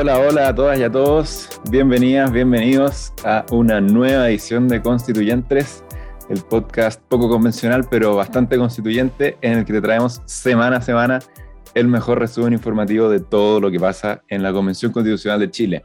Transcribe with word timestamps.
Hola, 0.00 0.20
hola 0.20 0.46
a 0.46 0.54
todas 0.54 0.78
y 0.78 0.84
a 0.84 0.92
todos. 0.92 1.48
Bienvenidas, 1.72 2.30
bienvenidos 2.30 3.12
a 3.24 3.44
una 3.50 3.80
nueva 3.80 4.28
edición 4.28 4.68
de 4.68 4.80
Constituyentes, 4.80 5.82
el 6.30 6.40
podcast 6.42 7.02
poco 7.08 7.28
convencional 7.28 7.84
pero 7.90 8.14
bastante 8.14 8.56
constituyente 8.58 9.36
en 9.40 9.58
el 9.58 9.64
que 9.64 9.72
te 9.72 9.80
traemos 9.80 10.22
semana 10.24 10.76
a 10.76 10.82
semana 10.82 11.18
el 11.74 11.88
mejor 11.88 12.20
resumen 12.20 12.52
informativo 12.52 13.08
de 13.08 13.18
todo 13.18 13.60
lo 13.60 13.72
que 13.72 13.80
pasa 13.80 14.22
en 14.28 14.44
la 14.44 14.52
Convención 14.52 14.92
Constitucional 14.92 15.40
de 15.40 15.50
Chile. 15.50 15.84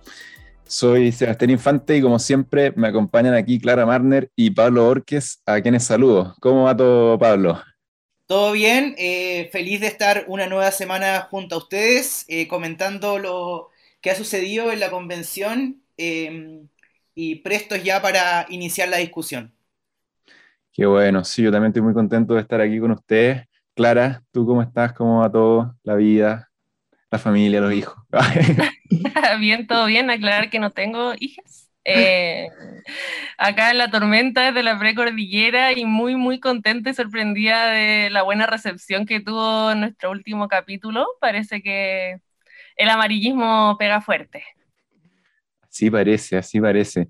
Soy 0.68 1.12
Sebastián 1.12 1.50
Infante 1.50 1.98
y 1.98 2.02
como 2.04 2.20
siempre 2.20 2.72
me 2.76 2.90
acompañan 2.90 3.34
aquí 3.34 3.60
Clara 3.60 3.84
Marner 3.88 4.30
y 4.36 4.52
Pablo 4.52 4.88
Orques, 4.88 5.42
a 5.48 5.60
quienes 5.60 5.86
saludo. 5.86 6.36
¿Cómo 6.40 6.66
va 6.66 6.78
todo, 6.78 7.18
Pablo? 7.18 7.64
Todo 8.28 8.52
bien, 8.52 8.94
eh, 9.00 9.50
feliz 9.52 9.82
de 9.82 9.88
estar 9.88 10.26
una 10.28 10.46
nueva 10.46 10.70
semana 10.70 11.28
junto 11.32 11.56
a 11.56 11.58
ustedes, 11.58 12.26
eh, 12.28 12.48
comentando 12.48 13.18
lo, 13.18 13.73
qué 14.04 14.12
ha 14.12 14.16
sucedido 14.16 14.72
en 14.72 14.82
la 14.82 14.92
convención 14.92 15.82
em, 15.98 16.68
y 17.16 17.36
prestos 17.36 17.84
ya 17.84 18.02
para 18.02 18.46
iniciar 18.50 18.90
la 18.90 18.98
discusión. 18.98 19.56
Qué 20.74 20.86
bueno, 20.86 21.24
sí, 21.24 21.42
yo 21.42 21.52
también 21.52 21.70
estoy 21.70 21.84
muy 21.84 21.94
contento 21.94 22.34
de 22.34 22.42
estar 22.42 22.60
aquí 22.60 22.80
con 22.80 22.92
ustedes. 22.92 23.48
Clara, 23.74 24.22
¿tú 24.32 24.46
cómo 24.46 24.62
estás? 24.62 24.92
¿Cómo 24.94 25.22
va 25.22 25.32
todo? 25.32 25.76
La 25.84 25.96
vida, 25.96 26.52
la 27.10 27.18
familia, 27.18 27.62
los 27.62 27.74
hijos. 27.74 27.96
bien, 29.40 29.68
todo 29.68 29.86
bien. 29.86 30.10
Aclarar 30.10 30.50
que 30.50 30.60
no 30.60 30.72
tengo 30.72 31.14
hijas. 31.20 31.70
Eh, 31.86 32.48
acá 33.38 33.72
en 33.72 33.78
la 33.78 33.90
tormenta 33.90 34.52
de 34.52 34.64
la 34.64 34.78
precordillera 34.80 35.72
y 35.74 35.86
muy, 35.86 36.16
muy 36.16 36.40
contenta 36.40 36.90
y 36.90 36.94
sorprendida 36.94 37.68
de 37.68 38.10
la 38.10 38.24
buena 38.24 38.48
recepción 38.48 39.06
que 39.06 39.22
tuvo 39.22 39.74
nuestro 39.76 40.12
último 40.12 40.50
capítulo. 40.50 41.08
Parece 41.22 41.62
que 41.62 42.20
el 42.76 42.90
amarillismo 42.90 43.76
pega 43.78 44.02
fuerte. 44.02 44.44
Así 45.62 45.90
parece, 45.90 46.38
así 46.38 46.62
parece. 46.62 47.10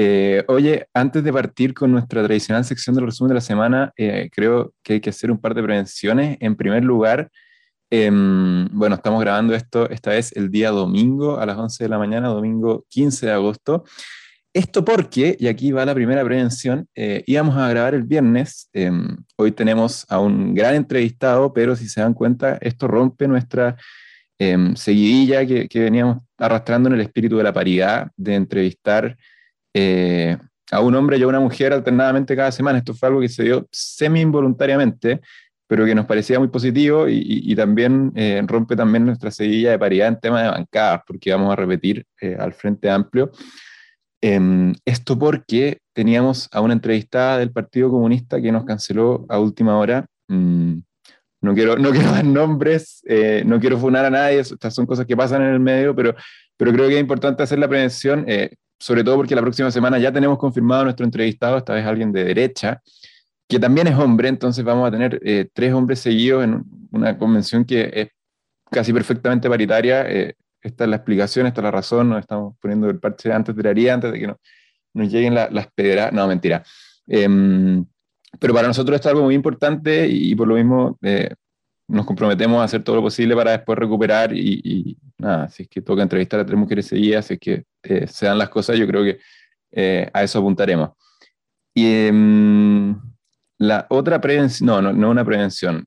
Eh, 0.00 0.44
oye, 0.46 0.86
antes 0.94 1.24
de 1.24 1.32
partir 1.32 1.74
con 1.74 1.90
nuestra 1.90 2.22
tradicional 2.22 2.64
sección 2.64 2.94
del 2.94 3.06
resumen 3.06 3.30
de 3.30 3.34
la 3.34 3.40
semana, 3.40 3.92
eh, 3.96 4.30
creo 4.32 4.72
que 4.82 4.94
hay 4.94 5.00
que 5.00 5.10
hacer 5.10 5.30
un 5.30 5.40
par 5.40 5.54
de 5.54 5.62
prevenciones. 5.62 6.38
En 6.40 6.54
primer 6.54 6.84
lugar, 6.84 7.30
em, 7.90 8.68
bueno, 8.70 8.94
estamos 8.94 9.20
grabando 9.20 9.54
esto 9.54 9.90
esta 9.90 10.10
vez 10.10 10.30
el 10.36 10.50
día 10.50 10.70
domingo 10.70 11.38
a 11.40 11.46
las 11.46 11.58
11 11.58 11.82
de 11.84 11.90
la 11.90 11.98
mañana, 11.98 12.28
domingo 12.28 12.86
15 12.88 13.26
de 13.26 13.32
agosto. 13.32 13.84
Esto 14.54 14.84
porque, 14.84 15.36
y 15.38 15.48
aquí 15.48 15.72
va 15.72 15.84
la 15.84 15.94
primera 15.94 16.24
prevención, 16.24 16.88
eh, 16.94 17.22
íbamos 17.26 17.56
a 17.56 17.68
grabar 17.68 17.94
el 17.94 18.04
viernes, 18.04 18.70
em, 18.72 19.16
hoy 19.36 19.52
tenemos 19.52 20.06
a 20.08 20.20
un 20.20 20.54
gran 20.54 20.74
entrevistado, 20.74 21.52
pero 21.52 21.76
si 21.76 21.88
se 21.88 22.00
dan 22.00 22.14
cuenta, 22.14 22.56
esto 22.60 22.88
rompe 22.88 23.28
nuestra 23.28 23.76
Em, 24.40 24.76
seguidilla 24.76 25.44
que, 25.44 25.68
que, 25.68 25.80
veníamos 25.80 26.18
arrastrando 26.38 26.88
en 26.88 26.94
el 26.94 27.00
espíritu 27.00 27.36
de 27.38 27.42
la 27.42 27.52
paridad, 27.52 28.12
de 28.16 28.36
entrevistar 28.36 29.16
eh, 29.74 30.38
a 30.70 30.80
un 30.80 30.94
hombre 30.94 31.18
y 31.18 31.22
a 31.22 31.26
una 31.26 31.40
mujer 31.40 31.72
alternadamente 31.72 32.36
cada 32.36 32.52
semana. 32.52 32.78
Esto 32.78 32.94
fue 32.94 33.08
algo 33.08 33.20
que 33.20 33.28
se 33.28 33.42
dio 33.42 33.66
semi-involuntariamente, 33.72 35.20
pero 35.66 35.84
que 35.84 35.94
nos 35.94 36.06
parecía 36.06 36.38
muy 36.38 36.48
positivo 36.48 37.08
y, 37.08 37.20
y, 37.24 37.54
también 37.56 38.12
eh, 38.14 38.40
rompe 38.46 38.76
también 38.76 39.06
nuestra 39.06 39.30
seguidilla 39.32 39.72
de 39.72 39.78
paridad 39.78 40.08
en 40.08 40.20
tema 40.20 40.42
de 40.42 40.48
bancadas, 40.50 41.02
porque 41.06 41.32
vamos 41.32 41.52
a 41.52 41.56
repetir 41.56 42.06
eh, 42.20 42.36
al 42.38 42.52
Frente 42.54 42.88
Amplio. 42.88 43.32
Em, 44.20 44.72
esto 44.84 45.18
porque 45.18 45.78
teníamos 45.92 46.48
a 46.52 46.60
una 46.60 46.74
entrevistada 46.74 47.38
del 47.38 47.52
Partido 47.52 47.90
Comunista 47.90 48.40
que 48.40 48.52
nos 48.52 48.64
canceló 48.64 49.26
a 49.28 49.38
última 49.38 49.78
hora. 49.78 50.06
Mm, 50.28 50.78
no 51.40 51.54
quiero, 51.54 51.76
no 51.76 51.90
quiero 51.92 52.10
dar 52.10 52.24
nombres, 52.24 53.02
eh, 53.06 53.42
no 53.46 53.60
quiero 53.60 53.78
funar 53.78 54.04
a 54.04 54.10
nadie, 54.10 54.40
estas 54.40 54.74
son 54.74 54.86
cosas 54.86 55.06
que 55.06 55.16
pasan 55.16 55.42
en 55.42 55.48
el 55.48 55.60
medio, 55.60 55.94
pero, 55.94 56.14
pero 56.56 56.72
creo 56.72 56.88
que 56.88 56.94
es 56.94 57.00
importante 57.00 57.42
hacer 57.42 57.58
la 57.58 57.68
prevención, 57.68 58.24
eh, 58.28 58.54
sobre 58.78 59.04
todo 59.04 59.16
porque 59.16 59.34
la 59.34 59.42
próxima 59.42 59.70
semana 59.70 59.98
ya 59.98 60.12
tenemos 60.12 60.38
confirmado 60.38 60.82
a 60.82 60.84
nuestro 60.84 61.04
entrevistado, 61.04 61.58
esta 61.58 61.74
vez 61.74 61.84
alguien 61.84 62.12
de 62.12 62.24
derecha, 62.24 62.80
que 63.48 63.58
también 63.58 63.86
es 63.86 63.94
hombre, 63.94 64.28
entonces 64.28 64.64
vamos 64.64 64.86
a 64.88 64.90
tener 64.90 65.20
eh, 65.24 65.48
tres 65.52 65.72
hombres 65.72 66.00
seguidos 66.00 66.44
en 66.44 66.62
una 66.90 67.16
convención 67.16 67.64
que 67.64 67.90
es 67.92 68.08
casi 68.70 68.92
perfectamente 68.92 69.48
paritaria. 69.48 70.02
esta 70.60 70.84
es 70.84 70.90
la 70.90 70.96
explicación, 70.96 71.46
esta 71.46 71.60
es 71.60 71.64
la 71.64 71.70
razón, 71.70 72.10
nos 72.10 72.20
estamos 72.20 72.56
poniendo 72.60 72.90
el 72.90 72.98
parche 72.98 73.32
antes 73.32 73.56
de 73.56 73.62
la 73.62 73.70
haría, 73.70 73.94
antes 73.94 74.12
de 74.12 74.18
que 74.18 74.34
nos 74.94 75.10
lleguen 75.10 75.34
las 75.34 75.68
pedras. 75.74 76.12
No, 76.12 76.26
mentira. 76.26 76.62
Pero 78.38 78.54
para 78.54 78.68
nosotros 78.68 79.00
es 79.00 79.06
algo 79.06 79.22
muy 79.22 79.34
importante 79.34 80.06
y, 80.08 80.34
por 80.34 80.48
lo 80.48 80.56
mismo 80.56 80.98
eh, 81.02 81.30
nos 81.88 82.04
comprometemos 82.04 82.60
a 82.60 82.64
hacer 82.64 82.82
todo 82.82 82.96
lo 82.96 83.02
posible 83.02 83.34
para 83.34 83.52
después 83.52 83.78
recuperar 83.78 84.36
y, 84.36 84.98
nada, 85.16 85.48
si 85.48 85.62
es 85.62 85.68
que 85.68 85.80
toca 85.80 86.02
entrevistar 86.02 86.40
a 86.40 86.46
tres 86.46 86.58
mujeres 86.58 86.86
seguidas, 86.86 87.26
si 87.26 87.34
es 87.34 87.40
que 87.40 87.64
eh, 87.82 88.06
se 88.06 88.26
dan 88.26 88.38
las 88.38 88.50
cosas, 88.50 88.76
yo 88.76 88.86
creo 88.86 89.02
que 89.02 89.18
eh, 89.72 90.10
a 90.12 90.22
eso 90.22 90.38
apuntaremos. 90.38 90.90
Y 91.74 91.86
em, 91.86 93.00
la 93.58 93.86
otra 93.88 94.20
prevención, 94.20 94.66
no, 94.66 94.82
no, 94.82 94.92
no 94.92 95.10
una 95.10 95.24
prevención, 95.24 95.86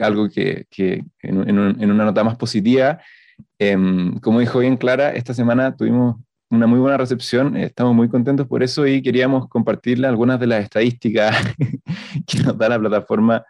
algo 0.00 0.28
que, 0.28 0.66
que 0.70 1.04
en, 1.20 1.48
en, 1.48 1.90
una 1.90 2.04
nota 2.04 2.24
más 2.24 2.36
positiva, 2.36 3.00
em, 3.58 4.18
como 4.20 4.40
dijo 4.40 4.58
bien 4.58 4.76
Clara, 4.76 5.10
esta 5.10 5.34
semana 5.34 5.74
tuvimos 5.76 6.16
una 6.52 6.66
muy 6.66 6.78
buena 6.78 6.98
recepción, 6.98 7.56
estamos 7.56 7.94
muy 7.94 8.10
contentos 8.10 8.46
por 8.46 8.62
eso 8.62 8.86
y 8.86 9.00
queríamos 9.00 9.48
compartirle 9.48 10.06
algunas 10.06 10.38
de 10.38 10.46
las 10.46 10.62
estadísticas 10.62 11.34
que 12.26 12.42
nos 12.42 12.58
da 12.58 12.68
la 12.68 12.78
plataforma 12.78 13.42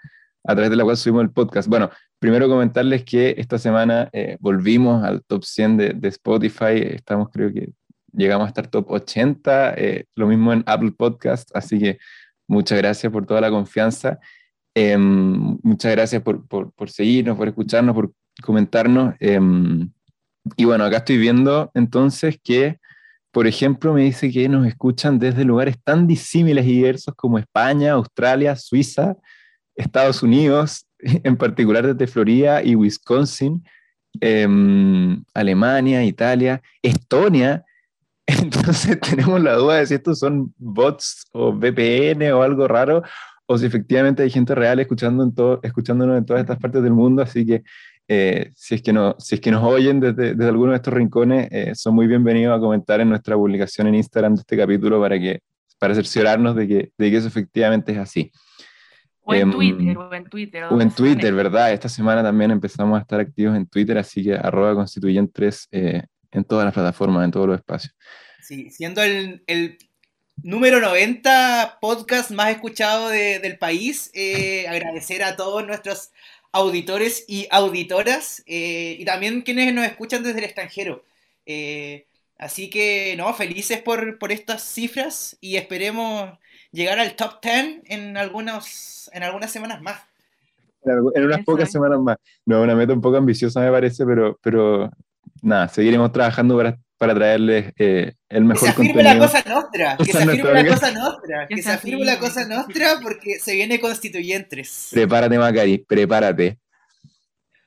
a 0.45 0.55
través 0.55 0.71
de 0.71 0.77
la 0.77 0.85
cual 0.85 0.97
subimos 0.97 1.25
el 1.25 1.31
podcast. 1.33 1.69
Bueno, 1.69 1.91
primero 2.21 2.49
comentarles 2.49 3.05
que 3.05 3.35
esta 3.37 3.59
semana 3.59 4.09
eh, 4.13 4.37
volvimos 4.39 5.03
al 5.03 5.25
top 5.25 5.43
100 5.43 5.77
de, 5.77 5.89
de, 5.95 6.09
Spotify, 6.11 6.95
estamos 6.95 7.29
creo 7.31 7.53
que 7.53 7.73
llegamos 8.13 8.47
a 8.47 8.49
estar 8.49 8.69
top 8.69 8.89
80, 8.93 9.75
eh, 9.75 10.05
lo 10.15 10.29
mismo 10.29 10.53
en 10.53 10.63
Apple 10.65 10.93
Podcast, 10.93 11.51
así 11.57 11.81
que 11.81 11.99
muchas 12.47 12.79
gracias 12.79 13.13
por 13.13 13.27
toda 13.27 13.41
la 13.41 13.51
confianza, 13.51 14.21
eh, 14.77 14.97
muchas 14.97 15.91
gracias 15.91 16.23
por, 16.23 16.47
por, 16.47 16.73
por, 16.73 16.89
seguirnos, 16.89 17.37
por 17.37 17.49
escucharnos, 17.49 17.97
por 17.97 18.13
comentarnos. 18.45 19.17
Em, 19.19 19.91
y 20.57 20.65
bueno, 20.67 20.85
acá 20.85 20.99
estoy 20.99 21.19
viendo 21.19 21.73
entonces 21.75 22.39
que 22.43 22.79
por 23.33 23.47
ejemplo, 23.47 23.95
me 23.95 24.03
dice 24.03 24.31
que 24.31 24.47
nos 24.49 24.67
escuchan 24.67 25.19
desde 25.19 25.45
lugares 25.45 25.77
tan 25.83 26.07
disímiles 26.07 26.67
y 26.67 26.75
diversos 26.75 27.15
como 27.17 27.39
España, 27.39 27.93
Australia, 27.93 28.55
Suiza, 28.57 29.17
Estados 29.75 30.23
Unidos, 30.23 30.87
en 31.01 31.37
particular 31.37 31.87
desde 31.87 32.07
Florida 32.07 32.63
y 32.63 32.77
Wisconsin, 32.77 33.65
em, 34.21 35.25
Alemania, 35.33 36.05
Italia, 36.05 36.61
Estonia. 36.83 37.65
Entonces 38.27 39.01
tenemos 39.01 39.41
la 39.43 39.55
duda 39.55 39.77
de 39.77 39.87
si 39.87 39.95
estos 39.95 40.19
son 40.19 40.55
bots 40.59 41.27
o 41.33 41.53
VPN 41.55 42.33
o 42.33 42.43
algo 42.43 42.69
raro, 42.69 43.03
o 43.47 43.57
si 43.57 43.65
efectivamente 43.65 44.23
hay 44.23 44.31
gente 44.31 44.55
real 44.55 44.79
escuchando 44.79 45.25
en 45.25 45.59
escuchándonos 45.63 46.19
en 46.19 46.27
todas 46.27 46.43
estas 46.43 46.59
partes 46.59 46.83
del 46.83 46.93
mundo. 46.93 47.23
Así 47.23 47.47
que 47.47 47.63
eh, 48.09 48.51
si, 48.57 48.75
es 48.75 48.83
que 48.83 48.93
no, 48.93 49.15
si 49.19 49.37
es 49.37 49.41
que 49.41 49.51
nos 49.51 49.63
oyen 49.63 50.01
desde, 50.01 50.35
desde 50.35 50.49
alguno 50.49 50.73
de 50.73 50.77
estos 50.77 50.93
rincones, 50.93 51.49
eh, 51.51 51.73
son 51.75 51.95
muy 51.95 52.07
bienvenidos 52.07 52.57
a 52.57 52.61
comentar 52.61 53.01
en 53.01 53.09
nuestra 53.09 53.37
publicación 53.37 53.87
en 53.87 53.95
Instagram 53.95 54.35
de 54.35 54.41
este 54.41 54.57
capítulo 54.57 55.01
para, 55.01 55.19
que, 55.19 55.41
para 55.79 55.95
cerciorarnos 55.95 56.57
de 56.57 56.69
que, 56.69 56.91
de 56.99 57.11
que 57.11 57.17
eso 57.17 57.29
efectivamente 57.29 57.93
es 57.93 57.99
así. 57.99 58.33
O 59.23 59.33
en 59.35 59.43
em, 59.43 59.53
Twitter, 59.53 59.97
o 59.97 60.15
en 60.15 60.25
Twitter. 60.25 60.65
O 60.65 60.81
en 60.81 60.91
Twitter, 60.91 61.33
¿verdad? 61.33 61.73
Esta 61.73 61.89
semana 61.89 62.25
también 62.25 62.51
empezamos 62.51 62.99
a 62.99 63.03
estar 63.03 63.21
activos 63.21 63.57
en 63.57 63.67
Twitter, 63.67 63.97
así 63.97 64.25
que 64.25 64.35
arroba 64.35 64.75
constituyentes 64.75 65.69
eh, 65.71 66.03
en 66.33 66.45
todas 66.45 66.65
las 66.65 66.75
plataformas, 66.75 67.25
en 67.25 67.31
todos 67.31 67.47
los 67.47 67.57
espacios. 67.57 67.95
Sí, 68.41 68.69
siendo 68.71 69.01
el, 69.01 69.45
el 69.47 69.79
número 70.43 70.81
90 70.81 71.79
podcast 71.81 72.33
más 72.33 72.51
escuchado 72.51 73.09
de, 73.11 73.39
del 73.39 73.59
país, 73.59 74.11
agradecer 74.69 75.23
a 75.23 75.37
todos 75.37 75.65
nuestros 75.65 76.11
auditores 76.53 77.25
y 77.27 77.49
auditoras 77.51 78.43
eh, 78.47 78.97
y 78.99 79.05
también 79.05 79.43
quienes 79.43 79.73
nos 79.75 79.87
escuchan 79.87 80.23
desde 80.23 80.39
el 80.39 80.45
extranjero. 80.45 81.03
Eh, 81.47 82.07
así 82.39 82.71
que, 82.71 83.15
no, 83.17 83.33
felices 83.35 83.81
por, 83.81 84.19
por, 84.19 84.31
estas 84.31 84.63
cifras 84.63 85.37
y 85.41 85.57
esperemos 85.57 86.39
llegar 86.71 86.99
al 86.99 87.17
top 87.17 87.43
10 87.43 87.81
en, 87.85 88.17
algunos, 88.17 89.11
en 89.13 89.23
algunas 89.23 89.51
semanas 89.51 89.81
más. 89.83 90.03
En 90.85 91.25
unas 91.25 91.45
pocas 91.45 91.71
semanas 91.71 92.01
más. 92.01 92.17
No, 92.45 92.61
una 92.61 92.75
meta 92.75 92.93
un 92.93 93.01
poco 93.01 93.17
ambiciosa 93.17 93.61
me 93.61 93.71
parece, 93.71 94.05
pero, 94.05 94.39
pero 94.43 94.91
nada, 95.41 95.69
seguiremos 95.69 96.13
trabajando 96.13 96.57
para, 96.57 96.79
para 97.03 97.17
traerles 97.17 97.73
eh, 97.79 98.13
el 98.29 98.45
mejor 98.45 98.61
que 98.61 98.67
se 98.67 98.81
afirme 98.81 99.03
la 99.03 99.19
cosa 99.19 99.43
nuestra, 99.45 99.97
que 99.97 100.13
se 100.13 100.19
afirme 100.23 100.53
la 100.53 100.67
cosa 100.69 100.93
nuestra, 100.93 101.49
que 101.49 101.63
se 101.63 101.71
afirme 101.73 102.05
la 102.05 102.19
cosa 102.21 102.47
nuestra 102.47 103.01
porque 103.03 103.41
se 103.41 103.55
viene 103.55 103.81
constituyentes. 103.81 104.87
Prepárate, 104.93 105.37
Macari, 105.37 105.79
prepárate. 105.79 106.61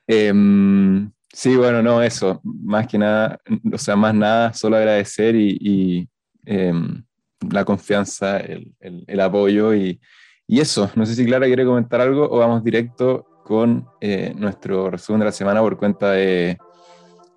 Em, 0.06 1.12
sí, 1.30 1.54
bueno, 1.54 1.82
no, 1.82 2.02
eso, 2.02 2.40
más 2.42 2.86
que 2.86 2.96
nada, 2.96 3.38
o 3.70 3.76
sea, 3.76 3.94
más 3.94 4.14
nada, 4.14 4.54
solo 4.54 4.78
agradecer 4.78 5.36
y, 5.36 6.08
em, 6.46 7.04
la 7.50 7.62
confianza, 7.66 8.38
el, 8.38 8.72
el, 8.80 9.20
apoyo 9.20 9.74
y, 9.74 10.00
y, 10.46 10.60
eso. 10.60 10.90
No 10.94 11.04
sé 11.04 11.14
si 11.14 11.26
Clara 11.26 11.44
quiere 11.44 11.66
comentar 11.66 12.00
algo 12.00 12.24
o 12.24 12.38
vamos 12.38 12.64
directo 12.64 13.42
con 13.44 13.86
eh, 14.00 14.32
nuestro 14.34 14.90
resumen 14.90 15.18
de 15.18 15.26
la 15.26 15.32
semana 15.32 15.60
por 15.60 15.76
cuenta 15.76 16.12
de 16.12 16.56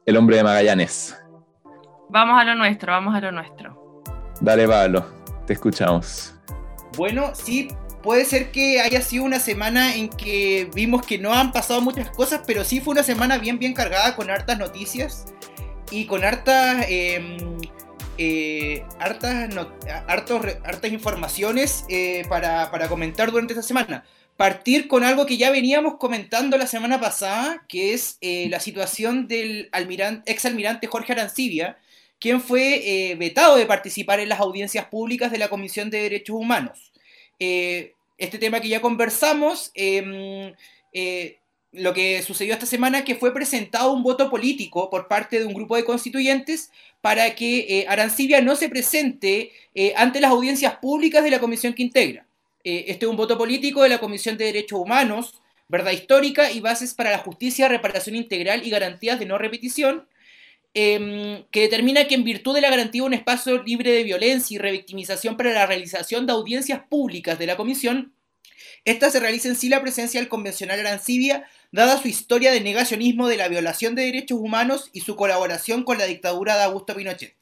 el 0.05 0.15
hombre 0.15 0.37
de 0.37 0.43
Magallanes. 0.43 1.13
Vamos 2.09 2.41
a 2.41 2.43
lo 2.43 2.55
nuestro, 2.55 2.91
vamos 2.91 3.15
a 3.15 3.21
lo 3.21 3.31
nuestro. 3.31 4.03
Dale, 4.41 4.67
Pablo, 4.67 5.05
te 5.45 5.53
escuchamos. 5.53 6.33
Bueno, 6.97 7.33
sí, 7.35 7.67
puede 8.01 8.25
ser 8.25 8.51
que 8.51 8.81
haya 8.81 9.01
sido 9.01 9.25
una 9.25 9.39
semana 9.39 9.95
en 9.95 10.09
que 10.09 10.71
vimos 10.73 11.05
que 11.05 11.19
no 11.19 11.33
han 11.33 11.51
pasado 11.51 11.81
muchas 11.81 12.09
cosas, 12.09 12.41
pero 12.47 12.63
sí 12.63 12.81
fue 12.81 12.93
una 12.93 13.03
semana 13.03 13.37
bien, 13.37 13.59
bien 13.59 13.75
cargada 13.75 14.15
con 14.15 14.31
hartas 14.31 14.57
noticias 14.57 15.25
y 15.91 16.05
con 16.05 16.23
hartas, 16.23 16.85
em, 16.89 17.37
eh, 18.17 18.83
hartas, 18.97 19.55
hartas 20.65 20.91
informaciones 20.91 21.85
eh, 21.89 22.25
para, 22.27 22.71
para, 22.71 22.87
comentar 22.87 23.29
durante 23.29 23.53
esta 23.53 23.63
semana. 23.63 24.03
Partir 24.35 24.87
con 24.87 25.03
algo 25.03 25.27
que 25.27 25.37
ya 25.37 25.51
veníamos 25.51 25.97
comentando 25.97 26.57
la 26.57 26.65
semana 26.65 26.99
pasada, 26.99 27.63
que 27.67 27.93
es 27.93 28.17
eh, 28.21 28.47
la 28.49 28.59
situación 28.59 29.27
del 29.27 29.69
almirante, 29.71 30.31
ex 30.31 30.45
almirante 30.45 30.87
Jorge 30.87 31.13
Arancibia, 31.13 31.77
quien 32.19 32.41
fue 32.41 33.15
vetado 33.17 33.55
de 33.55 33.65
participar 33.65 34.19
en 34.19 34.29
las 34.29 34.39
audiencias 34.39 34.85
públicas 34.85 35.31
de 35.31 35.37
la 35.37 35.49
Comisión 35.49 35.89
de 35.89 36.01
Derechos 36.01 36.35
Humanos. 36.35 36.91
este 37.39 38.37
tema 38.37 38.59
que 38.59 38.67
ya 38.67 38.81
conversamos, 38.81 39.71
em, 39.75 40.53
lo 41.71 41.93
que 41.93 42.21
sucedió 42.23 42.53
esta 42.53 42.65
semana 42.65 43.03
que 43.03 43.15
fue 43.15 43.33
presentado 43.33 43.93
un 43.93 44.03
voto 44.03 44.29
político 44.29 44.89
por 44.89 45.07
parte 45.07 45.39
de 45.39 45.45
un 45.45 45.53
grupo 45.53 45.75
de 45.75 45.85
constituyentes 45.85 46.71
para 47.01 47.35
que 47.35 47.59
eh, 47.59 47.85
Arancibia 47.87 48.41
no 48.41 48.55
se 48.55 48.69
presente 48.69 49.51
eh, 49.75 49.93
ante 49.95 50.19
las 50.19 50.31
audiencias 50.31 50.77
públicas 50.77 51.23
de 51.23 51.31
la 51.31 51.39
comisión 51.39 51.73
que 51.73 51.83
integra. 51.83 52.25
Eh, 52.63 52.85
este 52.87 53.05
es 53.05 53.09
un 53.09 53.17
voto 53.17 53.37
político 53.37 53.83
de 53.83 53.89
la 53.89 53.99
Comisión 53.99 54.37
de 54.37 54.45
Derechos 54.45 54.79
Humanos, 54.79 55.41
Verdad 55.69 55.91
Histórica 55.91 56.51
y 56.51 56.59
Bases 56.59 56.93
para 56.93 57.11
la 57.11 57.19
Justicia, 57.19 57.67
Reparación 57.67 58.15
Integral 58.15 58.65
y 58.65 58.69
Garantías 58.69 59.19
de 59.19 59.25
No 59.25 59.37
Repetición, 59.37 60.07
em, 60.73 61.43
que 61.51 61.61
determina 61.61 62.07
que 62.07 62.15
en 62.15 62.23
virtud 62.23 62.55
de 62.55 62.61
la 62.61 62.69
garantía 62.69 63.01
de 63.01 63.07
un 63.07 63.13
espacio 63.13 63.63
libre 63.63 63.91
de 63.91 64.03
violencia 64.03 64.55
y 64.55 64.57
revictimización 64.57 65.37
para 65.37 65.51
la 65.51 65.65
realización 65.65 66.25
de 66.25 66.33
audiencias 66.33 66.81
públicas 66.89 67.39
de 67.39 67.47
la 67.47 67.57
comisión, 67.57 68.13
esta 68.85 69.11
se 69.11 69.19
realiza 69.19 69.49
en 69.49 69.55
sí 69.55 69.69
la 69.69 69.81
presencia 69.81 70.19
del 70.19 70.29
convencional 70.29 70.79
Arancibia, 70.79 71.47
dada 71.71 72.01
su 72.01 72.07
historia 72.07 72.51
de 72.51 72.61
negacionismo 72.61 73.27
de 73.27 73.37
la 73.37 73.47
violación 73.47 73.95
de 73.95 74.05
derechos 74.05 74.39
humanos 74.39 74.89
y 74.93 75.01
su 75.01 75.15
colaboración 75.15 75.83
con 75.83 75.97
la 75.97 76.05
dictadura 76.05 76.55
de 76.55 76.63
Augusto 76.63 76.95
Pinochet. 76.95 77.35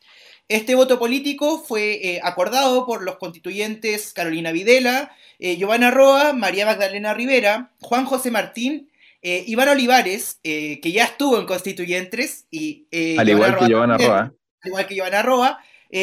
Este 0.50 0.76
voto 0.76 0.98
político 0.98 1.62
fue 1.62 1.94
eh, 1.94 2.22
acordado 2.24 2.86
por 2.86 3.04
los 3.04 3.18
constituyentes 3.18 4.14
Carolina 4.14 4.52
Videla, 4.52 5.12
eh, 5.40 5.58
Giovanna 5.58 5.92
Roa, 5.92 6.34
María 6.34 6.66
Magdalena 6.66 7.14
Rivera, 7.14 7.72
Juan 7.82 8.06
José 8.06 8.32
Martín, 8.32 8.90
eh, 9.36 9.44
Iván 9.48 9.70
Olivares, 9.70 10.40
que 10.44 10.92
ya 10.92 11.06
estuvo 11.06 11.40
en 11.40 11.46
constituyentes, 11.46 12.46
y, 12.52 12.88
al 13.18 13.30
igual 13.30 13.58
que 13.58 13.66
Giovanna 13.68 13.98
Roa. 13.98 14.34
Al 14.62 14.68
igual 14.68 14.88
que 14.88 14.96
Giovanna 14.96 15.22
Roa, 15.22 15.60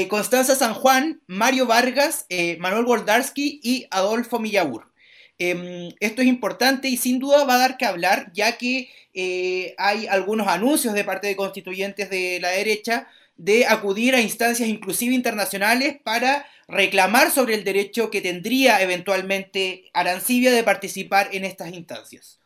Constanza 0.08 0.54
San 0.54 0.74
Juan, 0.74 1.20
Mario 1.26 1.66
Vargas, 1.66 2.26
Manuel 2.58 2.84
Goldarsky 2.84 3.60
y 3.62 3.86
Adolfo 3.90 4.38
Millabur. 4.38 4.94
Em, 5.38 5.90
esto 5.98 6.22
es 6.22 6.28
importante 6.28 6.88
y 6.88 6.96
sin 6.96 7.18
duda 7.18 7.44
va 7.44 7.54
a 7.54 7.58
dar 7.58 7.76
que 7.76 7.86
hablar, 7.86 8.30
ya 8.32 8.56
que 8.56 8.88
eh, 9.14 9.74
hay 9.78 10.06
algunos 10.06 10.46
anuncios 10.46 10.94
de 10.94 11.04
parte 11.04 11.26
de 11.26 11.36
constituyentes 11.36 12.08
de 12.08 12.38
la 12.40 12.50
derecha 12.50 13.08
de 13.36 13.66
acudir 13.66 14.14
a 14.14 14.20
instancias 14.20 14.68
inclusive 14.68 15.12
internacionales 15.12 15.96
para 16.04 16.46
reclamar 16.68 17.32
sobre 17.32 17.54
el 17.54 17.64
derecho 17.64 18.10
que 18.10 18.20
tendría 18.20 18.80
eventualmente 18.80 19.90
Arancibia 19.92 20.52
de 20.52 20.62
participar 20.62 21.30
en 21.32 21.44
estas 21.44 21.72
instancias. 21.72 22.40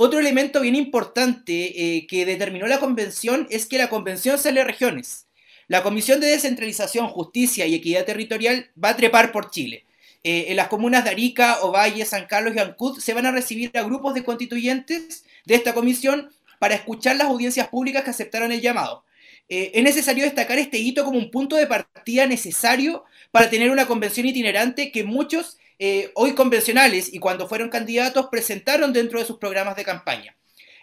Otro 0.00 0.20
elemento 0.20 0.60
bien 0.60 0.76
importante 0.76 1.96
eh, 1.96 2.06
que 2.06 2.24
determinó 2.24 2.68
la 2.68 2.78
convención 2.78 3.48
es 3.50 3.66
que 3.66 3.78
la 3.78 3.90
convención 3.90 4.38
sale 4.38 4.60
a 4.60 4.64
regiones. 4.64 5.26
La 5.66 5.82
Comisión 5.82 6.20
de 6.20 6.28
Descentralización, 6.28 7.08
Justicia 7.08 7.66
y 7.66 7.74
Equidad 7.74 8.04
Territorial 8.04 8.70
va 8.82 8.90
a 8.90 8.96
trepar 8.96 9.32
por 9.32 9.50
Chile. 9.50 9.86
Eh, 10.22 10.46
en 10.50 10.56
las 10.56 10.68
comunas 10.68 11.02
de 11.02 11.10
Arica, 11.10 11.58
Ovalle, 11.62 12.04
San 12.04 12.26
Carlos 12.26 12.54
y 12.54 12.60
Ancud 12.60 13.00
se 13.00 13.12
van 13.12 13.26
a 13.26 13.32
recibir 13.32 13.76
a 13.76 13.82
grupos 13.82 14.14
de 14.14 14.22
constituyentes 14.22 15.24
de 15.44 15.56
esta 15.56 15.74
comisión 15.74 16.30
para 16.60 16.76
escuchar 16.76 17.16
las 17.16 17.26
audiencias 17.26 17.66
públicas 17.66 18.04
que 18.04 18.10
aceptaron 18.10 18.52
el 18.52 18.60
llamado. 18.60 19.04
Eh, 19.48 19.72
es 19.74 19.82
necesario 19.82 20.22
destacar 20.22 20.60
este 20.60 20.78
hito 20.78 21.04
como 21.04 21.18
un 21.18 21.32
punto 21.32 21.56
de 21.56 21.66
partida 21.66 22.24
necesario 22.26 23.04
para 23.32 23.50
tener 23.50 23.72
una 23.72 23.88
convención 23.88 24.26
itinerante 24.26 24.92
que 24.92 25.02
muchos 25.02 25.57
eh, 25.78 26.10
hoy 26.14 26.34
convencionales 26.34 27.12
y 27.12 27.18
cuando 27.18 27.48
fueron 27.48 27.68
candidatos 27.68 28.28
presentaron 28.30 28.92
dentro 28.92 29.18
de 29.18 29.24
sus 29.24 29.38
programas 29.38 29.76
de 29.76 29.84
campaña. 29.84 30.36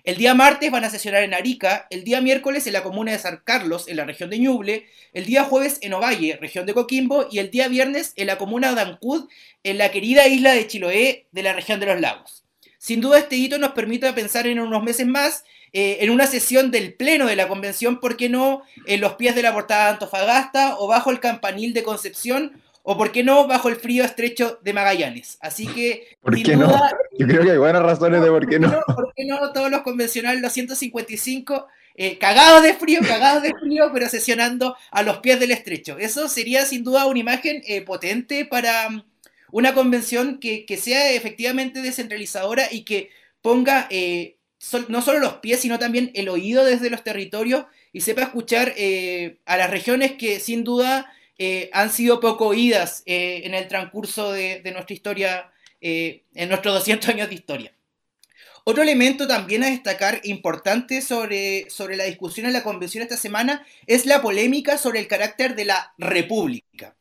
El 0.05 0.17
día 0.17 0.35
martes 0.35 0.69
van 0.69 0.83
a 0.83 0.91
sesionar 0.91 1.23
en 1.23 1.33
Arica, 1.33 1.87
el 1.89 2.03
día 2.03 2.21
miércoles 2.21 2.67
en 2.67 2.73
la 2.73 2.83
comuna 2.83 3.11
de 3.11 3.17
San 3.17 3.41
Carlos, 3.43 3.87
en 3.87 3.97
la 3.97 4.05
región 4.05 4.29
de 4.29 4.37
Ñuble, 4.37 4.85
el 5.13 5.25
día 5.25 5.43
jueves 5.43 5.79
en 5.81 5.93
Ovalle, 5.93 6.37
región 6.39 6.67
de 6.67 6.75
Coquimbo, 6.75 7.27
y 7.31 7.39
el 7.39 7.49
día 7.49 7.67
viernes 7.67 8.13
en 8.15 8.27
la 8.27 8.37
comuna 8.37 8.75
de 8.75 8.81
Ancud, 8.81 9.27
en 9.63 9.79
la 9.79 9.89
querida 9.89 10.27
isla 10.27 10.53
de 10.53 10.67
Chiloé, 10.67 11.25
de 11.31 11.43
la 11.43 11.53
región 11.53 11.79
de 11.79 11.87
los 11.87 11.99
lagos. 11.99 12.43
Sin 12.77 13.01
duda 13.01 13.17
este 13.17 13.35
hito 13.35 13.57
nos 13.57 13.71
permite 13.71 14.13
pensar 14.13 14.45
en 14.45 14.59
unos 14.59 14.83
meses 14.83 15.07
más 15.07 15.43
eh, 15.73 15.97
en 15.99 16.09
una 16.09 16.27
sesión 16.27 16.71
del 16.71 16.93
pleno 16.93 17.25
de 17.25 17.35
la 17.35 17.47
convención, 17.47 17.99
¿por 17.99 18.15
qué 18.15 18.29
no 18.29 18.61
en 18.85 19.01
los 19.01 19.15
pies 19.15 19.35
de 19.35 19.41
la 19.41 19.53
portada 19.53 19.85
de 19.85 19.89
Antofagasta 19.93 20.77
o 20.77 20.87
bajo 20.87 21.11
el 21.11 21.19
campanil 21.19 21.73
de 21.73 21.83
Concepción 21.83 22.61
o 22.87 22.95
por 22.95 23.11
qué 23.11 23.23
no 23.23 23.47
bajo 23.47 23.67
el 23.67 23.77
frío 23.77 24.03
estrecho 24.03 24.59
de 24.61 24.71
Magallanes. 24.71 25.39
Así 25.41 25.65
que... 25.65 26.07
¿Por 26.21 26.39
qué 26.41 26.55
no? 26.55 26.71
Yo 27.17 27.25
creo 27.25 27.41
que 27.41 27.51
hay 27.51 27.57
buenas 27.57 27.81
razones 27.81 28.21
de 28.21 28.29
por 28.29 28.47
qué 28.47 28.59
no. 28.59 28.79
¿Por 28.85 29.11
qué 29.15 29.25
no 29.25 29.51
todos 29.53 29.71
los 29.71 29.81
convencionales, 29.81 30.39
los 30.39 30.53
155, 30.53 31.65
eh, 31.95 32.19
cagados 32.19 32.61
de 32.61 32.75
frío, 32.75 32.99
cagados 33.01 33.41
de 33.41 33.55
frío, 33.55 33.89
pero 33.91 34.07
sesionando 34.07 34.77
a 34.91 35.01
los 35.01 35.17
pies 35.17 35.39
del 35.39 35.49
estrecho? 35.49 35.97
Eso 35.97 36.29
sería 36.29 36.63
sin 36.67 36.83
duda 36.83 37.07
una 37.07 37.17
imagen 37.17 37.63
eh, 37.65 37.81
potente 37.81 38.45
para 38.45 38.87
mm, 38.91 39.03
una 39.51 39.73
convención 39.73 40.37
que, 40.39 40.63
sea 40.79 41.11
efectivamente 41.11 41.81
descentralizadora 41.81 42.71
y 42.71 42.83
que 42.83 43.09
ponga 43.41 43.87
eh, 43.89 44.37
no 44.89 45.01
solo 45.01 45.17
los 45.17 45.37
pies, 45.37 45.59
sino 45.59 45.79
también 45.79 46.11
el 46.13 46.29
oído 46.29 46.63
desde 46.63 46.91
los 46.91 47.03
territorios 47.03 47.65
y 47.91 48.01
sepa 48.01 48.21
escuchar 48.21 48.75
a 49.45 49.57
las 49.57 49.69
regiones 49.71 50.13
que 50.13 50.39
sin 50.39 50.63
duda 50.63 51.11
eh, 51.37 51.69
han 51.73 51.91
sido 51.91 52.19
poco 52.19 52.47
oídas 52.47 53.03
eh, 53.05 53.41
en 53.43 53.53
el 53.53 53.67
transcurso 53.67 54.31
de, 54.31 54.61
nuestra 54.71 54.93
historia, 54.93 55.51
eh, 55.81 56.23
en 56.33 56.49
nuestros 56.49 56.73
200 56.75 57.09
años 57.09 57.29
de 57.29 57.35
historia. 57.35 57.71
Otro 58.63 58.81
elemento 58.81 59.27
también 59.27 59.63
a 59.63 59.69
destacar 59.69 60.21
importante 60.23 61.01
sobre, 61.01 61.69
sobre 61.69 61.97
la 61.97 62.05
discusión 62.05 62.47
en 62.47 62.53
la 62.53 62.63
convención 62.63 63.03
esta 63.03 63.17
semana 63.17 63.65
es 63.85 64.05
la 64.05 64.21
polémica 64.21 64.77
sobre 64.77 64.99
el 64.99 65.07
carácter 65.07 65.55
de 65.55 65.65
la 65.65 65.93
república. 65.97 66.95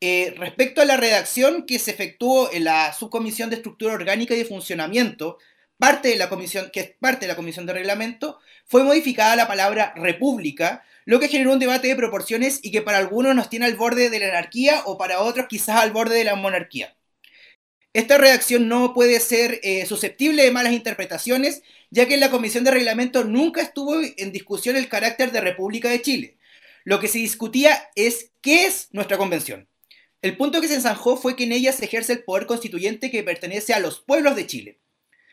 respecto 0.00 0.80
a 0.80 0.84
la 0.84 0.96
redacción 0.96 1.66
que 1.66 1.80
se 1.80 1.90
efectuó 1.90 2.52
en 2.52 2.64
la 2.64 2.92
subcomisión 2.92 3.50
de 3.50 3.56
estructura 3.56 3.94
orgánica 3.94 4.34
y 4.34 4.38
de 4.38 4.44
funcionamiento, 4.44 5.38
parte 5.76 6.08
de 6.08 6.16
la 6.16 6.28
comisión, 6.28 6.70
que 6.72 6.80
es 6.80 6.90
parte 7.00 7.26
de 7.26 7.32
la 7.32 7.36
comisión 7.36 7.66
de 7.66 7.72
reglamento, 7.72 8.38
fue 8.66 8.84
modificada 8.84 9.34
la 9.34 9.48
palabra 9.48 9.92
república 9.96 10.84
lo 11.08 11.18
que 11.20 11.28
generó 11.28 11.54
un 11.54 11.58
debate 11.58 11.88
de 11.88 11.96
proporciones 11.96 12.60
y 12.62 12.70
que 12.70 12.82
para 12.82 12.98
algunos 12.98 13.34
nos 13.34 13.48
tiene 13.48 13.64
al 13.64 13.76
borde 13.76 14.10
de 14.10 14.18
la 14.18 14.28
anarquía 14.28 14.82
o 14.84 14.98
para 14.98 15.22
otros 15.22 15.46
quizás 15.48 15.76
al 15.80 15.90
borde 15.90 16.14
de 16.14 16.24
la 16.24 16.34
monarquía. 16.34 16.98
Esta 17.94 18.18
redacción 18.18 18.68
no 18.68 18.92
puede 18.92 19.18
ser 19.18 19.58
eh, 19.62 19.86
susceptible 19.86 20.42
de 20.44 20.50
malas 20.50 20.74
interpretaciones, 20.74 21.62
ya 21.88 22.06
que 22.06 22.12
en 22.12 22.20
la 22.20 22.30
Comisión 22.30 22.62
de 22.62 22.72
Reglamento 22.72 23.24
nunca 23.24 23.62
estuvo 23.62 23.94
en 24.18 24.32
discusión 24.32 24.76
el 24.76 24.90
carácter 24.90 25.32
de 25.32 25.40
República 25.40 25.88
de 25.88 26.02
Chile. 26.02 26.36
Lo 26.84 27.00
que 27.00 27.08
se 27.08 27.16
discutía 27.16 27.88
es 27.94 28.32
qué 28.42 28.66
es 28.66 28.88
nuestra 28.92 29.16
convención. 29.16 29.66
El 30.20 30.36
punto 30.36 30.60
que 30.60 30.68
se 30.68 30.74
enzanjó 30.74 31.16
fue 31.16 31.36
que 31.36 31.44
en 31.44 31.52
ella 31.52 31.72
se 31.72 31.86
ejerce 31.86 32.12
el 32.12 32.24
poder 32.24 32.44
constituyente 32.44 33.10
que 33.10 33.22
pertenece 33.22 33.72
a 33.72 33.80
los 33.80 34.00
pueblos 34.00 34.36
de 34.36 34.46
Chile. 34.46 34.78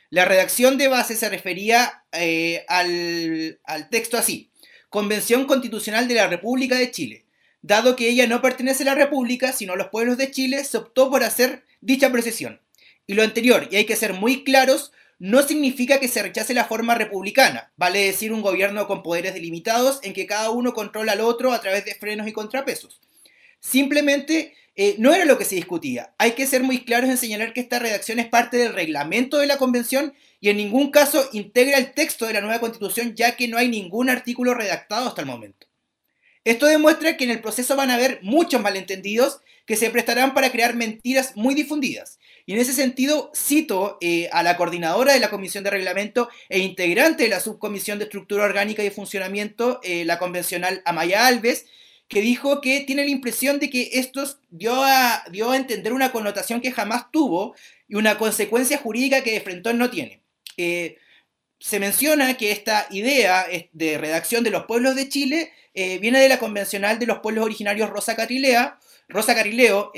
La 0.10 0.24
redacción 0.24 0.78
de 0.78 0.88
base 0.88 1.18
se 1.18 1.28
refería 1.28 2.06
eh, 2.14 2.64
al, 2.70 3.60
al 3.66 3.90
texto 3.90 4.16
así. 4.16 4.54
Convención 4.96 5.44
Constitucional 5.44 6.08
de 6.08 6.16
la 6.16 6.28
República 6.28 6.78
de 6.78 6.90
Chile. 6.90 7.26
Dado 7.62 7.98
que 7.98 8.08
ella 8.08 8.28
no 8.28 8.42
pertenece 8.42 8.84
a 8.84 8.86
la 8.86 8.96
República, 8.96 9.52
sino 9.52 9.74
a 9.74 9.76
los 9.76 9.90
pueblos 9.90 10.18
de 10.18 10.32
Chile, 10.32 10.64
se 10.64 10.78
optó 10.78 11.10
por 11.10 11.22
hacer 11.22 11.66
dicha 11.82 12.14
precesión. 12.14 12.62
Y 13.06 13.16
lo 13.16 13.22
anterior, 13.22 13.68
y 13.70 13.76
hay 13.76 13.84
que 13.84 13.98
ser 13.98 14.14
muy 14.14 14.46
claros, 14.46 14.94
no 15.20 15.44
significa 15.44 16.00
que 16.00 16.08
se 16.08 16.24
rechace 16.24 16.54
la 16.54 16.64
forma 16.64 16.96
republicana, 16.96 17.74
vale 17.76 18.06
decir 18.06 18.32
un 18.32 18.42
gobierno 18.42 18.88
con 18.88 19.04
poderes 19.04 19.34
delimitados 19.34 20.00
en 20.02 20.14
que 20.14 20.28
cada 20.28 20.50
uno 20.52 20.74
controla 20.74 21.12
al 21.12 21.20
otro 21.20 21.52
a 21.52 21.60
través 21.60 21.84
de 21.84 21.96
frenos 21.96 22.26
y 22.30 22.32
contrapesos. 22.32 23.02
Simplemente 23.60 24.54
eh, 24.78 24.96
no 24.98 25.14
era 25.14 25.26
lo 25.26 25.38
que 25.38 25.44
se 25.44 25.56
discutía. 25.56 26.14
Hay 26.18 26.36
que 26.36 26.48
ser 26.48 26.64
muy 26.64 26.86
claros 26.86 27.10
en 27.10 27.18
señalar 27.18 27.52
que 27.52 27.60
esta 27.60 27.80
redacción 27.80 28.18
es 28.20 28.28
parte 28.28 28.56
del 28.56 28.72
reglamento 28.72 29.40
de 29.40 29.48
la 29.48 29.58
convención 29.58 30.14
y 30.40 30.50
en 30.50 30.58
ningún 30.58 30.92
caso 30.92 31.28
integra 31.34 31.78
el 31.78 31.94
texto 31.94 32.26
de 32.26 32.34
la 32.34 32.42
nueva 32.42 32.60
constitución 32.60 33.16
ya 33.16 33.36
que 33.36 33.48
no 33.48 33.58
hay 33.58 33.68
ningún 33.68 34.10
artículo 34.10 34.54
redactado 34.54 35.08
hasta 35.08 35.22
el 35.22 35.28
momento. 35.28 35.68
Esto 36.44 36.68
demuestra 36.68 37.18
que 37.18 37.24
en 37.24 37.32
el 37.32 37.42
proceso 37.42 37.76
van 37.76 37.90
a 37.90 37.96
haber 37.96 38.20
muchos 38.22 38.62
malentendidos 38.62 39.40
que 39.66 39.76
se 39.76 39.90
prestarán 39.90 40.34
para 40.34 40.52
crear 40.52 40.76
mentiras 40.76 41.36
muy 41.36 41.56
difundidas. 41.56 42.20
Y 42.46 42.54
en 42.54 42.60
ese 42.60 42.74
sentido, 42.74 43.32
cito 43.36 43.98
eh, 44.00 44.30
a 44.32 44.44
la 44.44 44.56
coordinadora 44.56 45.14
de 45.14 45.20
la 45.20 45.32
Comisión 45.32 45.64
de 45.64 45.72
Reglamento 45.72 46.30
e 46.50 46.60
integrante 46.60 47.24
de 47.24 47.30
la 47.30 47.40
Subcomisión 47.40 47.98
de 47.98 48.06
Estructura 48.06 48.44
Orgánica 48.44 48.84
y 48.84 48.92
Funcionamiento, 48.92 49.80
eh, 49.82 50.06
la 50.06 50.20
convencional 50.20 50.84
Amaya 50.86 51.26
Alves, 51.26 51.66
que 52.08 52.22
dijo 52.22 52.62
que 52.62 52.82
tiene 52.82 53.04
la 53.04 53.10
impresión 53.10 53.58
de 53.58 53.72
que 53.72 53.90
esto 53.94 54.24
dio 54.52 54.84
a, 54.84 55.24
dio 55.32 55.50
a 55.50 55.58
entender 55.58 55.94
una 55.94 56.12
connotación 56.12 56.62
que 56.62 56.72
jamás 56.72 57.10
tuvo 57.12 57.56
y 57.88 57.96
una 57.96 58.20
consecuencia 58.20 58.78
jurídica 58.78 59.24
que 59.24 59.32
de 59.32 59.42
frente 59.42 59.74
no 59.74 59.90
tiene. 59.90 60.22
Eh, 60.58 60.98
se 61.60 61.80
menciona 61.80 62.38
que 62.38 62.52
esta 62.52 62.88
idea 62.92 63.46
de 63.72 63.98
redacción 63.98 64.44
de 64.44 64.52
los 64.52 64.66
pueblos 64.66 64.96
de 64.96 65.10
Chile 65.10 65.52
viene 65.74 66.20
de 66.20 66.30
la 66.30 66.40
convencional 66.40 67.00
de 67.00 67.06
los 67.06 67.20
pueblos 67.20 67.46
originarios 67.46 67.90
Rosa 67.90 68.16
Carilea, 68.16 68.78
Rosa 69.10 69.34
Carileo, 69.34 69.92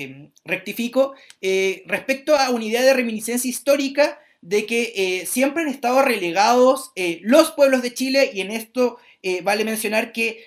Em, 0.00 0.30
rectifico, 0.44 1.14
eh, 1.40 1.82
respecto 1.86 2.36
a 2.36 2.50
una 2.50 2.64
idea 2.64 2.82
de 2.82 2.92
reminiscencia 2.92 3.48
histórica 3.50 4.20
de 4.40 4.64
que 4.64 4.92
eh, 4.94 5.26
siempre 5.26 5.62
han 5.62 5.68
estado 5.68 6.02
relegados 6.02 6.92
eh, 6.94 7.18
los 7.24 7.50
pueblos 7.50 7.82
de 7.82 7.94
Chile 7.94 8.30
y 8.32 8.40
en 8.40 8.52
esto 8.52 8.98
vale 9.42 9.64
mencionar 9.64 10.12
que 10.12 10.44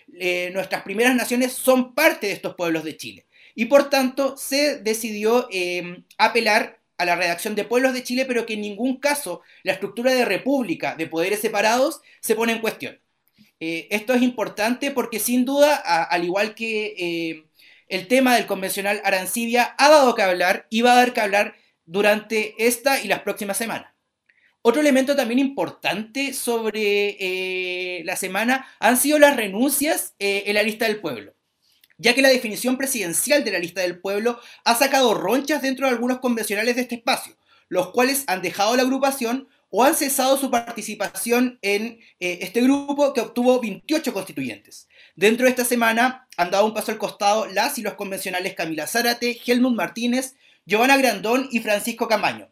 nuestras 0.54 0.82
primeras 0.84 1.14
naciones 1.14 1.52
son 1.52 1.94
parte 1.94 2.28
de 2.28 2.34
estos 2.34 2.56
pueblos 2.56 2.86
de 2.86 2.96
Chile. 2.96 3.26
Y 3.54 3.66
por 3.66 3.90
tanto 3.90 4.38
se 4.38 4.78
decidió 4.80 5.48
em, 5.52 6.06
apelar 6.18 6.80
a 7.02 7.06
la 7.06 7.16
redacción 7.16 7.56
de 7.56 7.66
pueblos 7.66 7.94
de 7.94 8.04
Chile, 8.04 8.26
pero 8.26 8.46
que 8.46 8.54
en 8.54 8.62
ningún 8.62 8.98
caso 9.00 9.42
la 9.64 9.74
estructura 9.74 10.14
de 10.14 10.26
república 10.26 10.96
de 10.96 11.08
poderes 11.08 11.40
separados 11.42 12.02
se 12.22 12.36
pone 12.36 12.54
en 12.54 12.62
cuestión. 12.62 13.00
esto 13.60 14.14
es 14.14 14.22
importante 14.24 14.92
porque 14.92 15.20
sin 15.20 15.46
duda, 15.46 15.76
al 15.76 16.24
igual 16.24 16.56
que 16.56 17.46
el 17.92 18.08
tema 18.08 18.36
del 18.36 18.48
convencional 18.48 19.02
Arancibia 19.04 19.76
ha 19.78 19.90
dado 19.90 20.16
que 20.16 20.22
hablar 20.24 20.66
y 20.70 20.82
va 20.82 20.94
a 20.94 20.96
dar 20.96 21.14
que 21.14 21.22
hablar 21.22 21.56
durante 21.86 22.56
esta 22.58 23.02
y 23.02 23.08
las 23.08 23.20
próximas 23.20 23.58
semanas. 23.58 23.94
Otro 24.62 24.80
elemento 24.80 25.16
también 25.16 25.40
importante 25.40 26.34
sobre 26.34 27.18
eh, 27.20 28.04
la 28.06 28.16
semana 28.16 28.68
han 28.80 28.96
sido 28.96 29.20
las 29.20 29.36
renuncias 29.36 30.16
eh, 30.20 30.44
en 30.46 30.54
la 30.54 30.64
lista 30.64 30.86
del 30.86 31.02
pueblo, 31.02 31.34
ya 32.02 32.16
que 32.16 32.22
la 32.22 32.30
definición 32.30 32.78
presidencial 32.78 33.44
de 33.44 33.52
la 33.52 33.60
lista 33.60 33.82
del 33.82 34.00
pueblo 34.00 34.40
ha 34.66 34.76
sacado 34.76 35.14
ronchas 35.14 35.62
dentro 35.62 35.86
de 35.86 35.94
algunos 35.94 36.20
convencionales 36.20 36.76
de 36.76 36.82
este 36.82 36.96
espacio, 36.96 37.38
los 37.70 37.92
cuales 37.92 38.24
han 38.28 38.42
dejado 38.42 38.76
la 38.76 38.82
agrupación 38.82 39.48
o 39.70 39.84
han 39.84 39.96
cesado 39.96 40.38
su 40.38 40.52
participación 40.52 41.60
en 41.62 42.00
eh, 42.20 42.40
este 42.42 42.62
grupo 42.62 43.14
que 43.14 43.22
obtuvo 43.22 43.62
28 43.62 44.14
constituyentes. 44.14 44.90
Dentro 45.16 45.46
de 45.46 45.52
esta 45.52 45.64
semana 45.64 46.28
han 46.38 46.52
dado 46.52 46.66
un 46.66 46.74
paso 46.74 46.92
al 46.92 46.98
costado 46.98 47.46
las 47.46 47.78
y 47.78 47.82
los 47.82 47.94
convencionales 47.94 48.56
Camila 48.56 48.88
Zárate, 48.88 49.40
Helmut 49.46 49.76
Martínez, 49.76 50.36
Giovanna 50.66 50.98
Grandón 50.98 51.48
y 51.52 51.60
Francisco 51.60 52.08
Camaño. 52.08 52.50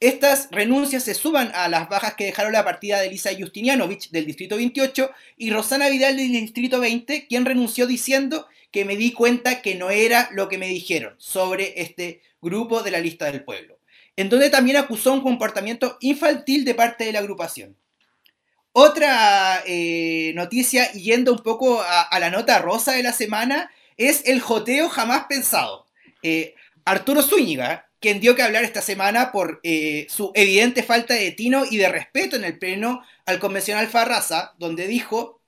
Estas 0.00 0.48
renuncias 0.50 1.04
se 1.04 1.14
suban 1.14 1.52
a 1.54 1.68
las 1.68 1.88
bajas 1.88 2.14
que 2.14 2.24
dejaron 2.24 2.52
la 2.52 2.64
partida 2.64 3.00
de 3.00 3.06
Elisa 3.06 3.30
Justinianovich 3.38 4.10
del 4.10 4.26
Distrito 4.26 4.56
28 4.56 5.10
y 5.36 5.50
Rosana 5.50 5.88
Vidal 5.88 6.16
del 6.16 6.32
Distrito 6.32 6.80
20, 6.80 7.28
quien 7.28 7.44
renunció 7.44 7.86
diciendo 7.86 8.48
que 8.72 8.84
me 8.84 8.96
di 8.96 9.12
cuenta 9.12 9.62
que 9.62 9.74
no 9.76 9.90
era 9.90 10.28
lo 10.32 10.48
que 10.48 10.58
me 10.58 10.66
dijeron 10.66 11.14
sobre 11.18 11.80
este 11.80 12.22
grupo 12.40 12.82
de 12.82 12.90
la 12.90 12.98
lista 12.98 13.26
del 13.26 13.44
pueblo, 13.44 13.78
en 14.16 14.28
donde 14.28 14.50
también 14.50 14.78
acusó 14.78 15.12
un 15.12 15.20
comportamiento 15.20 15.98
infantil 16.00 16.64
de 16.64 16.74
parte 16.74 17.04
de 17.04 17.12
la 17.12 17.20
agrupación. 17.20 17.76
Otra 18.72 19.62
eh, 19.66 20.32
noticia, 20.34 20.90
yendo 20.92 21.32
un 21.32 21.40
poco 21.40 21.82
a, 21.82 22.18
la 22.18 22.30
nota 22.30 22.58
rosa 22.58 22.92
de 22.92 23.02
la 23.02 23.12
semana, 23.12 23.70
es 23.98 24.22
el 24.24 24.40
joteo 24.40 24.88
jamás 24.88 25.26
pensado. 25.28 25.86
Eh, 26.22 26.54
Arturo 26.86 27.22
Zúñiga, 27.22 27.90
quien 28.00 28.18
dio 28.18 28.34
que 28.34 28.42
hablar 28.42 28.64
esta 28.64 28.80
semana 28.80 29.30
por 29.30 29.60
eh, 29.62 30.06
su 30.08 30.32
evidente 30.34 30.82
falta 30.82 31.12
de 31.12 31.32
tino 31.32 31.64
y 31.70 31.76
de 31.76 31.90
respeto 31.90 32.36
en 32.36 32.44
el 32.44 32.58
pleno 32.58 33.02
al 33.26 33.38
convencional 33.38 33.88
Farraza, 33.88 34.54
donde 34.58 34.86
dijo, 34.86 35.41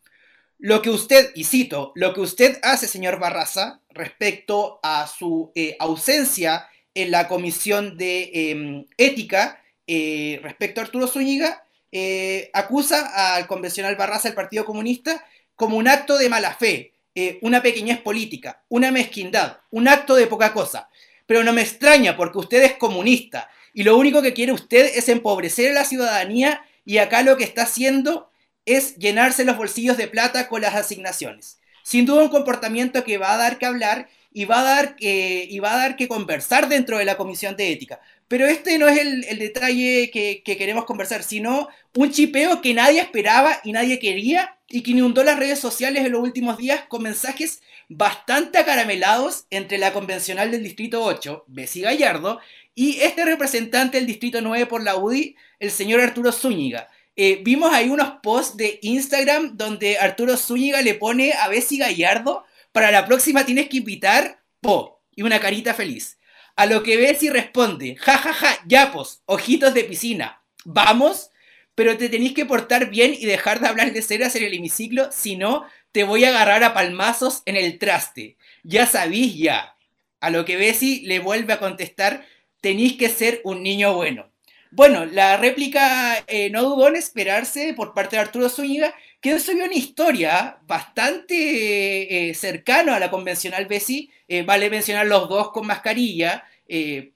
lo 0.58 0.82
que 0.82 0.90
usted, 0.90 1.30
y 1.34 1.44
cito, 1.44 1.92
lo 1.94 2.14
que 2.14 2.20
usted 2.20 2.58
hace, 2.62 2.86
señor 2.86 3.18
Barraza, 3.18 3.80
respecto 3.90 4.80
a 4.82 5.06
su 5.06 5.52
ausencia 5.78 6.68
en 6.94 7.10
la 7.10 7.28
comisión 7.28 7.96
de 7.96 8.30
em, 8.32 8.86
ética, 8.96 9.62
respecto 9.86 10.80
a 10.80 10.84
Arturo 10.84 11.06
Zúñiga, 11.06 11.64
eh, 11.96 12.50
acusa 12.52 13.36
al 13.36 13.46
convencional 13.46 13.94
Barraza 13.94 14.26
del 14.26 14.34
Partido 14.34 14.64
Comunista 14.64 15.24
como 15.54 15.76
un 15.76 15.86
acto 15.86 16.18
de 16.18 16.28
mala 16.28 16.52
fe, 16.52 16.94
eh, 17.14 17.38
una 17.40 17.62
pequeñez 17.62 18.00
política, 18.00 18.64
una 18.68 18.90
mezquindad, 18.90 19.58
un 19.70 19.86
acto 19.86 20.16
de 20.16 20.26
poca 20.26 20.52
cosa. 20.52 20.88
Pero 21.24 21.44
no 21.44 21.52
me 21.52 21.62
extraña 21.62 22.16
porque 22.16 22.38
usted 22.38 22.64
es 22.64 22.72
comunista 22.72 23.48
y 23.72 23.84
lo 23.84 23.96
único 23.96 24.22
que 24.22 24.34
quiere 24.34 24.50
usted 24.50 24.90
es 24.96 25.08
empobrecer 25.08 25.70
a 25.70 25.74
la 25.74 25.84
ciudadanía 25.84 26.64
y 26.84 26.98
acá 26.98 27.22
lo 27.22 27.36
que 27.36 27.44
está 27.44 27.62
haciendo 27.62 28.28
es 28.66 28.96
llenarse 28.96 29.44
los 29.44 29.56
bolsillos 29.56 29.96
de 29.96 30.08
plata 30.08 30.48
con 30.48 30.62
las 30.62 30.74
asignaciones. 30.74 31.58
Sin 31.82 32.06
duda 32.06 32.22
un 32.22 32.28
comportamiento 32.30 33.04
que 33.04 33.18
va 33.18 33.34
a 33.34 33.36
dar 33.36 33.58
que 33.58 33.66
hablar 33.66 34.08
y 34.32 34.46
va 34.46 34.60
a 34.60 34.64
dar 34.64 34.96
que, 34.96 35.46
y 35.48 35.58
va 35.60 35.74
a 35.74 35.76
dar 35.76 35.96
que 35.96 36.08
conversar 36.08 36.68
dentro 36.68 36.98
de 36.98 37.04
la 37.04 37.16
Comisión 37.16 37.56
de 37.56 37.70
Ética. 37.70 38.00
Pero 38.26 38.46
este 38.46 38.78
no 38.78 38.88
es 38.88 38.98
el, 38.98 39.38
detalle 39.38 40.10
que, 40.10 40.42
queremos 40.42 40.86
conversar, 40.86 41.22
sino 41.22 41.68
un 41.94 42.10
chipeo 42.10 42.62
que 42.62 42.74
nadie 42.74 43.00
esperaba 43.00 43.60
y 43.64 43.72
nadie 43.72 43.98
quería 43.98 44.56
y 44.68 44.82
que 44.82 44.92
inundó 44.92 45.22
las 45.22 45.38
redes 45.38 45.60
sociales 45.60 46.04
en 46.04 46.12
los 46.12 46.22
últimos 46.22 46.56
días 46.56 46.84
con 46.88 47.02
mensajes 47.02 47.62
bastante 47.88 48.58
acaramelados 48.58 49.46
entre 49.50 49.78
la 49.78 49.92
convencional 49.92 50.50
del 50.50 50.64
Distrito 50.64 51.04
8, 51.04 51.44
Bessie 51.48 51.82
Gallardo, 51.82 52.40
y 52.74 53.00
este 53.02 53.24
representante 53.24 53.98
del 53.98 54.06
Distrito 54.06 54.40
9 54.40 54.66
por 54.66 54.82
la 54.82 54.96
UDI, 54.96 55.36
el 55.60 55.70
señor 55.70 56.00
Arturo 56.00 56.32
Zúñiga. 56.32 56.88
Eh, 57.16 57.40
vimos 57.44 57.72
ahí 57.72 57.90
unos 57.90 58.14
posts 58.22 58.56
de 58.56 58.80
Instagram 58.82 59.56
donde 59.56 59.98
Arturo 59.98 60.36
Zúñiga 60.36 60.82
le 60.82 60.94
pone 60.94 61.32
a 61.32 61.48
Bessie 61.48 61.78
Gallardo, 61.78 62.44
para 62.72 62.90
la 62.90 63.06
próxima 63.06 63.46
tienes 63.46 63.68
que 63.68 63.76
invitar 63.76 64.42
po 64.60 65.00
y 65.14 65.22
una 65.22 65.38
carita 65.38 65.74
feliz. 65.74 66.18
A 66.56 66.66
lo 66.66 66.82
que 66.82 67.16
y 67.20 67.28
responde, 67.30 67.96
jajaja, 67.96 68.32
ja, 68.32 68.48
ja, 68.48 68.64
yapos, 68.66 69.22
ojitos 69.26 69.74
de 69.74 69.84
piscina, 69.84 70.42
vamos, 70.64 71.30
pero 71.74 71.96
te 71.96 72.08
tenéis 72.08 72.32
que 72.32 72.46
portar 72.46 72.90
bien 72.90 73.14
y 73.14 73.26
dejar 73.26 73.60
de 73.60 73.68
hablar 73.68 73.92
de 73.92 74.02
ceras 74.02 74.34
en 74.36 74.44
el 74.44 74.54
hemiciclo, 74.54 75.10
si 75.12 75.36
no, 75.36 75.64
te 75.92 76.04
voy 76.04 76.24
a 76.24 76.30
agarrar 76.30 76.64
a 76.64 76.74
palmazos 76.74 77.42
en 77.46 77.56
el 77.56 77.78
traste. 77.78 78.36
Ya 78.62 78.86
sabís 78.86 79.36
ya. 79.36 79.76
A 80.20 80.30
lo 80.30 80.44
que 80.44 80.56
Bessie 80.56 81.06
le 81.06 81.18
vuelve 81.18 81.52
a 81.52 81.60
contestar, 81.60 82.26
tenéis 82.60 82.96
que 82.96 83.08
ser 83.08 83.40
un 83.44 83.62
niño 83.62 83.94
bueno. 83.94 84.33
Bueno, 84.74 85.04
la 85.04 85.36
réplica 85.36 86.24
eh, 86.26 86.50
no 86.50 86.62
dudó 86.62 86.88
en 86.88 86.96
esperarse 86.96 87.74
por 87.74 87.94
parte 87.94 88.16
de 88.16 88.22
Arturo 88.22 88.48
Zúñiga, 88.48 88.94
quien 89.20 89.40
subió 89.40 89.64
una 89.64 89.74
historia 89.74 90.58
bastante 90.66 92.28
eh, 92.28 92.34
cercana 92.34 92.96
a 92.96 93.00
la 93.00 93.10
convencional 93.10 93.66
Bessie, 93.66 94.10
eh, 94.28 94.42
vale 94.42 94.70
mencionar 94.70 95.06
los 95.06 95.28
dos 95.28 95.50
con 95.52 95.66
mascarilla. 95.66 96.44
Eh, 96.68 97.12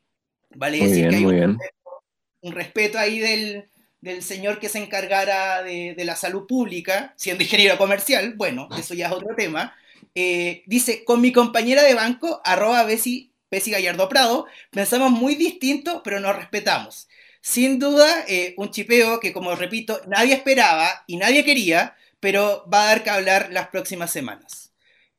vale 0.55 0.79
decir 0.79 1.09
que 1.09 1.17
hay 1.17 1.25
un 1.25 2.53
respeto, 2.53 2.99
ahí 2.99 3.19
del, 3.19 4.23
señor 4.23 4.61
que 4.61 4.69
se 4.69 4.79
encargara 4.79 5.63
de, 5.63 5.95
la 6.05 6.17
salud 6.17 6.47
pública, 6.47 7.13
siendo 7.17 7.43
ingeniero 7.43 7.77
comercial. 7.79 8.35
Bueno, 8.37 8.69
eso 8.79 8.95
ya 8.95 9.07
es 9.07 9.13
otro 9.13 9.35
tema. 9.35 9.75
Eh, 10.15 10.63
dice, 10.67 11.05
con 11.05 11.21
mi 11.21 11.33
compañera 11.33 11.83
de 11.83 11.95
banco, 11.95 12.41
arroba 12.45 12.85
Bessie, 12.85 13.33
Gallardo 13.51 14.09
Prado, 14.09 14.47
pensamos 14.71 15.11
muy 15.11 15.35
distinto, 15.35 16.03
pero 16.03 16.21
nos 16.21 16.37
respetamos. 16.37 17.08
Sin 17.49 17.79
duda, 17.79 18.27
un 18.59 18.71
chipeo 18.71 19.21
que, 19.21 19.33
como 19.33 19.55
repito, 19.57 20.03
nadie 20.07 20.35
esperaba 20.35 21.05
y 21.07 21.17
nadie 21.17 21.47
quería, 21.47 21.97
pero 22.21 22.69
va 22.71 22.83
a 22.83 22.87
dar 22.89 23.03
que 23.03 23.09
hablar 23.09 23.49
las 23.53 23.69
próximas 23.69 24.11
semanas. 24.13 24.71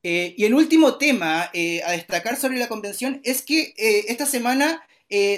Eh, 0.04 0.36
y 0.38 0.46
el 0.46 0.54
último 0.54 1.00
tema 1.00 1.50
eh, 1.54 1.82
a 1.84 1.92
destacar 1.94 2.38
sobre 2.38 2.60
la 2.60 2.68
convención 2.68 3.20
es 3.24 3.42
que 3.42 3.74
eh, 3.78 4.06
esta 4.10 4.28
semana 4.28 4.84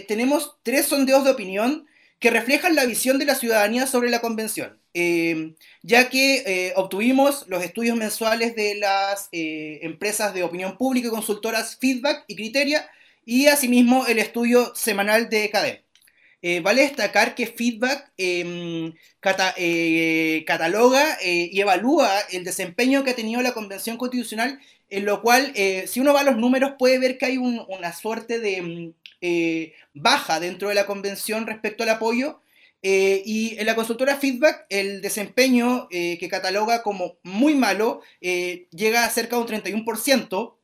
tenemos 0.09 0.57
tres 0.63 0.87
sondeos 0.87 1.23
de 1.23 1.31
opinión 1.31 1.87
que 2.19 2.29
reflejan 2.29 2.75
la 2.75 2.83
visión 2.83 3.17
de 3.19 3.23
la 3.25 3.35
ciudadanía 3.35 3.87
sobre 3.87 4.09
la 4.09 4.19
convención, 4.19 4.77
ya 5.81 6.09
que 6.09 6.73
obtuvimos 6.75 7.45
los 7.47 7.63
estudios 7.63 7.95
mensuales 7.95 8.53
de 8.53 8.75
las 8.75 9.29
empresas 9.31 10.33
de 10.33 10.43
opinión 10.43 10.77
pública 10.77 11.07
y 11.07 11.11
consultoras 11.11 11.77
Feedback 11.77 12.25
y 12.27 12.35
Criteria, 12.35 12.85
y 13.23 13.47
asimismo 13.47 14.05
el 14.07 14.19
estudio 14.19 14.73
semanal 14.75 15.29
de 15.29 15.49
CADEM. 15.49 15.77
Eh, 16.43 16.59
vale 16.59 16.81
destacar 16.81 17.35
que 17.35 17.45
Feedback 17.45 18.11
em, 18.17 18.93
eh, 19.57 20.43
cataloga 20.47 21.17
eh, 21.21 21.49
y 21.51 21.61
evalúa 21.61 22.09
el 22.31 22.43
desempeño 22.43 23.03
que 23.03 23.11
ha 23.11 23.15
tenido 23.15 23.41
la 23.41 23.53
Convención 23.53 23.97
Constitucional, 23.97 24.59
en 24.89 25.05
lo 25.05 25.21
cual, 25.21 25.53
si 25.87 25.99
uno 26.01 26.13
va 26.13 26.21
a 26.21 26.23
los 26.23 26.37
números, 26.37 26.73
puede 26.77 26.99
ver 26.99 27.17
que 27.17 27.25
hay 27.25 27.37
una 27.37 27.93
suerte 27.93 28.39
de 28.39 28.93
em, 29.21 29.71
baja 29.93 30.39
dentro 30.39 30.67
de 30.69 30.75
la 30.75 30.85
Convención 30.85 31.47
respecto 31.47 31.83
al 31.83 31.89
apoyo. 31.89 32.41
y 32.83 33.55
en 33.59 33.65
la 33.65 33.75
consultora 33.75 34.17
Feedback, 34.17 34.65
el 34.69 35.01
desempeño 35.01 35.87
que 35.89 36.27
cataloga 36.29 36.83
como 36.83 37.17
muy 37.23 37.55
malo 37.55 38.01
llega 38.19 39.05
a 39.05 39.09
cerca 39.09 39.35
de 39.37 39.41
un 39.43 39.47
31%, 39.47 40.57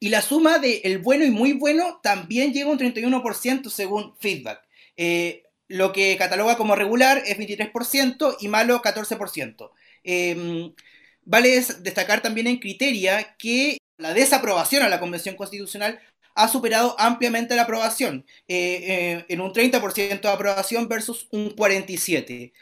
y 0.00 0.08
la 0.08 0.22
suma 0.22 0.58
de 0.58 0.80
el 0.84 0.98
bueno 0.98 1.24
y 1.24 1.30
muy 1.30 1.52
bueno 1.52 2.00
también 2.02 2.52
llega 2.52 2.68
a 2.68 2.72
un 2.72 2.78
31% 2.78 3.70
según 3.70 4.14
feedback. 4.18 4.60
Eh, 4.96 5.44
lo 5.68 5.92
que 5.92 6.16
cataloga 6.16 6.56
como 6.56 6.74
regular 6.76 7.22
es 7.26 7.38
23% 7.38 8.36
y 8.40 8.48
malo 8.48 8.82
14%. 8.82 9.72
Em, 10.02 10.72
vale 11.24 11.64
destacar 11.80 12.22
también 12.22 12.46
en 12.46 12.58
Criteria 12.58 13.36
que 13.38 13.78
la 13.98 14.14
desaprobación 14.14 14.82
a 14.82 14.88
la 14.88 15.00
Convención 15.00 15.36
Constitucional 15.36 16.00
ha 16.34 16.48
superado 16.48 16.96
ampliamente 16.98 17.54
la 17.56 17.62
aprobación, 17.62 18.24
eh, 18.48 18.80
eh, 18.88 19.24
en 19.28 19.40
un 19.40 19.52
30% 19.52 20.28
de 20.28 20.34
aprobación 20.34 20.88
versus 20.88 21.28
un 21.30 21.54
47%. 21.54 22.52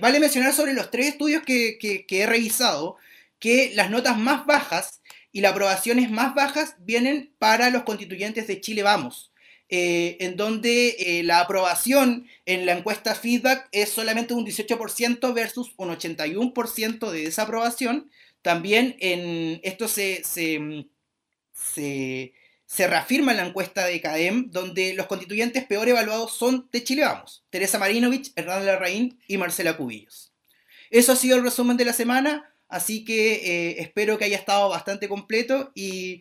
vale 0.00 0.20
mencionar 0.20 0.52
sobre 0.54 0.72
los 0.74 0.90
tres 0.90 1.08
estudios 1.08 1.42
que, 1.42 1.78
que 1.78 2.20
he 2.20 2.26
revisado 2.26 2.96
que 3.38 3.72
las 3.74 3.90
notas 3.90 4.18
más 4.18 4.46
bajas 4.46 5.02
y 5.32 5.40
las 5.42 5.52
aprobaciones 5.52 6.10
más 6.10 6.34
bajas 6.34 6.76
vienen 6.78 7.34
para 7.38 7.70
los 7.70 7.82
constituyentes 7.82 8.46
de 8.46 8.60
Chile 8.60 8.82
Vamos, 8.82 9.32
eh, 9.68 10.16
en 10.20 10.36
donde 10.36 10.90
eh, 10.96 11.22
la 11.24 11.40
aprobación 11.40 12.28
en 12.44 12.66
la 12.66 12.72
encuesta 12.72 13.16
feedback 13.16 13.68
es 13.72 13.88
solamente 13.88 14.32
un 14.32 14.46
18% 14.46 15.34
versus 15.34 15.72
un 15.76 15.88
81% 15.88 17.10
de 17.10 17.22
desaprobación. 17.22 18.08
También 18.42 18.94
en 19.00 19.58
esto 19.64 19.88
se, 19.88 20.22
se, 20.22 20.86
se, 21.52 22.86
reafirma 22.86 23.32
en 23.32 23.38
la 23.38 23.46
encuesta 23.46 23.86
de 23.86 24.00
CADEM, 24.00 24.52
donde 24.52 24.94
los 24.94 25.06
constituyentes 25.06 25.64
peor 25.64 25.88
evaluados 25.88 26.36
son 26.36 26.68
de 26.70 26.84
Chile 26.84 27.02
Vamos, 27.02 27.44
Teresa 27.50 27.80
Marinovich, 27.80 28.30
Hernán 28.36 28.66
Larraín 28.66 29.18
y 29.26 29.36
Marcela 29.36 29.76
Cubillos. 29.76 30.32
Eso 30.90 31.10
ha 31.10 31.16
sido 31.16 31.38
el 31.38 31.42
resumen 31.42 31.76
de 31.76 31.86
la 31.86 31.92
semana. 31.92 32.52
Así 32.68 33.04
que 33.04 33.34
eh, 33.34 33.80
espero 33.80 34.16
que 34.16 34.26
haya 34.26 34.36
estado 34.36 34.68
bastante 34.68 35.08
completo 35.08 35.72
y 35.74 36.20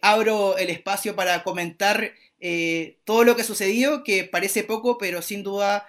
abro 0.00 0.56
el 0.58 0.70
espacio 0.70 1.16
para 1.16 1.42
comentar 1.42 2.12
eh, 2.40 2.98
todo 3.04 3.24
lo 3.24 3.34
que 3.34 3.42
ha 3.42 3.44
sucedido, 3.44 4.04
que 4.04 4.24
parece 4.24 4.64
poco, 4.64 4.98
pero 4.98 5.22
sin 5.22 5.42
duda 5.42 5.86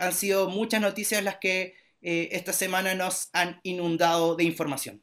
han 0.00 0.12
sido 0.12 0.50
muchas 0.50 0.82
noticias 0.82 1.24
las 1.24 1.36
que 1.38 1.74
esta 2.02 2.52
semana 2.52 2.94
nos 2.94 3.30
han 3.32 3.60
inundado 3.62 4.36
de 4.36 4.44
información. 4.44 5.00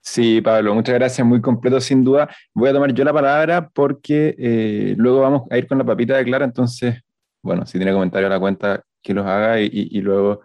Sí, 0.00 0.40
Pablo, 0.40 0.72
muchas 0.72 0.94
gracias, 0.94 1.26
muy 1.26 1.40
completo 1.40 1.80
sin 1.80 2.04
duda. 2.04 2.32
Voy 2.54 2.70
a 2.70 2.72
tomar 2.72 2.94
yo 2.94 3.02
la 3.02 3.12
palabra 3.12 3.68
porque 3.68 4.94
luego 4.96 5.20
vamos 5.20 5.42
a 5.50 5.58
ir 5.58 5.66
con 5.66 5.78
la 5.78 5.84
papita 5.84 6.16
de 6.16 6.24
Clara, 6.24 6.44
entonces, 6.44 7.00
bueno, 7.42 7.66
si 7.66 7.76
tiene 7.76 7.92
comentarios 7.92 8.30
a 8.30 8.34
la 8.34 8.40
cuenta, 8.40 8.84
que 9.02 9.14
los 9.14 9.26
haga 9.26 9.60
y 9.60 10.00
luego 10.00 10.42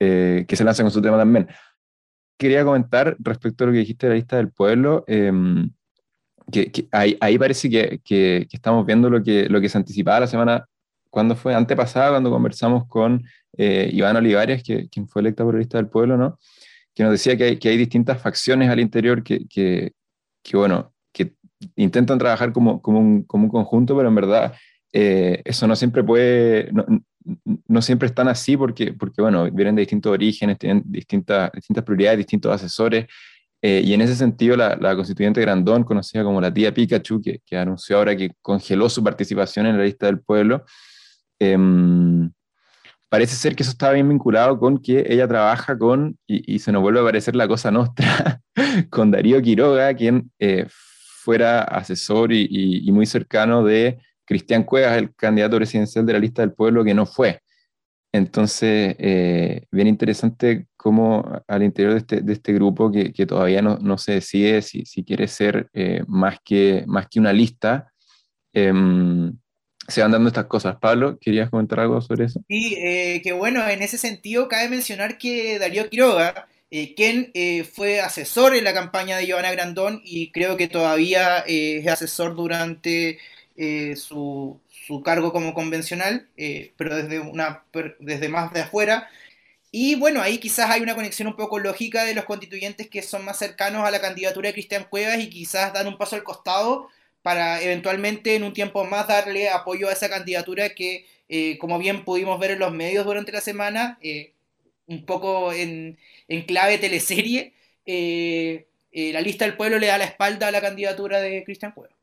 eh, 0.00 0.44
que 0.46 0.56
se 0.56 0.64
lanza 0.64 0.82
con 0.82 0.92
su 0.92 1.00
tema 1.00 1.16
también. 1.16 1.48
Quería 2.36 2.64
comentar 2.64 3.16
respecto 3.20 3.64
a 3.64 3.68
lo 3.68 3.72
que 3.72 3.78
dijiste 3.78 4.06
de 4.06 4.10
la 4.10 4.16
lista 4.16 4.36
del 4.36 4.50
pueblo, 4.50 5.04
em, 6.52 6.70
que, 6.70 6.88
ahí, 6.92 7.16
ahí, 7.20 7.38
parece 7.38 7.68
que, 7.70 8.00
que, 8.04 8.46
estamos 8.50 8.84
viendo 8.86 9.10
lo 9.10 9.22
que, 9.22 9.48
lo 9.48 9.60
que 9.60 9.68
se 9.68 9.78
anticipaba 9.78 10.20
la 10.20 10.26
semana, 10.26 10.66
cuando 11.10 11.36
fue 11.36 11.54
antepasada, 11.54 12.10
cuando 12.10 12.30
conversamos 12.30 12.86
con 12.88 13.24
eh, 13.56 13.90
Iván 13.92 14.16
Olivares, 14.16 14.62
que, 14.62 14.88
quien 14.88 15.08
fue 15.08 15.22
electa 15.22 15.44
lista 15.44 15.78
del 15.78 15.88
pueblo, 15.88 16.16
¿no? 16.16 16.38
que 16.94 17.02
nos 17.02 17.12
decía 17.12 17.36
que 17.36 17.44
hay, 17.44 17.56
que 17.58 17.68
hay 17.68 17.76
distintas 17.76 18.20
facciones 18.20 18.70
al 18.70 18.80
interior 18.80 19.22
que, 19.22 19.46
que, 19.48 19.92
bueno, 20.52 20.92
que 21.12 21.34
intentan 21.76 22.18
trabajar 22.18 22.52
como, 22.52 22.80
como, 22.80 23.00
un, 23.00 23.24
como 23.24 23.44
un 23.44 23.50
conjunto, 23.50 23.96
pero 23.96 24.08
en 24.08 24.14
verdad 24.14 24.54
eh, 24.92 25.42
eso 25.44 25.66
no 25.66 25.74
siempre 25.74 26.04
puede, 26.04 26.70
no 27.66 27.82
siempre 27.82 28.06
están 28.06 28.28
así 28.28 28.56
porque, 28.56 28.92
porque, 28.92 29.22
bueno, 29.22 29.50
vienen 29.50 29.74
de 29.74 29.80
distintos 29.80 30.12
orígenes, 30.12 30.58
tienen 30.58 30.82
distintas, 30.86 31.50
distintas 31.52 31.84
prioridades, 31.84 32.18
distintos 32.18 32.52
asesores. 32.52 33.06
Eh, 33.66 33.80
y 33.82 33.94
en 33.94 34.02
ese 34.02 34.14
sentido, 34.14 34.58
la, 34.58 34.94
constituyente 34.94 35.40
Grandón, 35.40 35.84
conocida 35.84 36.22
como 36.22 36.38
la 36.38 36.52
tía 36.52 36.74
Pikachu, 36.74 37.22
que, 37.22 37.40
que, 37.46 37.56
anunció 37.56 37.96
ahora 37.96 38.14
que 38.14 38.32
congeló 38.42 38.90
su 38.90 39.02
participación 39.02 39.64
en 39.64 39.78
la 39.78 39.84
lista 39.84 40.04
del 40.04 40.20
pueblo, 40.20 40.66
em, 41.38 42.30
parece 43.08 43.36
ser 43.36 43.56
que 43.56 43.62
eso 43.62 43.72
estaba 43.72 43.94
bien 43.94 44.06
vinculado 44.06 44.58
con 44.58 44.82
que 44.82 45.06
ella 45.08 45.26
trabaja 45.26 45.78
con, 45.78 46.18
y, 46.26 46.58
se 46.58 46.72
nos 46.72 46.82
vuelve 46.82 46.98
a 46.98 47.02
aparecer 47.04 47.34
la 47.36 47.48
cosa 47.48 47.70
nuestra, 47.70 48.42
con 48.90 49.10
Darío 49.10 49.40
Quiroga, 49.40 49.94
quien 49.94 50.30
eh, 50.38 50.66
fuera 50.68 51.62
asesor 51.62 52.32
y, 52.34 52.46
y 52.86 52.92
muy 52.92 53.06
cercano 53.06 53.64
de 53.64 53.98
Cristian 54.26 54.64
Cuevas, 54.64 54.98
el 54.98 55.14
candidato 55.14 55.56
presidencial 55.56 56.04
de 56.04 56.12
la 56.12 56.18
lista 56.18 56.42
del 56.42 56.52
pueblo, 56.52 56.84
que 56.84 56.92
no 56.92 57.06
fue. 57.06 57.40
Entonces, 58.14 58.94
eh, 58.98 59.66
bien 59.72 59.88
interesante 59.88 60.68
cómo 60.84 61.42
al 61.48 61.62
interior 61.62 61.94
de 61.94 62.00
este, 62.00 62.20
de 62.20 62.34
este 62.34 62.52
grupo, 62.52 62.92
que, 62.92 63.10
que 63.10 63.24
todavía 63.24 63.62
no, 63.62 63.78
no, 63.78 63.96
se 63.96 64.12
decide 64.12 64.60
si, 64.60 64.84
si 64.84 65.02
quiere 65.02 65.28
ser 65.28 65.70
eh, 65.72 66.02
más, 66.06 66.40
que, 66.44 66.84
más 66.86 67.08
que 67.08 67.20
una 67.20 67.32
lista, 67.32 67.90
em, 68.52 69.34
se 69.88 70.02
van 70.02 70.12
dando 70.12 70.28
estas 70.28 70.44
cosas. 70.44 70.76
Pablo, 70.76 71.18
¿querías 71.18 71.48
comentar 71.48 71.80
algo 71.80 72.02
sobre 72.02 72.26
eso? 72.26 72.42
Sí, 72.48 72.74
eh, 72.76 73.22
que 73.24 73.32
bueno, 73.32 73.66
en 73.66 73.80
ese 73.80 73.96
sentido 73.96 74.46
cabe 74.46 74.68
mencionar 74.68 75.16
que 75.16 75.58
Darío 75.58 75.88
Quiroga, 75.88 76.48
quien 76.96 77.32
fue 77.72 78.00
asesor 78.00 78.54
en 78.54 78.64
la 78.64 78.74
campaña 78.74 79.16
de 79.16 79.26
Giovanna 79.26 79.52
Grandón 79.52 80.02
y 80.04 80.32
creo 80.32 80.58
que 80.58 80.68
todavía 80.68 81.38
es 81.46 81.86
asesor 81.86 82.34
durante 82.34 83.18
eh, 83.56 83.94
su, 83.94 84.60
su, 84.68 85.00
cargo 85.02 85.32
como 85.32 85.54
convencional, 85.54 86.26
eh, 86.36 86.72
pero 86.76 86.96
desde, 86.96 87.20
una, 87.20 87.62
desde 88.00 88.28
más 88.28 88.52
de 88.52 88.62
afuera. 88.62 89.08
Y 89.76 89.96
bueno, 89.96 90.22
ahí 90.22 90.38
quizás 90.38 90.70
hay 90.70 90.82
una 90.82 90.94
conexión 90.94 91.26
un 91.26 91.34
poco 91.34 91.58
lógica 91.58 92.04
de 92.04 92.14
los 92.14 92.26
constituyentes 92.26 92.88
que 92.88 93.02
son 93.02 93.24
más 93.24 93.38
cercanos 93.38 93.84
a 93.84 93.90
la 93.90 94.00
candidatura 94.00 94.46
de 94.46 94.52
Cristian 94.52 94.86
Cuevas 94.88 95.18
y 95.18 95.28
quizás 95.28 95.72
dan 95.72 95.88
un 95.88 95.98
paso 95.98 96.14
al 96.14 96.22
costado 96.22 96.90
para 97.22 97.60
eventualmente 97.60 98.36
en 98.36 98.44
un 98.44 98.52
tiempo 98.52 98.84
más 98.84 99.08
darle 99.08 99.48
apoyo 99.48 99.88
a 99.88 99.92
esa 99.92 100.08
candidatura 100.08 100.76
que, 100.76 101.06
eh, 101.28 101.58
como 101.58 101.80
bien 101.80 102.04
pudimos 102.04 102.38
ver 102.38 102.52
en 102.52 102.60
los 102.60 102.70
medios 102.72 103.04
durante 103.04 103.32
la 103.32 103.40
semana, 103.40 103.98
un 104.86 105.04
poco 105.04 105.52
en, 105.52 105.98
clave 106.46 106.78
teleserie, 106.78 107.52
la 107.84 109.20
lista 109.22 109.44
del 109.44 109.56
pueblo 109.56 109.80
le 109.80 109.88
da 109.88 109.98
la 109.98 110.04
espalda 110.04 110.46
a 110.46 110.52
la 110.52 110.60
candidatura 110.60 111.20
de 111.20 111.42
Cristian 111.42 111.72
Cuevas. 111.72 111.96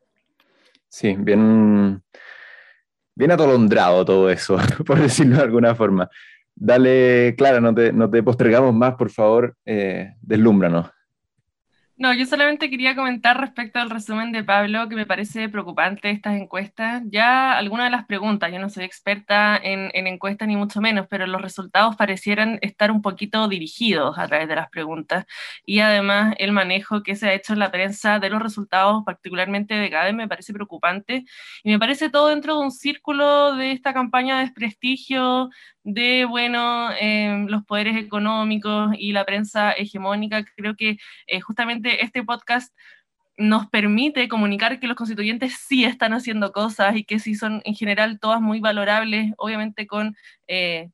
Sí, 0.89 1.15
bien, 1.17 2.03
bien 3.15 3.31
atolondrado 3.31 4.03
todo 4.03 4.29
eso, 4.29 4.57
por 4.85 4.99
decirlo 4.99 5.37
de 5.37 5.43
alguna 5.43 5.73
forma. 5.73 6.09
Dale, 6.55 7.35
Clara, 7.37 7.59
no 7.59 7.73
te, 7.73 7.91
no 7.91 8.09
te 8.09 8.21
postergamos 8.23 8.73
más, 8.73 8.95
por 8.95 9.09
favor, 9.09 9.55
eh, 9.65 10.13
deslúmbranos. 10.21 10.91
No, 12.01 12.11
yo 12.15 12.25
solamente 12.25 12.71
quería 12.71 12.95
comentar 12.95 13.39
respecto 13.39 13.77
al 13.77 13.91
resumen 13.91 14.31
de 14.31 14.43
Pablo, 14.43 14.89
que 14.89 14.95
me 14.95 15.05
parece 15.05 15.49
preocupante 15.49 16.09
estas 16.09 16.33
encuestas. 16.35 17.03
Ya 17.05 17.55
algunas 17.55 17.85
de 17.85 17.91
las 17.91 18.07
preguntas, 18.07 18.51
yo 18.51 18.57
no 18.57 18.69
soy 18.69 18.85
experta 18.85 19.55
en, 19.55 19.91
encuestas 19.93 20.47
ni 20.47 20.55
mucho 20.55 20.81
menos, 20.81 21.05
pero 21.11 21.27
los 21.27 21.39
resultados 21.39 21.95
parecieran 21.95 22.57
estar 22.63 22.89
un 22.91 23.03
poquito 23.03 23.47
dirigidos 23.47 24.17
a 24.17 24.25
través 24.27 24.47
de 24.47 24.55
las 24.55 24.67
preguntas. 24.71 25.27
Y 25.63 25.81
además 25.81 26.33
el 26.39 26.53
manejo 26.53 27.03
que 27.03 27.15
se 27.15 27.29
ha 27.29 27.33
hecho 27.35 27.53
en 27.53 27.59
la 27.59 27.69
prensa 27.69 28.17
de 28.17 28.31
los 28.31 28.41
resultados, 28.41 29.03
particularmente 29.05 29.75
de 29.75 29.91
CADE, 29.91 30.13
me 30.13 30.27
parece 30.27 30.53
preocupante. 30.53 31.23
Y 31.63 31.69
me 31.69 31.77
parece 31.77 32.09
todo 32.09 32.29
dentro 32.29 32.55
de 32.55 32.61
un 32.61 32.71
círculo 32.71 33.55
de 33.55 33.73
esta 33.73 33.93
campaña 33.93 34.37
de 34.39 34.45
desprestigio, 34.45 35.51
de, 35.83 36.25
bueno, 36.25 36.91
em, 36.99 37.47
los 37.47 37.63
poderes 37.65 37.97
económicos 37.97 38.91
y 38.97 39.11
la 39.13 39.25
prensa 39.25 39.71
hegemónica. 39.71 40.43
Creo 40.55 40.75
que 40.75 40.97
eh, 41.27 41.41
justamente 41.41 42.03
este 42.03 42.23
podcast 42.23 42.73
nos 43.37 43.67
permite 43.69 44.27
comunicar 44.27 44.79
que 44.79 44.87
los 44.87 44.97
constituyentes 44.97 45.55
sí 45.67 45.85
están 45.85 46.13
haciendo 46.13 46.51
cosas 46.51 46.95
y 46.95 47.03
que 47.05 47.19
sí 47.19 47.35
son 47.35 47.61
en 47.65 47.75
general 47.75 48.19
todas 48.19 48.41
muy 48.41 48.59
valorables, 48.59 49.33
obviamente 49.37 49.87
con 49.87 50.15
eh, 50.47 50.89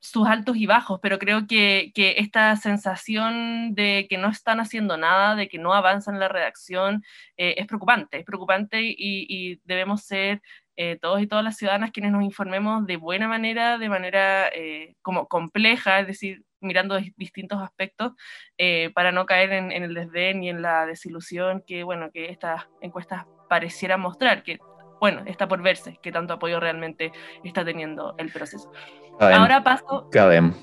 sus 0.00 0.26
altos 0.26 0.56
y 0.56 0.66
bajos, 0.66 0.98
pero 1.02 1.18
creo 1.18 1.46
que, 1.46 1.92
que, 1.94 2.16
esta 2.18 2.56
sensación 2.56 3.74
de 3.74 4.06
que 4.08 4.16
no 4.18 4.30
están 4.30 4.58
haciendo 4.58 4.96
nada, 4.96 5.36
de 5.36 5.48
que 5.48 5.58
no 5.58 5.74
avanzan 5.74 6.18
la 6.18 6.28
redacción, 6.28 7.04
eh, 7.36 7.54
es 7.58 7.66
preocupante, 7.66 8.18
es 8.18 8.24
preocupante 8.24 8.82
y, 8.82 8.94
y 8.98 9.60
debemos 9.64 10.02
ser 10.04 10.40
eh, 10.82 10.96
todos 10.98 11.20
y 11.20 11.26
todas 11.26 11.44
las 11.44 11.58
ciudadanas 11.58 11.90
quienes 11.90 12.10
nos 12.10 12.22
informemos 12.22 12.86
de 12.86 12.96
buena 12.96 13.28
manera, 13.28 13.76
de 13.76 13.90
manera 13.90 14.48
eh, 14.48 14.94
como 15.02 15.28
compleja, 15.28 16.00
es 16.00 16.06
decir, 16.06 16.42
mirando 16.58 16.98
distintos 17.18 17.60
aspectos, 17.60 18.12
eh, 18.56 18.90
para 18.94 19.12
no 19.12 19.26
caer 19.26 19.52
en, 19.52 19.72
el 19.72 19.92
desdén 19.92 20.42
y 20.42 20.48
en 20.48 20.62
la 20.62 20.86
desilusión 20.86 21.62
que, 21.66 21.82
bueno, 21.82 22.10
que 22.10 22.30
estas 22.30 22.66
encuestas 22.80 23.26
parecieran 23.50 24.00
mostrar, 24.00 24.42
que, 24.42 24.58
bueno, 25.00 25.22
está 25.26 25.46
por 25.46 25.60
verse 25.60 25.98
qué 26.02 26.12
tanto 26.12 26.32
apoyo 26.32 26.58
realmente 26.60 27.12
está 27.44 27.62
teniendo 27.62 28.14
el 28.16 28.32
proceso. 28.32 28.72
Ahora 29.20 29.62
paso... 29.62 30.08
Cadem. 30.10 30.54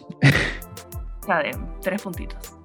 Cadem, 1.27 1.79
tres 1.79 2.01
puntitos. 2.01 2.56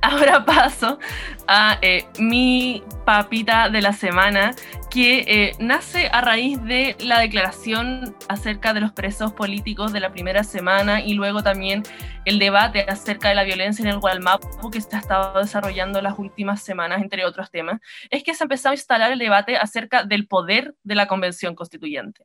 ahora 0.02 0.44
paso 0.44 0.98
a 1.46 1.78
eh, 1.82 2.06
mi 2.18 2.82
papita 3.04 3.68
de 3.68 3.82
la 3.82 3.92
semana, 3.92 4.54
que 4.90 5.24
eh, 5.26 5.52
nace 5.58 6.08
a 6.12 6.20
raíz 6.20 6.62
de 6.64 6.96
la 7.00 7.20
declaración 7.20 8.16
acerca 8.28 8.72
de 8.72 8.80
los 8.80 8.92
presos 8.92 9.32
políticos 9.32 9.92
de 9.92 10.00
la 10.00 10.10
primera 10.10 10.42
semana 10.42 11.00
y 11.00 11.14
luego 11.14 11.42
también 11.42 11.82
el 12.24 12.38
debate 12.38 12.82
acerca 12.88 13.28
de 13.28 13.34
la 13.34 13.44
violencia 13.44 13.82
en 13.82 13.88
el 13.88 13.98
Gualmapu 13.98 14.70
que 14.70 14.80
se 14.80 14.96
ha 14.96 14.98
estado 14.98 15.38
desarrollando 15.38 16.00
las 16.00 16.18
últimas 16.18 16.62
semanas, 16.62 17.02
entre 17.02 17.24
otros 17.24 17.50
temas, 17.50 17.80
es 18.10 18.22
que 18.22 18.34
se 18.34 18.42
ha 18.42 18.46
empezado 18.46 18.72
a 18.72 18.74
instalar 18.76 19.12
el 19.12 19.18
debate 19.18 19.56
acerca 19.56 20.04
del 20.04 20.26
poder 20.26 20.74
de 20.82 20.94
la 20.94 21.06
Convención 21.06 21.54
Constituyente. 21.54 22.24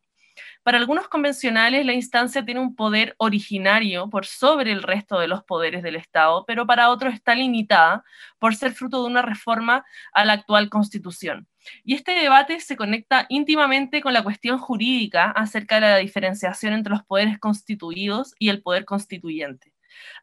Para 0.65 0.80
algunos 0.80 1.08
convencionales, 1.10 1.86
la 1.86 1.93
instancia 1.93 2.43
tiene 2.43 2.60
un 2.60 2.75
poder 2.75 3.13
originario 3.19 4.10
por 4.10 4.25
sobre 4.25 4.71
el 4.71 4.82
resto 4.82 5.19
de 5.19 5.28
los 5.28 5.43
poderes 5.43 5.84
del 5.84 5.95
Estado, 5.95 6.43
pero 6.47 6.65
para 6.65 6.89
otros 6.89 7.13
está 7.13 7.36
limitada 7.36 8.04
por 8.39 8.56
ser 8.56 8.73
fruto 8.73 9.04
de 9.04 9.08
una 9.08 9.21
reforma 9.21 9.86
a 10.12 10.25
la 10.25 10.34
actual 10.34 10.71
Constitución. 10.71 11.47
Y 11.84 11.93
este 11.93 12.13
debate 12.13 12.60
se 12.62 12.75
conecta 12.75 13.28
íntimamente 13.30 14.01
con 14.01 14.13
la 14.13 14.23
cuestión 14.23 14.58
jurídica 14.58 15.30
acerca 15.30 15.75
de 15.75 15.82
la 15.82 15.97
diferenciación 15.97 16.73
entre 16.73 16.93
los 16.93 17.04
poderes 17.04 17.38
constituidos 17.38 18.34
y 18.39 18.49
el 18.49 18.63
poder 18.63 18.86
constituyente 18.86 19.74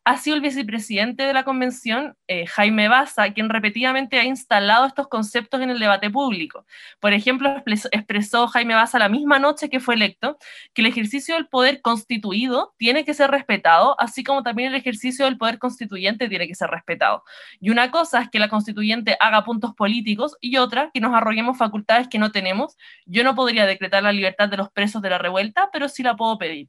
ha 0.05 0.17
sido 0.17 0.37
el 0.37 0.43
vicepresidente 0.43 1.23
de 1.23 1.33
la 1.33 1.45
convención, 1.45 2.17
eh, 2.27 2.47
Jaime 2.47 2.89
Baza, 2.89 3.33
quien 3.33 3.49
repetidamente 3.49 4.19
ha 4.19 4.25
instalado 4.25 4.87
estos 4.87 5.09
conceptos 5.09 5.61
en 5.61 5.71
el 5.71 5.79
debate 5.79 6.11
público. 6.11 6.67
Por 7.01 7.13
ejemplo, 7.13 7.63
expresó 7.93 8.49
Jaime 8.49 8.75
Baza 8.75 8.99
la 8.99 9.09
misma 9.09 9.39
noche 9.39 9.71
que 9.71 9.81
fue 9.81 9.95
electo 9.95 10.39
que 10.75 10.83
el 10.83 10.89
ejercicio 10.89 11.37
del 11.37 11.47
poder 11.47 11.81
constituido 11.83 12.75
tiene 12.79 13.05
que 13.05 13.15
ser 13.15 13.31
respetado, 13.31 13.99
así 14.01 14.25
como 14.25 14.43
también 14.43 14.69
el 14.69 14.75
ejercicio 14.75 15.25
del 15.25 15.39
poder 15.39 15.59
constituyente 15.59 16.29
tiene 16.29 16.49
que 16.49 16.55
ser 16.55 16.71
respetado. 16.71 17.23
Y 17.61 17.71
una 17.71 17.91
cosa 17.91 18.23
es 18.23 18.31
que 18.31 18.39
la 18.41 18.49
constituyente 18.49 19.17
haga 19.21 19.45
puntos 19.45 19.75
políticos 19.75 20.37
y 20.41 20.57
otra 20.57 20.91
que 20.93 21.01
nos 21.01 21.15
arroguemos 21.15 21.59
facultades 21.59 22.09
que 22.09 22.19
no 22.19 22.33
tenemos. 22.33 22.77
Yo 23.07 23.23
no 23.23 23.35
podría 23.35 23.67
decretar 23.67 24.03
la 24.03 24.13
libertad 24.13 24.49
de 24.49 24.57
los 24.57 24.71
presos 24.71 25.01
de 25.03 25.11
la 25.11 25.19
revuelta, 25.19 25.71
pero 25.73 25.89
sí 25.89 26.03
la 26.03 26.17
puedo 26.17 26.39
pedir. 26.39 26.69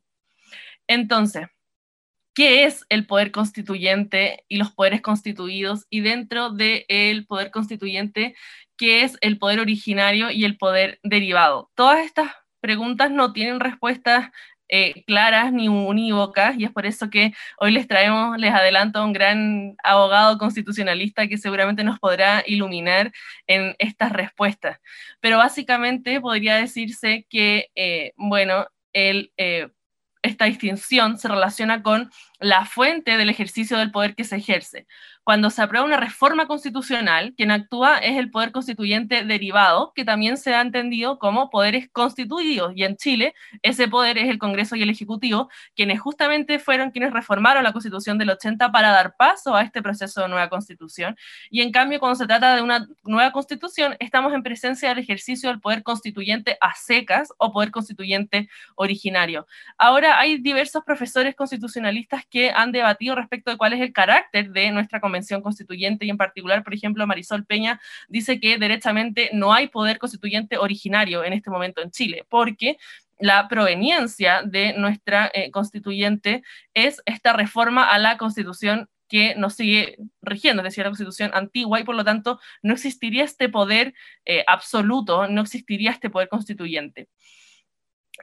Entonces, 0.87 1.47
qué 2.33 2.65
es 2.65 2.85
el 2.89 3.05
poder 3.05 3.31
constituyente 3.31 4.43
y 4.47 4.57
los 4.57 4.71
poderes 4.71 5.01
constituidos 5.01 5.85
y 5.89 6.01
dentro 6.01 6.49
del 6.49 7.25
poder 7.27 7.51
constituyente, 7.51 8.35
qué 8.77 9.03
es 9.03 9.17
el 9.21 9.37
poder 9.37 9.59
originario 9.59 10.31
y 10.31 10.45
el 10.45 10.57
poder 10.57 10.99
derivado. 11.03 11.71
Todas 11.75 12.05
estas 12.05 12.31
preguntas 12.59 13.11
no 13.11 13.33
tienen 13.33 13.59
respuestas 13.59 14.31
eh, 14.69 15.03
claras 15.05 15.53
ni 15.53 15.67
unívocas 15.67 16.55
y 16.57 16.63
es 16.63 16.71
por 16.71 16.85
eso 16.87 17.09
que 17.09 17.33
hoy 17.59 17.71
les 17.71 17.87
traemos, 17.87 18.37
les 18.39 18.53
adelanto 18.53 18.99
a 18.99 19.05
un 19.05 19.13
gran 19.13 19.75
abogado 19.83 20.37
constitucionalista 20.39 21.27
que 21.27 21.37
seguramente 21.37 21.83
nos 21.83 21.99
podrá 21.99 22.43
iluminar 22.47 23.11
en 23.45 23.75
estas 23.77 24.11
respuestas. 24.11 24.79
Pero 25.19 25.37
básicamente 25.37 26.19
podría 26.21 26.55
decirse 26.55 27.27
que, 27.29 27.69
eh, 27.75 28.13
bueno, 28.15 28.65
el 28.93 29.31
esta 30.23 30.45
distinción 30.45 31.19
se 31.19 31.27
relaciona 31.27 31.83
con 31.83 32.09
la 32.39 32.65
fuente 32.65 33.17
del 33.17 33.29
ejercicio 33.29 33.77
del 33.77 33.91
poder 33.91 34.15
que 34.15 34.23
se 34.23 34.37
ejerce. 34.37 34.87
Cuando 35.23 35.49
se 35.49 35.61
aprueba 35.61 35.85
una 35.85 35.95
reforma 35.95 36.47
constitucional, 36.47 37.33
quien 37.37 37.49
actúa 37.51 37.97
es 37.97 38.17
el 38.17 38.29
poder 38.29 38.51
constituyente 38.51 39.23
derivado, 39.23 39.93
que 39.95 40.03
también 40.03 40.35
se 40.35 40.53
ha 40.53 40.59
entendido 40.59 41.17
como 41.17 41.49
poderes 41.49 41.89
constituidos. 41.89 42.73
Y 42.75 42.83
en 42.83 42.97
Chile, 42.97 43.33
ese 43.61 43.87
poder 43.87 44.17
es 44.17 44.27
el 44.29 44.37
Congreso 44.37 44.75
y 44.75 44.81
el 44.81 44.89
Ejecutivo, 44.89 45.49
quienes 45.77 46.01
justamente 46.01 46.59
fueron 46.59 46.91
quienes 46.91 47.13
reformaron 47.13 47.63
la 47.63 47.71
Constitución 47.71 48.17
del 48.17 48.31
80 48.31 48.71
para 48.73 48.89
dar 48.89 49.15
paso 49.15 49.55
a 49.55 49.61
este 49.61 49.81
proceso 49.81 50.21
de 50.21 50.27
nueva 50.27 50.49
Constitución. 50.49 51.15
Y 51.49 51.61
en 51.61 51.71
cambio, 51.71 52.01
cuando 52.01 52.15
se 52.15 52.27
trata 52.27 52.55
de 52.55 52.61
una 52.61 52.87
nueva 53.03 53.31
Constitución, 53.31 53.95
estamos 53.99 54.33
en 54.33 54.43
presencia 54.43 54.89
del 54.89 54.99
ejercicio 54.99 55.49
del 55.49 55.61
poder 55.61 55.83
constituyente 55.83 56.57
a 56.59 56.75
secas 56.75 57.29
o 57.37 57.53
poder 57.53 57.71
constituyente 57.71 58.49
originario. 58.75 59.47
Ahora 59.77 60.19
hay 60.19 60.37
diversos 60.37 60.83
profesores 60.83 61.33
constitucionalistas 61.35 62.25
que 62.25 62.51
han 62.51 62.73
debatido 62.73 63.15
respecto 63.15 63.51
de 63.51 63.57
cuál 63.57 63.71
es 63.71 63.79
el 63.79 63.93
carácter 63.93 64.51
de 64.51 64.71
nuestra 64.71 64.99
convención 65.13 65.41
constituyente 65.43 66.05
y 66.05 66.09
en 66.09 66.17
particular, 66.17 66.63
por 66.63 66.73
ejemplo, 66.73 67.05
Marisol 67.05 67.45
Peña 67.45 67.79
dice 68.07 68.39
que 68.39 68.57
derechamente 68.57 69.29
no 69.31 69.53
hay 69.53 69.67
poder 69.67 69.99
constituyente 69.99 70.57
originario 70.57 71.23
en 71.23 71.33
este 71.33 71.51
momento 71.51 71.81
en 71.81 71.91
Chile, 71.91 72.25
porque 72.29 72.77
la 73.19 73.47
proveniencia 73.47 74.41
de 74.43 74.73
nuestra 74.73 75.29
eh, 75.33 75.51
constituyente 75.51 76.41
es 76.73 76.99
esta 77.05 77.33
reforma 77.33 77.83
a 77.85 77.99
la 77.99 78.17
constitución 78.17 78.89
que 79.07 79.35
nos 79.35 79.53
sigue 79.53 79.97
rigiendo, 80.23 80.63
es 80.63 80.69
decir, 80.69 80.83
la 80.83 80.89
constitución 80.89 81.29
antigua, 81.35 81.79
y 81.79 81.83
por 81.83 81.95
lo 81.95 82.03
tanto 82.03 82.39
no 82.63 82.73
existiría 82.73 83.23
este 83.23 83.49
poder 83.49 83.93
eh, 84.25 84.43
absoluto, 84.47 85.27
no 85.27 85.41
existiría 85.41 85.91
este 85.91 86.09
poder 86.09 86.27
constituyente. 86.27 87.07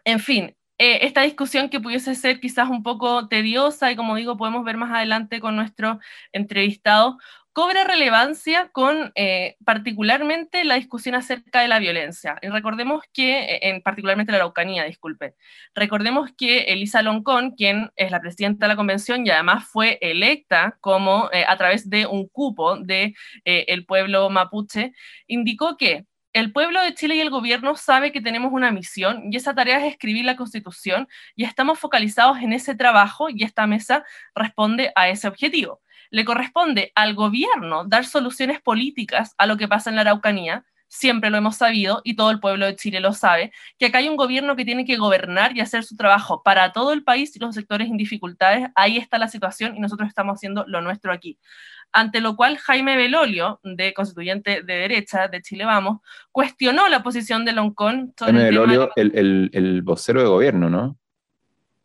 En 0.04 0.18
fin, 0.18 0.56
eh, 0.82 1.04
esta 1.06 1.20
discusión 1.20 1.68
que 1.68 1.78
pudiese 1.78 2.14
ser 2.14 2.40
quizás 2.40 2.70
un 2.70 2.82
poco 2.82 3.28
tediosa 3.28 3.92
y 3.92 3.96
como 3.96 4.16
digo, 4.16 4.38
podemos 4.38 4.64
ver 4.64 4.78
más 4.78 4.90
adelante 4.90 5.38
con 5.38 5.54
nuestro 5.54 6.00
entrevistado, 6.32 7.18
cobra 7.52 7.84
relevancia 7.84 8.70
con 8.72 9.12
eh, 9.14 9.56
particularmente 9.66 10.64
la 10.64 10.76
discusión 10.76 11.14
acerca 11.16 11.60
de 11.60 11.68
la 11.68 11.80
violencia. 11.80 12.38
Y 12.40 12.48
recordemos 12.48 13.02
que, 13.12 13.40
eh, 13.40 13.68
en 13.68 13.82
particularmente 13.82 14.32
la 14.32 14.38
Araucanía, 14.38 14.84
disculpe, 14.84 15.34
recordemos 15.74 16.30
que 16.34 16.60
Elisa 16.72 17.02
Loncón, 17.02 17.50
quien 17.50 17.90
es 17.96 18.10
la 18.10 18.20
presidenta 18.22 18.64
de 18.64 18.72
la 18.72 18.76
convención 18.76 19.26
y 19.26 19.30
además 19.30 19.66
fue 19.66 19.98
electa 20.00 20.78
como 20.80 21.28
a 21.46 21.56
través 21.58 21.90
de 21.90 22.06
un 22.06 22.26
cupo 22.26 22.76
del 22.78 23.14
de, 23.44 23.64
el 23.68 23.84
pueblo 23.84 24.30
mapuche, 24.30 24.94
indicó 25.26 25.76
que 25.76 26.06
el 26.32 26.52
pueblo 26.52 26.82
de 26.82 26.94
Chile 26.94 27.16
y 27.16 27.20
el 27.20 27.30
gobierno 27.30 27.76
sabe 27.76 28.12
que 28.12 28.20
tenemos 28.20 28.52
una 28.52 28.70
misión 28.70 29.32
y 29.32 29.36
esa 29.36 29.54
tarea 29.54 29.84
es 29.84 29.92
escribir 29.92 30.24
la 30.24 30.36
constitución 30.36 31.08
y 31.34 31.44
estamos 31.44 31.78
focalizados 31.78 32.38
en 32.38 32.52
ese 32.52 32.74
trabajo 32.74 33.28
y 33.30 33.42
esta 33.42 33.66
mesa 33.66 34.04
responde 34.34 34.92
a 34.94 35.08
ese 35.08 35.26
objetivo. 35.26 35.80
Le 36.10 36.24
corresponde 36.24 36.92
al 36.94 37.14
gobierno 37.14 37.84
dar 37.84 38.04
soluciones 38.04 38.60
políticas 38.60 39.34
a 39.38 39.46
lo 39.46 39.56
que 39.56 39.68
pasa 39.68 39.90
en 39.90 39.96
la 39.96 40.02
Araucanía, 40.02 40.64
siempre 40.90 41.30
lo 41.30 41.38
hemos 41.38 41.56
sabido 41.56 42.02
y 42.04 42.16
todo 42.16 42.30
el 42.30 42.40
pueblo 42.40 42.66
de 42.66 42.76
Chile 42.76 43.00
lo 43.00 43.12
sabe, 43.12 43.52
que 43.78 43.86
acá 43.86 43.98
hay 43.98 44.08
un 44.08 44.16
gobierno 44.16 44.56
que 44.56 44.64
tiene 44.64 44.84
que 44.84 44.96
gobernar 44.96 45.56
y 45.56 45.60
hacer 45.60 45.84
su 45.84 45.96
trabajo 45.96 46.42
para 46.42 46.72
todo 46.72 46.92
el 46.92 47.04
país 47.04 47.34
y 47.34 47.38
los 47.38 47.54
sectores 47.54 47.88
en 47.88 47.96
dificultades. 47.96 48.68
Ahí 48.74 48.98
está 48.98 49.16
la 49.16 49.28
situación 49.28 49.76
y 49.76 49.80
nosotros 49.80 50.08
estamos 50.08 50.34
haciendo 50.34 50.64
lo 50.66 50.82
nuestro 50.82 51.12
aquí 51.12 51.38
ante 51.92 52.20
lo 52.20 52.36
cual 52.36 52.58
Jaime 52.58 52.96
Belolio, 52.96 53.60
de 53.62 53.92
constituyente 53.94 54.62
de 54.62 54.74
derecha 54.74 55.28
de 55.28 55.42
Chile 55.42 55.64
Vamos, 55.64 56.00
cuestionó 56.30 56.88
la 56.88 57.02
posición 57.02 57.44
de 57.44 57.52
Loncón 57.52 58.12
Jaime 58.18 58.44
Belolio, 58.44 58.90
el, 58.96 59.82
vocero 59.82 60.20
de 60.20 60.28
gobierno, 60.28 60.70
¿no? 60.70 60.99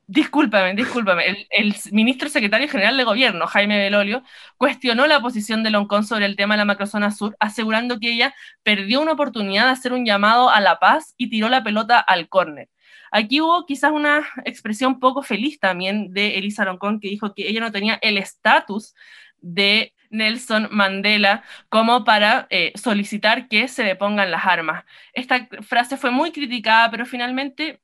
Discúlpame, 0.07 0.75
discúlpame. 0.75 1.47
El, 1.49 1.75
ministro 1.91 2.29
secretario 2.29 2.67
general 2.69 2.95
de 2.95 3.03
gobierno, 3.03 3.47
Jaime 3.47 3.79
Belolio, 3.79 4.23
cuestionó 4.57 5.07
la 5.07 5.19
posición 5.19 5.63
de 5.63 5.71
Loncón 5.71 6.05
sobre 6.05 6.25
el 6.25 6.35
tema 6.35 6.53
de 6.53 6.59
la 6.59 6.65
macrozona 6.65 7.09
sur, 7.09 7.35
asegurando 7.39 7.99
que 7.99 8.11
ella 8.11 8.35
perdió 8.61 9.01
una 9.01 9.13
oportunidad 9.13 9.65
de 9.65 9.71
hacer 9.71 9.93
un 9.93 10.05
llamado 10.05 10.49
a 10.49 10.61
la 10.61 10.77
paz 10.79 11.15
y 11.17 11.29
tiró 11.29 11.49
la 11.49 11.63
pelota 11.63 11.99
al 11.99 12.29
córner. 12.29 12.69
Aquí 13.11 13.41
hubo 13.41 13.65
quizás 13.65 13.91
una 13.91 14.27
expresión 14.45 14.99
poco 14.99 15.23
feliz 15.23 15.59
también 15.59 16.13
de 16.13 16.37
Elisa 16.37 16.65
Loncón, 16.65 16.99
que 16.99 17.09
dijo 17.09 17.33
que 17.33 17.47
ella 17.47 17.61
no 17.61 17.71
tenía 17.71 17.97
el 18.01 18.17
estatus 18.19 18.93
de 19.41 19.95
Nelson 20.11 20.67
Mandela 20.71 21.43
como 21.69 22.03
para 22.03 22.47
eh, 22.51 22.73
solicitar 22.75 23.47
que 23.47 23.67
se 23.67 23.83
depongan 23.83 24.31
las 24.31 24.45
armas. 24.45 24.85
Esta 25.13 25.47
frase 25.61 25.97
fue 25.97 26.11
muy 26.11 26.31
criticada, 26.31 26.91
pero 26.91 27.05
finalmente 27.05 27.81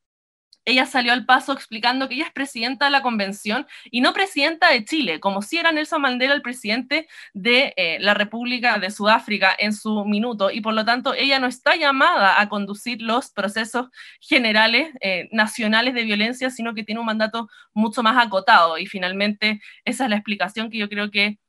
ella 0.65 0.85
salió 0.85 1.13
al 1.13 1.25
paso 1.25 1.53
explicando 1.53 2.07
que 2.07 2.15
ella 2.15 2.25
es 2.25 2.31
presidenta 2.31 2.85
de 2.85 2.91
la 2.91 3.01
convención 3.01 3.67
y 3.89 4.01
no 4.01 4.13
presidenta 4.13 4.69
de 4.69 4.85
Chile, 4.85 5.19
como 5.19 5.41
si 5.41 5.57
era 5.57 5.71
Nelson 5.71 6.01
Mandela 6.01 6.33
el 6.33 6.41
presidente 6.41 7.07
de 7.33 7.73
eh, 7.77 7.97
la 7.99 8.13
República 8.13 8.77
de 8.79 8.91
Sudáfrica 8.91 9.55
en 9.57 9.73
su 9.73 10.05
minuto, 10.05 10.51
y 10.51 10.61
por 10.61 10.73
lo 10.73 10.85
tanto 10.85 11.13
ella 11.13 11.39
no 11.39 11.47
está 11.47 11.75
llamada 11.75 12.39
a 12.39 12.49
conducir 12.49 13.01
los 13.01 13.31
procesos 13.31 13.87
generales 14.19 14.89
eh, 15.01 15.29
nacionales 15.31 15.93
de 15.93 16.03
violencia, 16.03 16.49
sino 16.49 16.73
que 16.73 16.83
tiene 16.83 16.99
un 16.99 17.07
mandato 17.07 17.49
mucho 17.73 18.03
más 18.03 18.23
acotado. 18.23 18.77
Y 18.77 18.85
finalmente 18.85 19.61
esa 19.85 20.05
es 20.05 20.09
la 20.09 20.15
explicación 20.17 20.69
que 20.69 20.77
yo 20.77 20.89
creo 20.89 21.11
que 21.11 21.39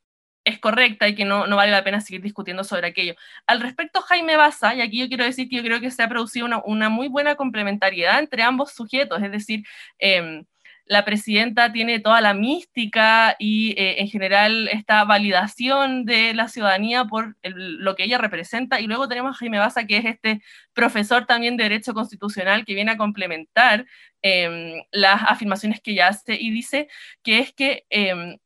es 0.44 0.58
correcta 0.58 1.08
y 1.08 1.14
que 1.14 1.24
no, 1.24 1.48
vale 1.56 1.70
la 1.70 1.84
pena 1.84 2.00
seguir 2.00 2.22
discutiendo 2.22 2.64
sobre 2.64 2.88
aquello. 2.88 3.14
Al 3.46 3.60
respecto, 3.60 4.00
Jaime 4.02 4.36
Baza, 4.36 4.74
y 4.74 4.80
aquí 4.80 4.98
yo 4.98 5.08
quiero 5.08 5.24
decir 5.24 5.48
que 5.48 5.56
yo 5.56 5.62
creo 5.62 5.80
que 5.80 5.90
se 5.90 6.02
ha 6.02 6.08
producido 6.08 6.46
una, 6.64 6.88
muy 6.88 7.08
buena 7.08 7.36
complementariedad 7.36 8.18
entre 8.18 8.42
ambos 8.42 8.72
sujetos, 8.72 9.22
es 9.22 9.30
decir, 9.30 9.64
em, 9.98 10.44
la 10.84 11.04
presidenta 11.04 11.72
tiene 11.72 12.00
toda 12.00 12.20
la 12.20 12.34
mística 12.34 13.36
y 13.38 13.70
eh, 13.78 14.00
en 14.00 14.08
general 14.08 14.68
esta 14.68 15.04
validación 15.04 16.04
de 16.04 16.34
la 16.34 16.48
ciudadanía 16.48 17.04
por 17.04 17.36
lo 17.42 17.94
que 17.94 18.04
ella 18.04 18.18
representa. 18.18 18.80
Y 18.80 18.86
luego 18.86 19.08
tenemos 19.08 19.36
a 19.36 19.38
Jaime 19.38 19.58
Baza, 19.58 19.86
que 19.86 19.98
es 19.98 20.04
este 20.04 20.42
profesor 20.74 21.24
también 21.26 21.56
de 21.56 21.64
Derecho 21.64 21.94
Constitucional 21.94 22.64
que 22.64 22.74
viene 22.74 22.90
a 22.92 22.96
complementar 22.96 23.86
em, 24.22 24.82
las 24.90 25.22
afirmaciones 25.22 25.80
que 25.80 25.92
ella 25.92 26.08
hace 26.08 26.34
y 26.34 26.50
dice 26.50 26.88
que 27.22 27.38
es 27.38 27.52
que 27.52 27.86
em, 27.90 28.38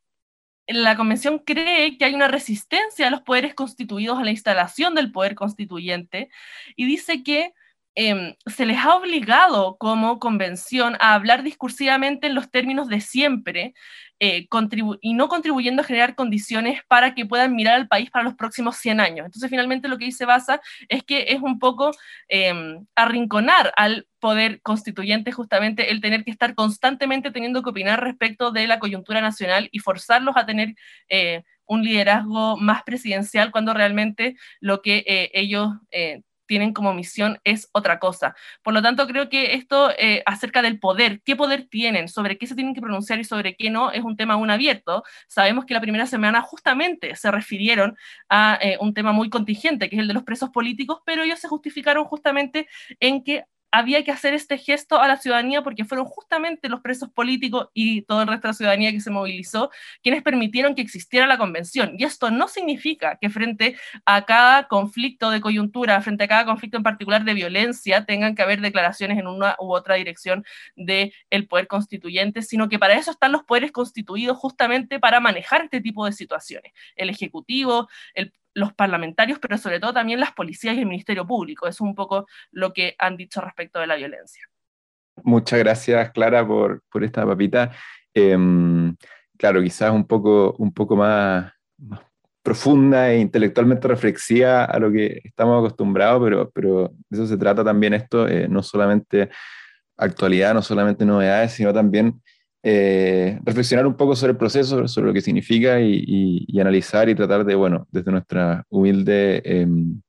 la 0.68 0.96
convención 0.96 1.38
cree 1.38 1.96
que 1.96 2.04
hay 2.04 2.14
una 2.14 2.28
resistencia 2.28 3.06
a 3.06 3.10
los 3.10 3.22
poderes 3.22 3.54
constituidos 3.54 4.18
a 4.18 4.24
la 4.24 4.30
instalación 4.30 4.94
del 4.94 5.12
poder 5.12 5.34
constituyente 5.34 6.30
y 6.74 6.86
dice 6.86 7.22
que 7.22 7.54
Em, 7.98 8.34
se 8.44 8.66
les 8.66 8.76
ha 8.76 8.94
obligado 8.94 9.78
como 9.78 10.18
convención 10.18 10.96
a 11.00 11.14
hablar 11.14 11.42
discursivamente 11.42 12.26
en 12.26 12.34
los 12.34 12.50
términos 12.50 12.88
de 12.88 13.00
siempre 13.00 13.72
eh, 14.20 14.46
y 15.00 15.14
no 15.14 15.28
contribuyendo 15.28 15.80
a 15.80 15.84
generar 15.84 16.14
condiciones 16.14 16.82
para 16.88 17.14
que 17.14 17.24
puedan 17.24 17.56
mirar 17.56 17.74
al 17.74 17.88
país 17.88 18.10
para 18.10 18.22
los 18.24 18.34
próximos 18.34 18.76
100 18.76 19.00
años. 19.00 19.24
Entonces, 19.24 19.48
finalmente 19.48 19.88
lo 19.88 19.96
que 19.96 20.04
dice 20.04 20.26
Baza 20.26 20.60
es 20.90 21.04
que 21.04 21.26
es 21.28 21.40
un 21.40 21.58
poco 21.58 21.90
em, 22.28 22.86
arrinconar 22.94 23.72
al 23.76 24.06
poder 24.20 24.60
constituyente 24.60 25.32
justamente 25.32 25.90
el 25.90 26.02
tener 26.02 26.22
que 26.22 26.30
estar 26.30 26.54
constantemente 26.54 27.30
teniendo 27.30 27.62
que 27.62 27.70
opinar 27.70 28.04
respecto 28.04 28.50
de 28.50 28.66
la 28.66 28.78
coyuntura 28.78 29.22
nacional 29.22 29.68
y 29.72 29.78
forzarlos 29.78 30.36
a 30.36 30.44
tener... 30.46 30.74
Eh, 31.08 31.42
un 31.68 31.82
liderazgo 31.82 32.56
más 32.56 32.84
presidencial 32.84 33.50
cuando 33.50 33.74
realmente 33.74 34.36
lo 34.60 34.82
que 34.82 35.02
eh, 35.04 35.32
ellos 35.34 35.70
tienen 36.46 36.72
como 36.72 36.94
misión 36.94 37.38
es 37.44 37.68
otra 37.72 37.98
cosa. 37.98 38.34
Por 38.62 38.74
lo 38.74 38.82
tanto, 38.82 39.06
creo 39.06 39.28
que 39.28 39.54
esto 39.54 39.90
eh, 39.98 40.22
acerca 40.26 40.62
del 40.62 40.78
poder, 40.78 41.20
qué 41.22 41.36
poder 41.36 41.66
tienen, 41.68 42.08
sobre 42.08 42.38
qué 42.38 42.46
se 42.46 42.54
tienen 42.54 42.74
que 42.74 42.80
pronunciar 42.80 43.18
y 43.18 43.24
sobre 43.24 43.56
qué 43.56 43.70
no, 43.70 43.90
es 43.90 44.02
un 44.04 44.16
tema 44.16 44.34
aún 44.34 44.50
abierto. 44.50 45.02
Sabemos 45.28 45.64
que 45.64 45.74
la 45.74 45.80
primera 45.80 46.06
semana 46.06 46.42
justamente 46.42 47.14
se 47.16 47.30
refirieron 47.30 47.96
a 48.28 48.58
eh, 48.60 48.78
un 48.80 48.94
tema 48.94 49.12
muy 49.12 49.30
contingente, 49.30 49.88
que 49.88 49.96
es 49.96 50.00
el 50.00 50.08
de 50.08 50.14
los 50.14 50.24
presos 50.24 50.50
políticos, 50.50 51.00
pero 51.04 51.22
ellos 51.22 51.40
se 51.40 51.48
justificaron 51.48 52.04
justamente 52.04 52.68
en 53.00 53.22
que 53.24 53.44
había 53.76 54.02
que 54.04 54.10
hacer 54.10 54.32
este 54.32 54.56
gesto 54.56 55.00
a 55.00 55.06
la 55.06 55.18
ciudadanía 55.18 55.62
porque 55.62 55.84
fueron 55.84 56.06
justamente 56.06 56.70
los 56.70 56.80
presos 56.80 57.10
políticos 57.10 57.68
y 57.74 58.02
todo 58.02 58.22
el 58.22 58.28
resto 58.28 58.48
de 58.48 58.52
la 58.52 58.54
ciudadanía 58.54 58.92
que 58.92 59.00
se 59.00 59.10
movilizó 59.10 59.70
quienes 60.02 60.22
permitieron 60.22 60.74
que 60.74 60.80
existiera 60.80 61.26
la 61.26 61.36
convención. 61.36 61.94
Y 61.98 62.04
esto 62.04 62.30
no 62.30 62.48
significa 62.48 63.18
que 63.20 63.28
frente 63.28 63.76
a 64.06 64.24
cada 64.24 64.66
conflicto 64.66 65.30
de 65.30 65.42
coyuntura, 65.42 66.00
frente 66.00 66.24
a 66.24 66.28
cada 66.28 66.46
conflicto 66.46 66.78
en 66.78 66.82
particular 66.84 67.24
de 67.24 67.34
violencia, 67.34 68.06
tengan 68.06 68.34
que 68.34 68.42
haber 68.42 68.62
declaraciones 68.62 69.18
en 69.18 69.26
una 69.26 69.56
u 69.58 69.74
otra 69.74 69.96
dirección 69.96 70.44
del 70.74 71.12
el 71.28 71.46
poder 71.46 71.66
constituyente, 71.66 72.40
sino 72.40 72.70
que 72.70 72.78
para 72.78 72.94
eso 72.94 73.10
están 73.10 73.32
los 73.32 73.44
poderes 73.44 73.72
constituidos 73.72 74.38
justamente 74.38 74.98
para 74.98 75.20
manejar 75.20 75.64
este 75.64 75.82
tipo 75.82 76.06
de 76.06 76.12
situaciones. 76.12 76.72
El 76.96 77.10
Ejecutivo, 77.10 77.88
el, 78.14 78.32
los 78.56 78.72
parlamentarios, 78.72 79.38
pero 79.38 79.58
sobre 79.58 79.78
todo 79.78 79.92
también 79.92 80.18
las 80.18 80.32
policías 80.32 80.74
y 80.74 80.80
el 80.80 80.86
Ministerio 80.86 81.26
Público. 81.26 81.68
es 81.68 81.78
un 81.80 81.94
poco 81.94 82.26
lo 82.50 82.72
que 82.72 82.94
han 82.98 83.16
dicho 83.16 83.42
respecto 83.42 83.78
de 83.78 83.86
la 83.86 83.96
violencia. 83.96 84.48
Muchas 85.22 85.58
gracias, 85.58 86.10
Clara, 86.12 86.46
por, 86.46 86.82
por 86.90 87.04
esta 87.04 87.26
papita. 87.26 87.70
Em, 88.14 88.96
claro, 89.36 89.62
quizás 89.62 89.90
un 89.90 90.06
poco, 90.06 90.54
un 90.58 90.72
poco 90.72 90.96
más, 90.96 91.52
profunda 92.42 93.10
e 93.10 93.18
intelectualmente 93.18 93.88
reflexiva 93.88 94.64
a 94.64 94.78
lo 94.78 94.90
que 94.90 95.20
estamos 95.24 95.58
acostumbrados, 95.58 96.22
pero, 96.24 96.50
pero 96.50 96.92
de 97.10 97.18
eso 97.18 97.26
se 97.26 97.36
trata 97.36 97.62
también 97.62 97.92
esto, 97.92 98.26
eh, 98.26 98.48
no 98.48 98.62
solamente 98.62 99.28
actualidad, 99.98 100.54
no 100.54 100.62
solamente 100.62 101.04
novedades, 101.04 101.52
sino 101.52 101.74
también 101.74 102.22
eh, 102.68 103.38
reflexionar 103.44 103.86
un 103.86 103.94
poco 103.94 104.16
sobre 104.16 104.32
el 104.32 104.36
proceso, 104.36 104.88
sobre 104.88 105.06
lo 105.06 105.14
que 105.14 105.20
significa 105.20 105.80
y, 105.80 106.44
analizar 106.60 107.08
y 107.08 107.14
tratar 107.14 107.44
de, 107.44 107.54
bueno, 107.54 107.86
desde 107.92 108.10
nuestra 108.10 108.64
humilde 108.70 109.40
em, 109.44 110.00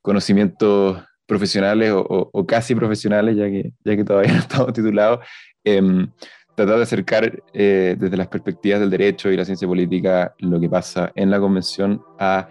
conocimientos 0.00 1.02
profesionales 1.26 1.92
o, 1.92 2.46
casi 2.46 2.76
profesionales, 2.76 3.36
ya 3.36 3.46
que, 3.46 3.72
ya 3.84 3.96
que 3.96 4.04
todavía 4.04 4.32
no 4.34 4.38
estamos 4.38 4.72
titulados, 4.74 5.26
em, 5.64 6.08
tratar 6.54 6.76
de 6.76 6.82
acercar 6.84 7.42
eh, 7.52 7.96
desde 7.98 8.16
las 8.16 8.28
perspectivas 8.28 8.78
del 8.78 8.90
derecho 8.90 9.32
y 9.32 9.36
la 9.36 9.44
ciencia 9.44 9.66
política 9.66 10.36
lo 10.38 10.60
que 10.60 10.68
pasa 10.68 11.10
en 11.16 11.32
la 11.32 11.40
convención 11.40 12.00
a 12.20 12.48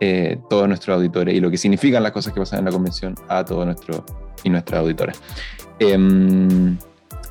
eh, 0.00 0.40
todos 0.50 0.66
nuestros 0.66 0.96
auditores 0.96 1.36
y 1.36 1.38
lo 1.38 1.52
que 1.52 1.56
significan 1.56 2.02
las 2.02 2.10
cosas 2.10 2.34
que 2.34 2.40
pasan 2.40 2.58
en 2.58 2.64
la 2.64 2.72
convención 2.72 3.14
a 3.28 3.44
todos 3.44 3.64
nuestros 3.64 4.02
y 4.42 4.50
nuestras 4.50 4.80
auditoras. 4.80 5.22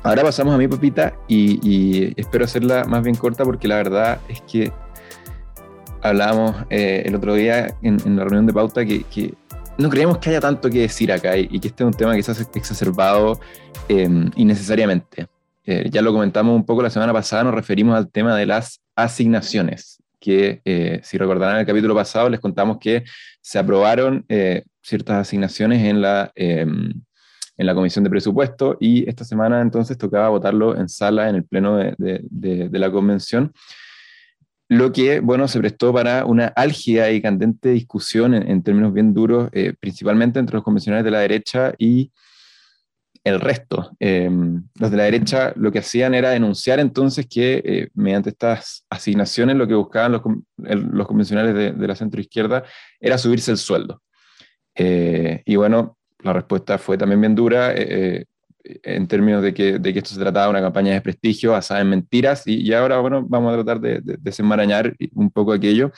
Ahora 0.06 0.22
pasamos 0.22 0.54
a 0.54 0.58
mi 0.58 0.68
papita 0.68 1.14
y, 1.26 2.14
espero 2.16 2.44
hacerla 2.44 2.84
más 2.84 3.02
bien 3.02 3.16
corta 3.16 3.42
porque 3.42 3.66
la 3.66 3.74
verdad 3.74 4.20
es 4.28 4.40
que 4.42 4.72
hablábamos 6.00 6.54
eh, 6.70 7.02
el 7.06 7.16
otro 7.16 7.34
día 7.34 7.76
en, 7.82 7.98
la 8.16 8.22
reunión 8.22 8.46
de 8.46 8.52
pauta 8.52 8.84
que, 8.84 9.34
no 9.78 9.90
creemos 9.90 10.18
que 10.18 10.30
haya 10.30 10.40
tanto 10.40 10.70
que 10.70 10.82
decir 10.82 11.10
acá 11.10 11.36
y, 11.36 11.58
que 11.58 11.66
este 11.66 11.82
es 11.82 11.88
un 11.88 11.92
tema 11.92 12.14
que 12.14 12.22
se 12.22 12.30
ha 12.30 12.36
exacerbado 12.54 13.40
em, 13.88 14.30
innecesariamente. 14.36 15.26
Eh, 15.64 15.88
ya 15.90 16.02
lo 16.02 16.12
comentamos 16.12 16.54
un 16.54 16.64
poco 16.64 16.82
la 16.82 16.90
semana 16.90 17.12
pasada, 17.12 17.42
nos 17.42 17.54
referimos 17.54 17.96
al 17.96 18.08
tema 18.08 18.36
de 18.36 18.46
las 18.46 18.80
asignaciones, 18.94 20.00
que 20.20 20.60
eh, 20.64 21.00
si 21.02 21.18
recordarán 21.18 21.58
el 21.58 21.66
capítulo 21.66 21.96
pasado 21.96 22.30
les 22.30 22.38
contamos 22.38 22.78
que 22.78 23.02
se 23.40 23.58
aprobaron 23.58 24.24
ciertas 24.82 25.16
asignaciones 25.16 25.82
en 25.82 26.00
la 26.00 26.30
em, 26.36 26.92
en 27.56 27.66
la 27.66 27.74
Comisión 27.74 28.04
de 28.04 28.10
Presupuesto 28.10 28.76
y 28.80 29.08
esta 29.08 29.24
semana 29.24 29.60
entonces 29.60 29.96
tocaba 29.96 30.28
votarlo 30.28 30.76
en 30.76 30.88
sala 30.88 31.28
en 31.28 31.36
el 31.36 31.44
Pleno 31.44 31.76
de, 31.76 31.94
de, 31.98 32.78
la 32.78 32.90
Convención, 32.90 33.52
lo 34.68 34.92
que, 34.92 35.20
bueno, 35.20 35.46
se 35.48 35.60
prestó 35.60 35.92
para 35.92 36.24
una 36.24 36.46
álgida 36.48 37.10
y 37.10 37.22
candente 37.22 37.70
discusión 37.70 38.34
en, 38.34 38.62
términos 38.62 38.92
bien 38.92 39.14
duros, 39.14 39.48
eh, 39.52 39.74
principalmente 39.78 40.38
entre 40.38 40.54
los 40.54 40.64
convencionales 40.64 41.04
de 41.04 41.10
la 41.10 41.20
derecha 41.20 41.72
y 41.78 42.10
el 43.22 43.40
resto. 43.40 43.90
Eh, 44.00 44.28
los 44.74 44.90
de 44.90 44.96
la 44.96 45.04
derecha 45.04 45.52
lo 45.56 45.72
que 45.72 45.80
hacían 45.80 46.14
era 46.14 46.30
denunciar 46.30 46.80
entonces 46.80 47.26
que 47.26 47.62
eh, 47.64 47.88
mediante 47.94 48.30
estas 48.30 48.84
asignaciones 48.90 49.56
lo 49.56 49.66
que 49.66 49.74
buscaban 49.74 50.12
los, 50.12 50.22
los 50.56 51.06
convencionales 51.06 51.54
de, 51.54 51.72
de, 51.72 51.88
la 51.88 51.96
centroizquierda 51.96 52.64
era 53.00 53.18
subirse 53.18 53.50
el 53.52 53.58
sueldo. 53.58 54.02
y 54.76 55.56
bueno, 55.56 55.96
la 56.26 56.32
respuesta 56.32 56.78
fue 56.78 56.98
también 56.98 57.20
bien 57.20 57.34
dura 57.34 57.72
eh, 57.72 58.26
eh, 58.64 58.80
en 58.82 59.06
términos 59.06 59.42
de 59.42 59.54
que, 59.54 59.78
de 59.78 59.92
que, 59.92 60.00
esto 60.00 60.14
se 60.14 60.20
trataba 60.20 60.46
de 60.46 60.50
una 60.50 60.60
campaña 60.60 60.92
de 60.92 61.00
prestigio 61.00 61.52
basada 61.52 61.80
en 61.80 61.88
mentiras 61.88 62.46
y, 62.46 62.62
y 62.62 62.72
ahora, 62.72 62.98
bueno, 62.98 63.24
vamos 63.26 63.52
a 63.52 63.62
tratar 63.62 63.80
de, 63.80 64.00
desenmarañar 64.18 64.94
un 65.14 65.30
poco 65.30 65.52
aquello, 65.52 65.92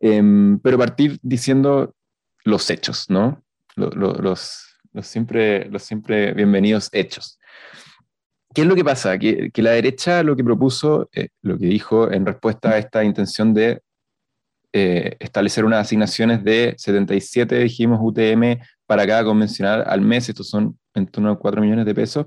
em, 0.00 0.58
pero 0.60 0.78
partir 0.78 1.18
diciendo 1.22 1.94
los 2.44 2.70
hechos, 2.70 3.06
¿no? 3.08 3.42
Los, 3.76 3.94
los, 3.96 4.20
los, 4.92 5.06
siempre, 5.06 5.64
los 5.68 5.82
siempre 5.82 6.32
bienvenidos 6.32 6.88
hechos. 6.92 7.38
¿Qué 8.54 8.62
es 8.62 8.68
lo 8.68 8.76
que 8.76 8.84
pasa? 8.84 9.18
Que, 9.18 9.50
que 9.50 9.62
la 9.62 9.72
derecha 9.72 10.22
lo 10.22 10.36
que 10.36 10.44
propuso, 10.44 11.08
eh, 11.12 11.28
lo 11.42 11.58
que 11.58 11.66
dijo 11.66 12.12
en 12.12 12.24
respuesta 12.24 12.70
a 12.70 12.78
esta 12.78 13.02
intención 13.02 13.52
de 13.52 13.82
establecer 14.74 15.64
unas 15.64 15.86
asignaciones 15.86 16.42
de 16.42 16.74
77, 16.76 17.60
dijimos, 17.60 18.00
UTM 18.02 18.60
para 18.86 19.06
cada 19.06 19.24
convencional 19.24 19.84
al 19.86 20.00
mes, 20.00 20.28
estos 20.28 20.48
son 20.48 20.76
en 20.94 21.06
torno 21.06 21.30
a 21.30 21.38
4 21.38 21.62
millones 21.62 21.86
de 21.86 21.94
pesos, 21.94 22.26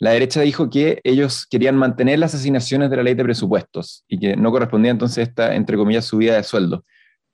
la 0.00 0.10
derecha 0.10 0.40
dijo 0.40 0.70
que 0.70 1.00
ellos 1.04 1.46
querían 1.46 1.76
mantener 1.76 2.18
las 2.18 2.34
asignaciones 2.34 2.90
de 2.90 2.96
la 2.96 3.02
ley 3.02 3.14
de 3.14 3.22
presupuestos 3.22 4.04
y 4.08 4.18
que 4.18 4.34
no 4.34 4.50
correspondía 4.50 4.90
entonces 4.90 5.28
esta, 5.28 5.54
entre 5.54 5.76
comillas, 5.76 6.06
subida 6.06 6.36
de 6.36 6.42
sueldo. 6.42 6.84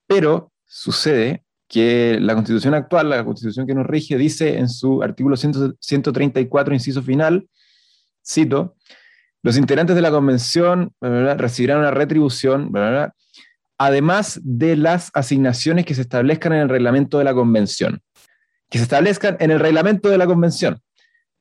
Pero 0.07 0.53
sucede 0.64 1.44
que 1.68 2.18
la 2.20 2.35
constitución 2.35 2.75
actual, 2.75 3.09
la 3.09 3.25
constitución 3.25 3.66
que 3.66 3.75
nos 3.75 3.87
rige, 3.87 4.18
dice 4.18 4.59
en 4.59 4.68
su 4.68 5.03
artículo 5.03 5.37
134, 5.37 6.75
inciso 6.75 7.03
final, 7.03 7.49
cito, 8.25 8.75
los 9.42 9.57
integrantes 9.57 9.94
de 9.94 10.03
la 10.03 10.11
convención 10.11 10.92
recibirán 11.01 11.79
una 11.79 11.92
retribución, 11.92 12.72
además 13.79 14.41
de 14.43 14.77
las 14.77 15.11
asignaciones 15.15 15.85
que 15.85 15.95
se 15.95 16.03
establezcan 16.03 16.53
en 16.53 16.61
el 16.61 16.69
reglamento 16.69 17.19
de 17.19 17.25
la 17.25 17.35
convención 17.35 18.01
que 18.71 18.79
se 18.79 18.85
establezcan 18.85 19.37
en 19.41 19.51
el 19.51 19.61
reglamento 19.61 20.09
de 20.09 20.19
la 20.19 20.27
convención. 20.27 20.81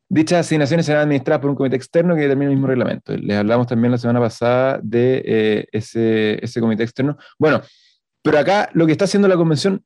Dichas 0.08 0.46
asignaciones 0.46 0.86
serán 0.86 1.04
administradas 1.04 1.42
por 1.42 1.50
un 1.50 1.56
comité 1.56 1.76
externo 1.76 2.14
que 2.16 2.22
determina 2.22 2.52
el 2.52 2.56
mismo 2.56 2.68
reglamento. 2.68 3.16
Les 3.18 3.38
hablamos 3.38 3.68
también 3.68 3.92
la 3.92 3.98
semana 3.98 4.20
pasada 4.20 4.80
de 4.84 5.24
eh, 5.26 5.66
ese, 5.72 6.60
comité 6.60 6.84
externo. 6.84 7.18
Bueno, 7.40 7.62
pero 8.22 8.38
acá 8.38 8.70
lo 8.74 8.86
que 8.86 8.92
está 8.92 9.06
haciendo 9.06 9.28
la 9.28 9.36
convención 9.36 9.84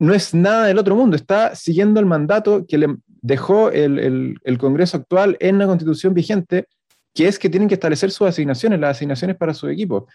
no 0.00 0.14
es 0.14 0.34
nada 0.34 0.66
del 0.66 0.78
otro 0.78 0.96
mundo, 0.96 1.14
está 1.14 1.54
siguiendo 1.54 2.00
el 2.00 2.06
mandato 2.06 2.64
que 2.66 2.78
le 2.78 2.96
dejó 3.06 3.70
el, 3.70 3.98
el, 3.98 4.34
el, 4.44 4.58
Congreso 4.58 4.96
actual 4.96 5.36
en 5.40 5.58
la 5.58 5.66
constitución 5.66 6.14
vigente, 6.14 6.66
que 7.14 7.28
es 7.28 7.38
que 7.38 7.50
tienen 7.50 7.68
que 7.68 7.74
establecer 7.74 8.10
sus 8.10 8.26
asignaciones, 8.26 8.80
las 8.80 8.96
asignaciones 8.96 9.36
para 9.36 9.52
su 9.52 9.68
equipo. 9.68 10.08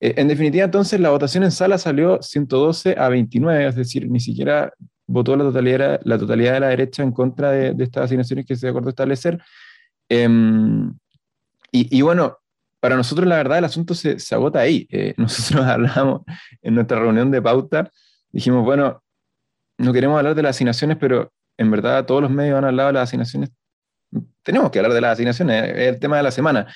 Eh, 0.00 0.14
en 0.16 0.28
definitiva, 0.28 0.64
entonces, 0.64 0.98
la 0.98 1.10
votación 1.10 1.44
en 1.44 1.50
sala 1.50 1.78
salió 1.78 2.22
112 2.22 2.96
a 2.98 3.08
29, 3.08 3.66
es 3.66 3.76
decir, 3.76 4.10
ni 4.10 4.20
siquiera 4.20 4.72
votó 5.06 5.36
la 5.36 5.44
totalidad, 5.44 6.00
de 6.00 6.60
la 6.60 6.68
derecha 6.68 7.02
en 7.02 7.12
contra 7.12 7.50
de, 7.50 7.74
estas 7.82 8.04
asignaciones 8.04 8.46
que 8.46 8.56
se 8.56 8.68
acordó 8.68 8.88
establecer. 8.90 9.42
Em, 10.08 10.92
y, 11.72 12.00
bueno, 12.02 12.38
para 12.80 12.96
nosotros 12.96 13.28
la 13.28 13.36
verdad 13.36 13.58
el 13.58 13.64
asunto 13.64 13.94
se, 13.94 14.18
se 14.18 14.34
agota 14.34 14.60
ahí. 14.60 14.86
Eh, 14.90 15.14
nosotros 15.18 15.64
hablamos 15.66 16.22
en 16.62 16.74
nuestra 16.74 16.98
reunión 16.98 17.30
de 17.30 17.42
pauta, 17.42 17.90
dijimos, 18.32 18.64
bueno, 18.64 19.02
no 19.78 19.92
queremos 19.92 20.18
hablar 20.18 20.34
de 20.34 20.42
las 20.42 20.56
asignaciones, 20.56 20.96
pero 20.98 21.32
en 21.58 21.70
verdad 21.70 22.06
todos 22.06 22.22
los 22.22 22.30
medios 22.30 22.58
han 22.58 22.64
hablado 22.64 22.88
de 22.88 22.92
las 22.94 23.08
asignaciones. 23.08 23.50
Tenemos 24.42 24.70
que 24.70 24.78
hablar 24.78 24.92
de 24.92 25.00
las 25.00 25.12
asignaciones, 25.12 25.64
es 25.70 25.94
el 25.94 26.00
tema 26.00 26.16
de 26.16 26.22
la 26.22 26.30
semana. 26.30 26.66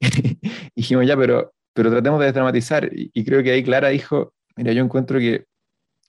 dijimos 0.74 1.06
ya, 1.06 1.16
pero 1.16 1.52
pero 1.76 1.90
tratemos 1.90 2.18
de 2.18 2.26
desdramatizar. 2.26 2.88
Y, 2.90 3.24
creo 3.24 3.42
que 3.42 3.52
ahí 3.52 3.62
Clara 3.62 3.88
dijo, 3.90 4.32
mira, 4.56 4.72
yo 4.72 4.82
encuentro 4.82 5.18
que 5.18 5.44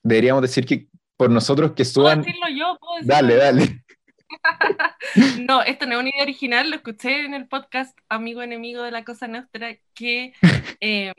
deberíamos 0.01 0.41
decir 0.41 0.65
que 0.65 0.88
por 1.17 1.30
nosotros 1.30 1.73
que 1.73 1.84
suban... 1.84 2.21
¿Puedo 2.21 2.25
decirlo 2.25 2.58
yo? 2.58 2.77
¿Puedo 2.80 2.95
decirlo 2.95 3.15
dale, 3.15 3.36
dale. 3.36 3.84
no, 5.45 5.62
esto 5.63 5.86
no 5.86 5.95
es 5.95 5.99
una 5.99 6.10
idea 6.10 6.23
original, 6.23 6.69
lo 6.69 6.77
escuché 6.77 7.25
en 7.25 7.34
el 7.34 7.49
podcast 7.49 7.97
Amigo 8.08 8.41
Enemigo 8.41 8.82
de 8.82 8.91
la 8.91 9.03
Cosa 9.03 9.27
Nuestra, 9.27 9.75
que, 9.93 10.34
eh, 10.80 11.13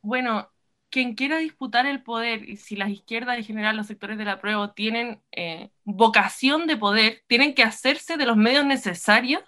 bueno, 0.00 0.50
quien 0.88 1.14
quiera 1.14 1.36
disputar 1.36 1.84
el 1.84 2.02
poder, 2.02 2.48
y 2.48 2.56
si 2.56 2.76
las 2.76 2.88
izquierdas 2.88 3.36
en 3.36 3.44
general, 3.44 3.76
los 3.76 3.88
sectores 3.88 4.16
de 4.16 4.24
la 4.24 4.40
prueba 4.40 4.72
tienen 4.72 5.20
eh, 5.32 5.68
vocación 5.84 6.66
de 6.66 6.78
poder, 6.78 7.22
tienen 7.26 7.54
que 7.54 7.62
hacerse 7.62 8.16
de 8.16 8.24
los 8.24 8.38
medios 8.38 8.64
necesarios 8.64 9.42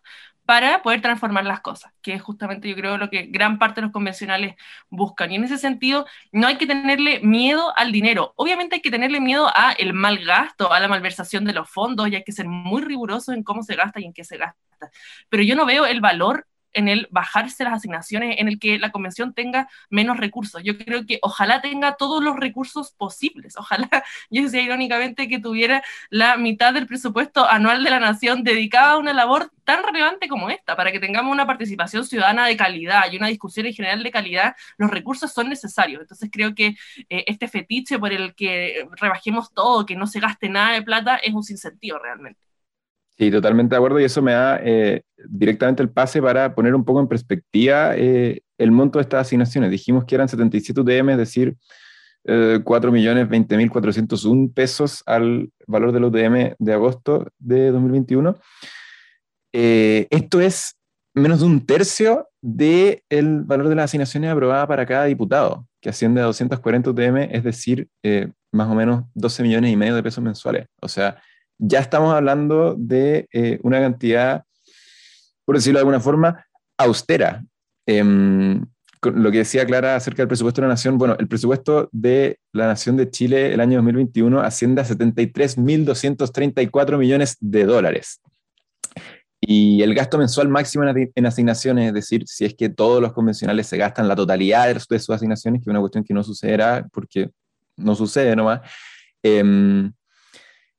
para 0.52 0.82
poder 0.82 1.00
transformar 1.00 1.46
las 1.46 1.60
cosas, 1.62 1.94
que 2.02 2.12
es 2.12 2.20
justamente 2.20 2.68
yo 2.68 2.76
creo 2.76 2.98
lo 2.98 3.08
que 3.08 3.22
gran 3.22 3.58
parte 3.58 3.80
de 3.80 3.86
los 3.86 3.90
convencionales 3.90 4.54
buscan. 4.90 5.32
Y 5.32 5.36
en 5.36 5.44
ese 5.44 5.56
sentido, 5.56 6.04
no 6.30 6.46
hay 6.46 6.58
que 6.58 6.66
tenerle 6.66 7.20
miedo 7.20 7.72
al 7.74 7.90
dinero. 7.90 8.34
Obviamente 8.36 8.74
hay 8.74 8.82
que 8.82 8.90
tenerle 8.90 9.18
miedo 9.18 9.48
a 9.54 9.72
el 9.72 9.94
mal 9.94 10.22
gasto, 10.22 10.70
a 10.70 10.78
la 10.78 10.88
malversación 10.88 11.46
de 11.46 11.54
los 11.54 11.70
fondos, 11.70 12.06
y 12.06 12.16
hay 12.16 12.22
que 12.22 12.32
ser 12.32 12.48
muy 12.48 12.82
riguroso 12.82 13.32
en 13.32 13.42
cómo 13.42 13.62
se 13.62 13.76
gasta 13.76 13.98
y 13.98 14.04
en 14.04 14.12
qué 14.12 14.24
se 14.24 14.36
gasta. 14.36 14.90
Pero 15.30 15.42
yo 15.42 15.56
no 15.56 15.64
veo 15.64 15.86
el 15.86 16.02
valor 16.02 16.46
en 16.72 16.88
el 16.88 17.08
bajarse 17.10 17.64
las 17.64 17.74
asignaciones, 17.74 18.36
en 18.38 18.48
el 18.48 18.58
que 18.58 18.78
la 18.78 18.90
convención 18.92 19.34
tenga 19.34 19.68
menos 19.90 20.16
recursos. 20.16 20.62
Yo 20.64 20.76
creo 20.78 21.06
que 21.06 21.18
ojalá 21.22 21.60
tenga 21.60 21.96
todos 21.96 22.22
los 22.22 22.36
recursos 22.36 22.92
posibles. 22.92 23.56
Ojalá, 23.56 23.88
yo 24.30 24.42
decía 24.42 24.62
irónicamente, 24.62 25.28
que 25.28 25.38
tuviera 25.38 25.82
la 26.10 26.36
mitad 26.36 26.74
del 26.74 26.86
presupuesto 26.86 27.48
anual 27.48 27.84
de 27.84 27.90
la 27.90 28.00
nación 28.00 28.42
dedicada 28.44 28.92
a 28.92 28.98
una 28.98 29.12
labor 29.12 29.50
tan 29.64 29.82
relevante 29.84 30.28
como 30.28 30.50
esta, 30.50 30.76
para 30.76 30.92
que 30.92 31.00
tengamos 31.00 31.32
una 31.32 31.46
participación 31.46 32.04
ciudadana 32.04 32.46
de 32.46 32.56
calidad 32.56 33.10
y 33.10 33.16
una 33.16 33.28
discusión 33.28 33.66
en 33.66 33.74
general 33.74 34.02
de 34.02 34.10
calidad, 34.10 34.56
los 34.76 34.90
recursos 34.90 35.32
son 35.32 35.48
necesarios. 35.48 36.00
Entonces 36.02 36.28
creo 36.32 36.54
que 36.54 36.76
eh, 37.08 37.24
este 37.26 37.48
fetiche 37.48 37.98
por 37.98 38.12
el 38.12 38.34
que 38.34 38.86
rebajemos 39.00 39.52
todo, 39.54 39.86
que 39.86 39.96
no 39.96 40.06
se 40.06 40.20
gaste 40.20 40.48
nada 40.48 40.72
de 40.72 40.82
plata, 40.82 41.16
es 41.16 41.34
un 41.34 41.44
sinsentido 41.44 41.98
realmente. 41.98 42.51
Sí, 43.18 43.30
totalmente 43.30 43.74
de 43.74 43.76
acuerdo 43.76 44.00
y 44.00 44.04
eso 44.04 44.22
me 44.22 44.32
da 44.32 44.58
eh, 44.62 45.02
directamente 45.28 45.82
el 45.82 45.90
pase 45.90 46.22
para 46.22 46.54
poner 46.54 46.74
un 46.74 46.84
poco 46.84 47.00
en 47.00 47.08
perspectiva 47.08 47.94
eh, 47.96 48.42
el 48.58 48.70
monto 48.70 48.98
de 48.98 49.02
estas 49.02 49.26
asignaciones. 49.26 49.70
Dijimos 49.70 50.04
que 50.04 50.14
eran 50.14 50.28
77 50.28 50.80
UTM, 50.80 51.10
es 51.10 51.18
decir, 51.18 51.56
eh, 52.24 52.60
4.020.401 52.64 54.52
pesos 54.54 55.02
al 55.06 55.50
valor 55.66 55.92
del 55.92 56.04
UTM 56.04 56.54
de 56.58 56.72
agosto 56.72 57.28
de 57.38 57.70
2021. 57.70 58.38
Eh, 59.52 60.06
esto 60.10 60.40
es 60.40 60.76
menos 61.14 61.40
de 61.40 61.46
un 61.46 61.66
tercio 61.66 62.28
del 62.40 63.42
valor 63.44 63.68
de 63.68 63.74
las 63.74 63.84
asignaciones 63.84 64.30
aprobadas 64.30 64.66
para 64.66 64.86
cada 64.86 65.04
diputado, 65.04 65.66
que 65.80 65.90
asciende 65.90 66.22
a 66.22 66.24
240 66.24 66.90
UTM, 66.90 67.16
es 67.30 67.44
decir, 67.44 67.88
más 68.50 68.68
o 68.68 68.74
menos 68.74 69.04
12 69.14 69.42
millones 69.42 69.70
y 69.70 69.76
medio 69.76 69.94
de 69.94 70.02
pesos 70.02 70.24
mensuales. 70.24 70.66
O 70.80 70.88
sea, 70.88 71.18
ya 71.64 71.78
estamos 71.78 72.12
hablando 72.12 72.74
de 72.76 73.28
eh, 73.32 73.60
una 73.62 73.80
cantidad, 73.80 74.42
por 75.44 75.54
decirlo 75.54 75.78
de 75.78 75.82
alguna 75.82 76.00
forma, 76.00 76.44
austera. 76.76 77.44
Em, 77.86 78.66
lo 79.00 79.30
que 79.30 79.38
decía 79.38 79.64
Clara 79.64 79.94
acerca 79.94 80.22
del 80.22 80.28
presupuesto 80.28 80.60
de 80.60 80.66
la 80.66 80.74
Nación, 80.74 80.98
bueno, 80.98 81.14
el 81.20 81.28
presupuesto 81.28 81.88
de 81.92 82.40
la 82.52 82.66
Nación 82.66 82.96
de 82.96 83.08
Chile 83.10 83.54
el 83.54 83.60
año 83.60 83.76
2021 83.76 84.40
asciende 84.40 84.80
a 84.80 84.84
73.234 84.84 86.98
millones 86.98 87.36
de 87.38 87.64
dólares. 87.64 88.20
Y 89.40 89.82
el 89.82 89.94
gasto 89.94 90.18
mensual 90.18 90.48
máximo 90.48 90.82
en 90.84 91.26
asignaciones, 91.26 91.86
es 91.88 91.94
decir, 91.94 92.24
si 92.26 92.44
es 92.44 92.54
que 92.54 92.70
todos 92.70 93.00
los 93.00 93.12
convencionales 93.12 93.68
se 93.68 93.76
gastan 93.76 94.08
la 94.08 94.16
totalidad 94.16 94.66
de 94.72 94.80
sus 94.98 95.10
asignaciones, 95.10 95.60
que 95.60 95.64
es 95.64 95.70
una 95.70 95.80
cuestión 95.80 96.02
que 96.02 96.14
no 96.14 96.24
sucederá 96.24 96.88
porque 96.92 97.30
no 97.76 97.94
sucede 97.94 98.34
nomás, 98.34 98.62
eh, 99.22 99.92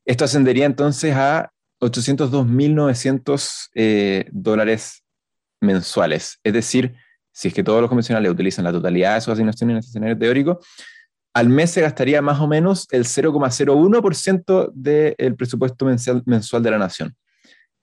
esto 0.06 0.26
ascendería 0.26 0.66
entonces 0.66 1.16
a 1.16 1.52
802.900 1.82 3.70
eh, 3.76 4.26
dólares 4.32 5.04
mensuales. 5.62 6.39
Es 6.44 6.54
decir, 6.54 6.96
si 7.32 7.48
es 7.50 7.54
que 7.54 7.63
todos 7.63 7.82
los 7.82 7.89
convencionales 7.89 8.32
utilizan 8.32 8.63
la 8.63 8.72
totalidad 8.72 9.16
de 9.16 9.22
sus 9.22 9.34
asignaciones 9.34 9.74
en 9.74 9.78
este 9.80 9.89
escenario 9.89 10.18
teórico, 10.18 10.60
al 11.34 11.50
mes 11.50 11.72
se 11.72 11.82
gastaría 11.82 12.22
más 12.22 12.39
o 12.39 12.48
menos 12.48 12.88
el 12.92 13.06
0,01% 13.06 14.72
del 14.74 15.36
presupuesto 15.36 15.86
mensual, 16.26 16.62
de 16.63 16.72
la 16.72 16.78
nación. 16.78 17.16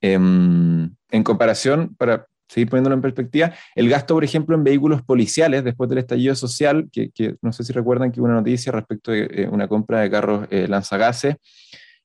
Em, 0.01 0.95
en 1.11 1.25
comparación, 1.25 1.95
para 1.97 2.27
seguir 2.49 2.69
poniéndolo 2.69 2.95
en 2.95 3.03
perspectiva, 3.03 3.53
el 3.75 3.89
gasto, 3.89 4.15
por 4.15 4.25
ejemplo, 4.25 4.55
en 4.55 4.63
vehículos 4.63 5.03
policiales 5.03 5.65
después 5.65 5.91
del 5.91 5.99
estallido 5.99 6.35
social, 6.37 6.89
que, 6.93 7.11
no 7.43 7.53
sé 7.53 7.65
si 7.65 7.73
recuerdan 7.73 8.13
que 8.13 8.21
hubo 8.21 8.27
una 8.27 8.37
noticia 8.37 8.71
respecto 8.71 9.11
de 9.11 9.29
eh, 9.31 9.49
una 9.51 9.67
compra 9.67 10.01
de 10.01 10.11
carros 10.11 10.47
eh, 10.51 10.67
lanzagases, 10.69 11.37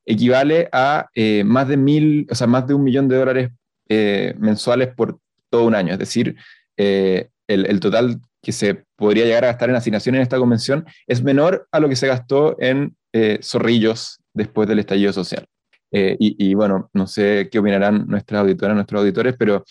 equivale 0.05 0.69
a 0.71 1.09
eh, 1.15 1.43
más 1.43 1.67
de 1.67 1.77
mil, 1.77 2.27
o 2.29 2.35
sea, 2.35 2.47
más 2.47 2.67
de 2.67 2.73
un 2.73 2.83
millón 2.83 3.07
de 3.07 3.17
dólares 3.17 3.49
eh, 3.89 4.35
mensuales 4.37 4.89
por 4.95 5.19
todo 5.49 5.65
un 5.65 5.75
año. 5.75 5.93
Es 5.93 5.99
decir, 5.99 6.35
eh, 6.77 7.29
el, 7.47 7.79
total 7.79 8.19
que 8.41 8.51
se 8.51 8.83
podría 8.95 9.25
llegar 9.25 9.43
a 9.43 9.47
gastar 9.47 9.69
en 9.69 9.75
asignaciones 9.75 10.19
en 10.19 10.23
esta 10.23 10.37
convención 10.37 10.85
es 11.07 11.23
menor 11.23 11.67
a 11.71 11.79
lo 11.79 11.89
que 11.89 11.95
se 11.95 12.07
gastó 12.07 12.55
en 12.59 12.95
zorrillos 13.41 14.19
después 14.33 14.67
del 14.67 14.79
estallido 14.79 15.13
social. 15.13 15.45
Y, 15.91 16.53
bueno, 16.55 16.89
no 16.91 17.07
sé 17.07 17.47
qué 17.49 17.59
opinarán 17.59 18.05
nuestras 18.07 18.41
auditoras, 18.41 18.75
nuestros 18.75 18.99
auditores, 18.99 19.35
pero 19.39 19.63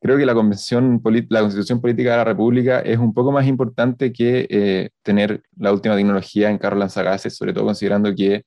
creo 0.00 0.16
que 0.16 0.24
la, 0.24 0.32
convención, 0.32 1.02
la 1.28 1.40
Constitución 1.40 1.82
Política 1.82 2.12
de 2.12 2.16
la 2.16 2.24
República 2.24 2.80
es 2.80 2.96
un 2.96 3.12
poco 3.12 3.30
más 3.30 3.46
importante 3.46 4.10
que 4.10 4.90
tener 5.02 5.42
la 5.58 5.72
última 5.72 5.94
tecnología 5.94 6.48
en 6.48 6.56
carros 6.56 6.78
lanzagases, 6.78 7.36
sobre 7.36 7.52
todo 7.52 7.66
considerando 7.66 8.14
que 8.14 8.44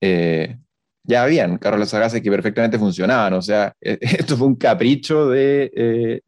eh, 0.00 0.56
ya 1.04 1.22
habían 1.22 1.58
carros 1.58 1.92
gases 1.92 2.20
que 2.20 2.30
perfectamente 2.30 2.78
funcionaban. 2.78 3.32
O 3.34 3.42
sea, 3.42 3.74
esto 3.80 4.36
fue 4.36 4.46
un 4.46 4.56
capricho 4.56 5.28
del 5.28 5.70
de, 5.74 6.22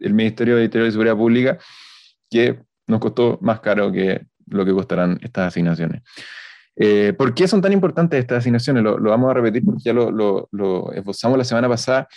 eh, 0.00 0.10
Ministerio 0.12 0.56
de 0.56 0.64
Interior 0.64 0.88
y 0.88 0.92
Seguridad 0.92 1.16
Pública 1.16 1.58
que 2.30 2.58
nos 2.86 3.00
costó 3.00 3.38
más 3.42 3.60
caro 3.60 3.92
que 3.92 4.22
lo 4.46 4.64
que 4.64 4.72
costarán 4.72 5.18
estas 5.22 5.48
asignaciones. 5.48 6.02
Eh, 6.76 7.12
¿Por 7.16 7.34
qué 7.34 7.46
son 7.46 7.60
tan 7.60 7.72
importantes 7.72 8.18
estas 8.18 8.38
asignaciones? 8.38 8.82
Lo, 8.82 8.98
vamos 8.98 9.30
a 9.30 9.34
repetir 9.34 9.64
porque 9.64 9.82
ya 9.84 9.92
lo, 9.92 10.10
lo, 10.50 10.92
esbozamos 10.92 11.36
la 11.36 11.44
semana 11.44 11.68
pasada. 11.68 12.08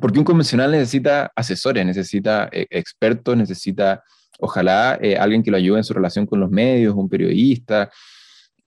Porque 0.00 0.18
un 0.18 0.24
convencional 0.24 0.70
necesita 0.70 1.32
asesores, 1.34 1.84
necesita 1.84 2.48
expertos, 2.52 3.36
necesita, 3.36 4.04
ojalá, 4.38 4.92
alguien 5.18 5.42
que 5.42 5.50
lo 5.50 5.56
ayude 5.56 5.78
en 5.78 5.84
su 5.84 5.92
relación 5.92 6.26
con 6.26 6.38
los 6.38 6.48
medios, 6.48 6.94
un 6.94 7.08
periodista, 7.08 7.90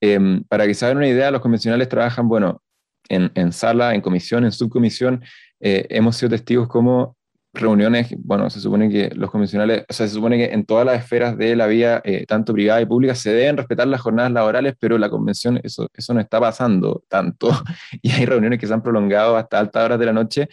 Em, 0.06 0.44
para 0.44 0.66
que 0.66 0.74
se 0.74 0.84
hagan 0.84 0.98
una 0.98 1.08
idea, 1.08 1.30
los 1.30 1.40
convencionales 1.40 1.88
trabajan, 1.88 2.28
bueno, 2.28 2.62
en, 3.08 3.52
sala, 3.52 3.94
en 3.94 4.02
comisión, 4.02 4.44
en 4.44 4.52
subcomisión. 4.52 5.24
Eh, 5.60 5.86
hemos 5.88 6.16
sido 6.16 6.28
testigos 6.28 6.68
como 6.68 7.16
reuniones, 7.54 8.14
bueno, 8.18 8.50
se 8.50 8.60
supone 8.60 8.90
que 8.90 9.10
los 9.14 9.30
convencionales, 9.30 9.84
o 9.88 9.92
sea, 9.94 10.06
se 10.06 10.12
supone 10.12 10.36
que 10.36 10.52
en 10.52 10.66
todas 10.66 10.84
las 10.84 10.98
esferas 10.98 11.38
de 11.38 11.56
la 11.56 11.66
vida, 11.66 12.02
eh, 12.04 12.26
tanto 12.26 12.52
privada 12.52 12.82
y 12.82 12.86
pública, 12.86 13.14
se 13.14 13.32
deben 13.32 13.56
respetar 13.56 13.86
las 13.86 14.02
jornadas 14.02 14.30
laborales, 14.32 14.74
pero 14.78 14.98
la 14.98 15.08
convención, 15.08 15.58
eso, 15.62 15.88
eso 15.94 16.12
no 16.12 16.20
está 16.20 16.38
pasando 16.38 17.02
tanto. 17.08 17.48
Y 18.02 18.10
hay 18.10 18.26
reuniones 18.26 18.58
que 18.58 18.66
se 18.66 18.74
han 18.74 18.82
prolongado 18.82 19.38
hasta 19.38 19.58
altas 19.58 19.84
horas 19.86 19.98
de 19.98 20.06
la 20.06 20.12
noche, 20.12 20.48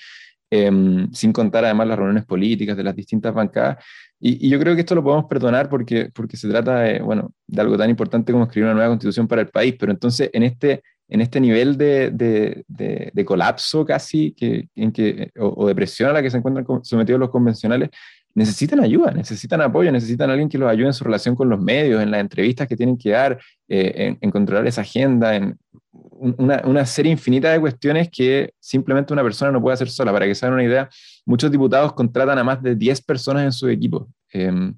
em, 0.50 1.12
sin 1.12 1.34
contar 1.34 1.66
además 1.66 1.88
las 1.88 1.98
reuniones 1.98 2.26
políticas 2.26 2.78
de 2.78 2.84
las 2.84 2.96
distintas 2.96 3.34
bancadas. 3.34 3.84
Y, 4.24 4.50
yo 4.50 4.60
creo 4.60 4.76
que 4.76 4.82
esto 4.82 4.94
lo 4.94 5.04
podemos 5.04 5.26
perdonar 5.26 5.68
porque, 5.68 6.10
porque 6.14 6.38
se 6.38 6.48
trata 6.48 6.82
de, 6.82 7.00
bueno, 7.02 7.34
de 7.48 7.62
algo 7.62 7.76
tan 7.76 7.90
importante 7.90 8.32
como 8.32 8.46
escribir 8.46 8.66
una 8.66 8.76
nueva 8.76 8.90
constitución 8.90 9.28
para 9.28 9.42
el 9.42 9.50
país, 9.50 9.76
pero 9.80 9.92
entonces 9.92 10.30
en 10.32 10.44
este, 10.44 10.84
en 11.10 11.22
este 11.22 11.42
nivel 11.42 11.76
de, 11.76 12.12
de, 12.12 12.64
de, 12.68 13.26
colapso 13.26 13.84
casi 13.84 14.32
que, 14.34 14.70
en 14.76 14.92
que, 14.92 15.32
o, 15.40 15.68
de 15.68 15.74
presión 15.74 16.12
a 16.12 16.14
la 16.14 16.22
que 16.22 16.30
se 16.30 16.38
encuentran 16.38 16.66
sometidos 16.84 17.20
los 17.20 17.32
convencionales, 17.32 17.90
necesitan 18.34 18.80
ayuda, 18.80 19.12
necesitan 19.12 19.60
apoyo, 19.62 19.92
necesitan 19.92 20.30
alguien 20.30 20.48
que 20.48 20.58
los 20.58 20.70
ayude 20.70 20.88
en 20.88 20.94
su 20.94 21.04
relación 21.04 21.36
con 21.36 21.50
los 21.50 21.60
medios, 21.60 22.02
en 22.02 22.12
las 22.12 22.22
entrevistas 22.22 22.68
que 22.68 22.78
tienen 22.78 22.98
que 22.98 23.10
dar, 23.10 23.40
eh, 23.68 24.16
en, 24.22 24.32
controlar 24.32 24.68
esa 24.68 24.82
agenda, 24.82 25.36
en 25.36 25.58
una, 25.92 26.86
serie 26.86 27.12
infinita 27.12 27.52
de 27.52 27.60
cuestiones 27.60 28.10
que 28.10 28.54
simplemente 28.60 29.12
una 29.12 29.24
persona 29.24 29.52
no 29.52 29.62
puede 29.62 29.74
hacer 29.74 29.90
sola. 29.90 30.12
Para 30.12 30.26
que 30.26 30.36
se 30.36 30.46
hagan 30.46 30.56
una 30.56 30.64
idea, 30.64 30.90
muchos 31.26 31.52
diputados 31.52 31.94
contratan 31.94 32.38
a 32.38 32.44
más 32.44 32.62
de 32.62 32.76
10 32.76 33.02
personas 33.02 33.44
en 33.44 33.52
su 33.52 33.68
equipo. 33.68 34.10
Em, 34.30 34.76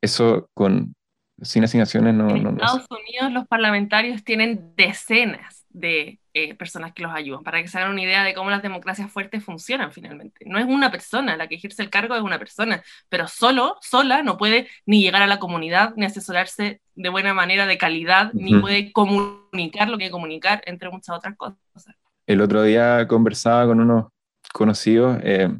eso 0.00 0.50
con, 0.54 0.94
sin 1.40 1.64
asignaciones 1.64 2.14
no... 2.14 2.30
En 2.30 2.46
Estados 2.46 2.86
Unidos 2.90 3.32
los 3.32 3.46
parlamentarios 3.46 4.22
tienen 4.24 4.74
decenas 4.76 5.62
de 5.70 6.20
eh, 6.34 6.54
personas 6.54 6.92
que 6.92 7.02
los 7.02 7.12
ayudan, 7.12 7.42
para 7.42 7.60
que 7.62 7.68
se 7.68 7.78
hagan 7.78 7.92
una 7.92 8.02
idea 8.02 8.24
de 8.24 8.34
cómo 8.34 8.50
las 8.50 8.62
democracias 8.62 9.10
fuertes 9.10 9.44
funcionan 9.44 9.92
finalmente. 9.92 10.44
No 10.46 10.58
es 10.58 10.66
una 10.66 10.90
persona, 10.90 11.36
la 11.36 11.46
que 11.46 11.56
ejerce 11.56 11.82
el 11.82 11.90
cargo 11.90 12.14
es 12.14 12.22
una 12.22 12.38
persona, 12.38 12.82
pero 13.08 13.26
solo, 13.28 13.76
sola, 13.80 14.22
no 14.22 14.36
puede 14.36 14.68
ni 14.86 15.02
llegar 15.02 15.22
a 15.22 15.26
la 15.26 15.38
comunidad, 15.38 15.94
ni 15.96 16.04
asesorarse 16.04 16.80
de 16.94 17.08
buena 17.08 17.34
manera, 17.34 17.66
de 17.66 17.78
calidad, 17.78 18.32
ni 18.34 18.58
puede 18.60 18.92
comunicar 18.92 19.88
lo 19.88 19.98
que 19.98 20.04
hay 20.04 20.10
que 20.10 20.12
comunicar, 20.12 20.62
entre 20.66 20.90
muchas 20.90 21.16
otras 21.16 21.36
cosas. 21.36 21.58
El 22.26 22.40
otro 22.40 22.62
día 22.62 23.06
conversaba 23.08 23.66
con 23.66 23.80
unos 23.80 24.06
conocidos 24.52 25.18
eh, 25.22 25.50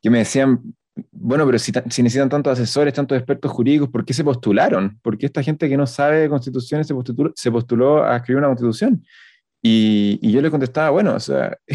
que 0.00 0.10
me 0.10 0.18
decían, 0.18 0.74
bueno, 1.10 1.46
pero 1.46 1.58
si, 1.58 1.72
necesitan 1.72 2.28
tantos 2.28 2.52
asesores, 2.52 2.92
tantos 2.92 3.16
expertos 3.16 3.50
jurídicos, 3.50 3.88
¿por 3.88 4.04
qué 4.04 4.12
se 4.12 4.24
postularon? 4.24 4.98
¿Por 5.02 5.16
qué 5.16 5.26
esta 5.26 5.42
gente 5.42 5.68
que 5.68 5.76
no 5.76 5.86
sabe 5.86 6.20
de 6.20 6.28
constituciones 6.28 6.86
se 6.86 6.94
postuló, 6.94 7.32
se 7.34 7.50
postuló 7.50 8.04
a 8.04 8.16
escribir 8.16 8.38
una 8.38 8.48
constitución? 8.48 9.04
Y, 9.62 10.18
y, 10.20 10.32
yo 10.32 10.42
le 10.42 10.50
contestaba, 10.50 10.90
bueno, 10.90 11.14
o 11.14 11.20
sea, 11.20 11.56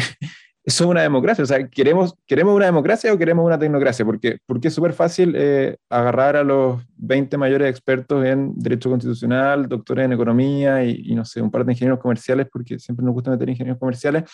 eso 0.64 0.84
es 0.84 0.90
una 0.90 1.02
democracia, 1.02 1.42
o 1.42 1.46
sea, 1.46 1.66
¿queremos, 1.68 2.14
¿queremos 2.26 2.54
una 2.54 2.66
democracia 2.66 3.12
o 3.12 3.18
queremos 3.18 3.44
una 3.44 3.58
tecnocracia? 3.58 4.04
Porque, 4.04 4.38
porque 4.46 4.68
es 4.68 4.74
súper 4.74 4.92
fácil 4.92 5.34
eh, 5.36 5.78
agarrar 5.88 6.36
a 6.36 6.44
los 6.44 6.82
20 6.96 7.38
mayores 7.38 7.70
expertos 7.70 8.24
en 8.24 8.52
derecho 8.56 8.90
constitucional, 8.90 9.68
doctores 9.68 10.04
en 10.04 10.12
economía 10.12 10.84
y, 10.84 11.00
y, 11.06 11.14
no 11.14 11.24
sé, 11.24 11.40
un 11.40 11.50
par 11.50 11.64
de 11.64 11.72
ingenieros 11.72 11.98
comerciales, 11.98 12.46
porque 12.52 12.78
siempre 12.78 13.04
nos 13.04 13.14
gusta 13.14 13.30
meter 13.30 13.48
ingenieros 13.48 13.80
comerciales, 13.80 14.24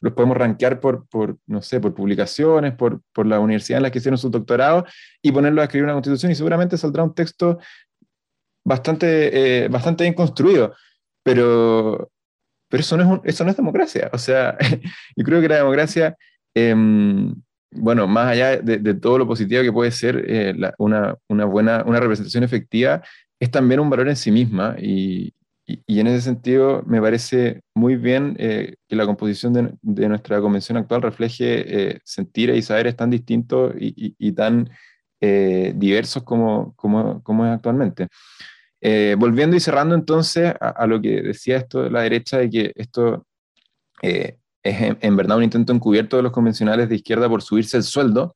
los 0.00 0.14
podemos 0.14 0.36
rankear 0.36 0.80
por, 0.80 1.06
por 1.08 1.36
no 1.46 1.62
sé, 1.62 1.80
por 1.80 1.94
publicaciones, 1.94 2.74
por, 2.74 3.02
por 3.12 3.26
la 3.26 3.38
universidad 3.38 3.78
en 3.78 3.82
la 3.82 3.90
que 3.90 3.98
hicieron 3.98 4.18
su 4.18 4.30
doctorado 4.30 4.86
y 5.22 5.30
ponerlo 5.32 5.60
a 5.60 5.64
escribir 5.64 5.84
una 5.84 5.92
constitución 5.92 6.32
y 6.32 6.34
seguramente 6.34 6.78
saldrá 6.78 7.02
un 7.02 7.14
texto 7.14 7.58
bastante, 8.64 9.64
eh, 9.64 9.68
bastante 9.68 10.04
bien 10.04 10.14
construido. 10.14 10.74
Pero, 11.22 12.10
pero 12.68 12.80
eso 12.80 12.96
no, 12.96 13.16
es 13.24 13.34
eso 13.34 13.44
no 13.44 13.50
es 13.50 13.56
democracia. 13.56 14.10
O 14.12 14.18
sea, 14.18 14.56
yo 15.16 15.24
creo 15.24 15.40
que 15.40 15.48
la 15.48 15.56
democracia, 15.56 16.16
em, 16.54 17.34
bueno, 17.70 18.06
más 18.06 18.28
allá 18.28 18.56
de, 18.56 18.78
de, 18.78 18.94
todo 18.94 19.18
lo 19.18 19.26
positivo 19.26 19.62
que 19.62 19.72
puede 19.72 19.90
ser 19.90 20.24
eh, 20.26 20.54
la, 20.56 20.74
una, 20.78 21.16
una, 21.28 21.44
buena 21.44 21.84
una 21.86 22.00
representación 22.00 22.42
efectiva, 22.42 23.02
es 23.38 23.50
también 23.50 23.80
un 23.80 23.90
valor 23.90 24.08
en 24.08 24.16
sí 24.16 24.30
misma 24.30 24.76
y, 24.78 25.32
y, 25.86 26.00
en 26.00 26.06
ese 26.06 26.22
sentido, 26.22 26.82
me 26.86 27.00
parece 27.00 27.60
muy 27.74 27.96
bien 27.96 28.36
eh, 28.38 28.74
que 28.88 28.96
la 28.96 29.06
composición 29.06 29.52
de, 29.52 29.72
de, 29.82 30.08
nuestra 30.08 30.40
convención 30.40 30.78
actual 30.78 31.02
refleje 31.02 31.90
eh, 31.92 31.98
sentires 32.04 32.56
y 32.56 32.62
saberes 32.62 32.96
tan 32.96 33.10
distintos 33.10 33.74
y, 33.78 34.14
y 34.18 34.32
tan 34.32 34.70
eh, 35.22 35.74
diversos 35.76 36.22
como, 36.22 36.74
como, 36.76 37.22
como, 37.22 37.44
es 37.44 37.52
actualmente. 37.52 38.08
Eh, 38.80 39.16
volviendo 39.18 39.54
y 39.54 39.60
cerrando 39.60 39.94
entonces 39.94 40.54
a, 40.58 40.70
a, 40.70 40.86
lo 40.86 40.98
que 41.02 41.20
decía 41.20 41.58
esto 41.58 41.82
de 41.82 41.90
la 41.90 42.00
derecha, 42.00 42.38
de 42.38 42.48
que 42.48 42.72
esto 42.74 43.26
eh, 44.00 44.38
es 44.62 44.80
en, 44.80 44.96
en, 45.02 45.16
verdad 45.18 45.36
un 45.36 45.44
intento 45.44 45.74
encubierto 45.74 46.16
de 46.16 46.22
los 46.22 46.32
convencionales 46.32 46.88
de 46.88 46.94
izquierda 46.94 47.28
por 47.28 47.42
subirse 47.42 47.76
el 47.76 47.82
sueldo, 47.82 48.34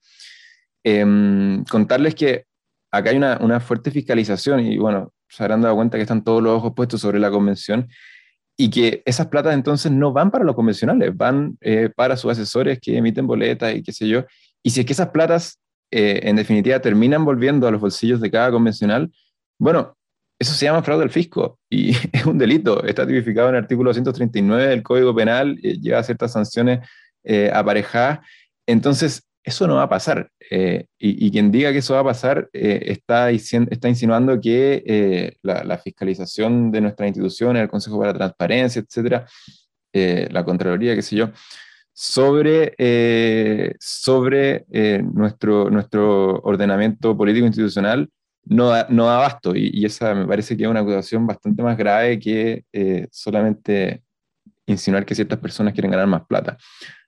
em, 0.82 1.64
contarles 1.64 2.14
que 2.14 2.44
acá 2.90 3.10
hay 3.10 3.16
una, 3.16 3.38
una 3.40 3.60
fuerte 3.60 3.90
fiscalización 3.90 4.60
y 4.60 4.76
bueno, 4.76 5.13
se 5.28 5.42
habrán 5.42 5.62
dado 5.62 5.76
cuenta 5.76 5.98
que 5.98 6.02
están 6.02 6.24
todos 6.24 6.42
los 6.42 6.54
ojos 6.54 6.72
puestos 6.74 7.00
sobre 7.00 7.18
la 7.18 7.30
convención 7.30 7.88
y 8.56 8.70
que 8.70 9.02
esas 9.04 9.26
platas 9.26 9.54
entonces 9.54 9.90
no 9.90 10.12
van 10.12 10.30
para 10.30 10.44
los 10.44 10.54
convencionales, 10.54 11.16
van 11.16 11.56
eh, 11.60 11.90
para 11.94 12.16
sus 12.16 12.32
asesores 12.32 12.78
que 12.80 12.96
emiten 12.96 13.26
boletas 13.26 13.74
y 13.74 13.82
qué 13.82 13.92
sé 13.92 14.06
yo. 14.08 14.24
Y 14.62 14.70
si 14.70 14.80
es 14.80 14.86
que 14.86 14.92
esas 14.92 15.08
platas 15.08 15.60
eh, 15.90 16.20
en 16.24 16.36
definitiva 16.36 16.80
terminan 16.80 17.24
volviendo 17.24 17.66
a 17.66 17.70
los 17.70 17.80
bolsillos 17.80 18.20
de 18.20 18.30
cada 18.30 18.50
convencional, 18.50 19.10
bueno, 19.58 19.96
eso 20.38 20.52
se 20.52 20.66
llama 20.66 20.82
fraude 20.82 21.04
al 21.04 21.10
fisco 21.10 21.58
y 21.70 21.90
es 22.12 22.26
un 22.26 22.38
delito. 22.38 22.84
Está 22.84 23.06
tipificado 23.06 23.48
en 23.48 23.56
el 23.56 23.62
artículo 23.62 23.90
239 23.90 24.68
del 24.68 24.82
Código 24.82 25.14
Penal, 25.14 25.58
eh, 25.62 25.78
lleva 25.80 26.02
ciertas 26.02 26.32
sanciones 26.32 26.86
eh, 27.22 27.50
aparejadas. 27.52 28.20
Entonces, 28.66 29.26
eso 29.44 29.66
no 29.68 29.76
va 29.76 29.82
a 29.82 29.88
pasar. 29.88 30.30
Eh, 30.50 30.86
y, 30.98 31.30
quien 31.30 31.52
diga 31.52 31.70
que 31.70 31.78
eso 31.78 31.94
va 31.94 32.00
a 32.00 32.04
pasar 32.04 32.48
eh, 32.52 32.84
está, 32.86 33.30
insinuando 33.30 34.40
que 34.40 34.82
eh, 34.86 35.36
la, 35.42 35.78
fiscalización 35.78 36.72
de 36.72 36.80
nuestras 36.80 37.08
instituciones, 37.08 37.62
el 37.62 37.68
Consejo 37.68 37.98
para 37.98 38.12
la 38.12 38.18
Transparencia, 38.18 38.80
etcétera, 38.80 39.26
la 39.92 40.44
Contraloría, 40.44 40.94
qué 40.96 41.02
sé 41.02 41.16
yo, 41.16 41.30
sobre, 41.92 42.74
sobre 43.78 44.64
nuestro, 45.12 45.70
nuestro 45.70 46.40
ordenamiento 46.40 47.16
político 47.16 47.46
institucional 47.46 48.08
no 48.46 48.70
da, 48.70 48.86
no 48.88 49.06
da 49.06 49.16
abasto. 49.16 49.54
Y, 49.54 49.70
y, 49.72 49.84
esa 49.84 50.14
me 50.14 50.26
parece 50.26 50.56
que 50.56 50.64
es 50.64 50.68
una 50.68 50.80
acusación 50.80 51.26
bastante 51.26 51.62
más 51.62 51.76
grave 51.76 52.18
que 52.18 52.64
solamente 53.12 54.02
insinuar 54.66 55.04
que 55.04 55.14
ciertas 55.14 55.38
personas 55.38 55.74
quieren 55.74 55.90
ganar 55.90 56.06
más 56.06 56.24
plata. 56.26 56.56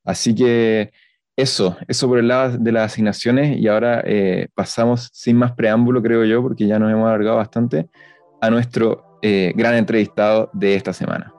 Así 0.05 0.35
que 0.35 0.93
eso, 1.37 1.77
eso 1.87 2.09
por 2.09 2.19
el 2.19 2.29
lado 2.29 2.57
de 2.59 2.73
las 2.73 2.93
asignaciones 2.93 3.59
y 3.59 3.69
ahora 3.69 4.03
eh, 4.05 4.49
pasamos 4.55 5.11
sin 5.13 5.37
más 5.37 5.53
preámbulo, 5.53 6.03
creo 6.03 6.25
yo, 6.25 6.43
porque 6.43 6.67
ya 6.67 6.79
nos 6.79 6.91
hemos 6.91 7.07
alargado 7.07 7.37
bastante, 7.37 7.89
a 8.41 8.51
nuestro 8.51 9.19
eh, 9.23 9.53
gran 9.55 9.75
entrevistado 9.75 10.51
de 10.53 10.75
esta 10.75 10.93
semana. 10.93 11.33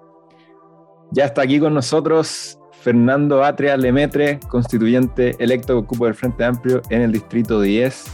Ya 1.12 1.26
está 1.26 1.42
aquí 1.42 1.60
con 1.60 1.74
nosotros 1.74 2.60
Fernando 2.82 3.44
Atria 3.44 3.76
Lemetre, 3.76 4.40
constituyente 4.50 5.36
electo 5.40 5.76
con 5.76 5.86
cupo 5.86 6.06
del 6.06 6.14
Frente 6.14 6.44
Amplio 6.44 6.82
en 6.90 7.02
el 7.02 7.12
Distrito 7.12 7.60
10 7.60 8.06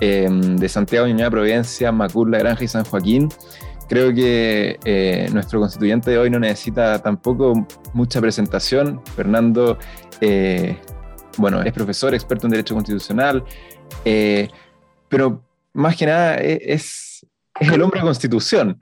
eh, 0.00 0.28
de 0.30 0.68
Santiago, 0.68 1.06
Ñuñoa, 1.06 1.30
Providencia, 1.30 1.92
Macur, 1.92 2.30
La 2.30 2.38
Granja 2.38 2.64
y 2.64 2.68
San 2.68 2.84
Joaquín. 2.84 3.28
Creo 3.88 4.14
que 4.14 4.78
eh, 4.84 5.28
nuestro 5.32 5.60
constituyente 5.60 6.10
de 6.10 6.18
hoy 6.18 6.30
no 6.30 6.38
necesita 6.38 7.02
tampoco 7.02 7.66
mucha 7.92 8.20
presentación. 8.20 9.00
Fernando 9.16 9.78
bueno, 11.38 11.62
es 11.62 11.72
profesor, 11.72 12.14
experto 12.14 12.46
en 12.46 12.50
Derecho 12.50 12.74
Constitucional, 12.74 13.44
eh, 14.04 14.48
pero 15.08 15.42
más 15.72 15.96
que 15.96 16.06
nada 16.06 16.36
e, 16.36 16.60
es, 16.62 17.26
es 17.58 17.68
el 17.68 17.80
hombre 17.80 18.00
de 18.00 18.06
Constitución. 18.06 18.76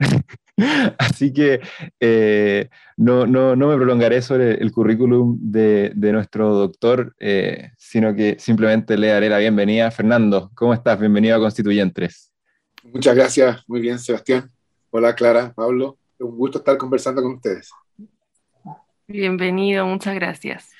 Así 0.97 1.31
que 1.31 1.61
eh, 1.99 2.67
no, 2.97 3.27
no, 3.27 3.55
no, 3.55 3.67
me 3.67 3.75
prolongaré 3.75 4.23
sobre 4.23 4.55
el 4.55 4.71
currículum 4.71 5.37
de, 5.39 5.91
de 5.95 6.11
nuestro 6.11 6.55
doctor, 6.55 7.15
eh, 7.19 7.71
sino 7.77 8.15
que 8.15 8.37
simplemente 8.39 8.97
le 8.97 9.09
daré 9.09 9.29
la 9.29 9.37
bienvenida. 9.37 9.91
Fernando, 9.91 10.49
¿cómo 10.55 10.73
estás? 10.73 10.99
Bienvenido 10.99 11.37
a 11.37 11.39
Constituyentes. 11.39 12.33
Muchas 12.83 13.15
gracias, 13.15 13.63
muy 13.67 13.81
bien, 13.81 13.99
Sebastián. 13.99 14.49
Hola, 14.89 15.13
Clara, 15.13 15.53
Pablo. 15.53 15.99
Un 16.19 16.35
gusto 16.35 16.57
estar 16.57 16.75
conversando 16.77 17.21
con 17.21 17.35
ustedes. 17.35 17.69
Bienvenido, 19.07 19.85
muchas 19.85 20.15
gracias. 20.15 20.76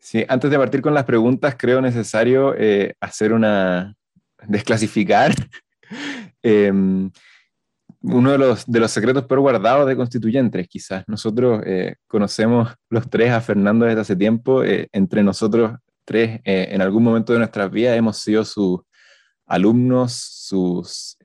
Sí, 0.00 0.24
antes 0.28 0.50
de 0.50 0.58
partir 0.58 0.80
con 0.80 0.94
las 0.94 1.04
preguntas, 1.04 1.54
creo 1.58 1.80
necesario 1.82 2.54
eh, 2.56 2.94
hacer 3.00 3.34
una. 3.34 3.94
desclasificar 4.48 5.32
eh, 6.42 6.72
uno 8.02 8.32
de 8.32 8.38
los, 8.38 8.64
de 8.64 8.80
los 8.80 8.90
secretos 8.90 9.26
peor 9.26 9.40
guardados 9.40 9.86
de 9.86 9.94
constituyentes, 9.94 10.66
quizás. 10.68 11.04
Nosotros 11.06 11.62
eh, 11.66 11.96
conocemos 12.06 12.74
los 12.88 13.10
tres 13.10 13.30
a 13.30 13.42
Fernando 13.42 13.84
desde 13.84 14.00
hace 14.00 14.16
tiempo. 14.16 14.64
Eh, 14.64 14.88
entre 14.92 15.22
nosotros 15.22 15.78
tres, 16.06 16.40
en 16.44 16.80
algún 16.80 17.04
momento 17.04 17.34
de 17.34 17.40
nuestras 17.40 17.70
vidas, 17.70 17.96
hemos 17.96 18.16
sido 18.16 18.44
sus 18.44 18.80
alumnos, 19.46 20.12
sus 20.14 21.16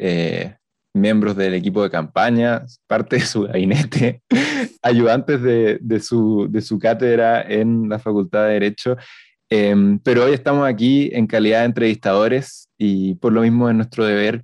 miembros 0.95 1.35
del 1.35 1.53
equipo 1.53 1.83
de 1.83 1.89
campaña, 1.89 2.65
parte 2.87 3.17
de 3.17 3.25
su 3.25 3.43
gabinete, 3.43 4.21
ayudantes 4.81 5.41
de, 5.41 5.77
de, 5.81 5.99
su, 5.99 6.47
de, 6.49 6.61
su, 6.61 6.79
cátedra 6.79 7.41
en 7.41 7.89
la 7.89 7.99
Facultad 7.99 8.45
de 8.47 8.53
Derecho. 8.53 8.97
Eh, 9.49 9.75
pero 10.03 10.25
hoy 10.25 10.33
estamos 10.33 10.67
aquí 10.67 11.09
en 11.13 11.27
calidad 11.27 11.59
de 11.59 11.65
entrevistadores 11.65 12.69
y 12.77 13.15
por 13.15 13.33
lo 13.33 13.41
mismo 13.41 13.69
es 13.69 13.75
nuestro 13.75 14.05
deber 14.05 14.43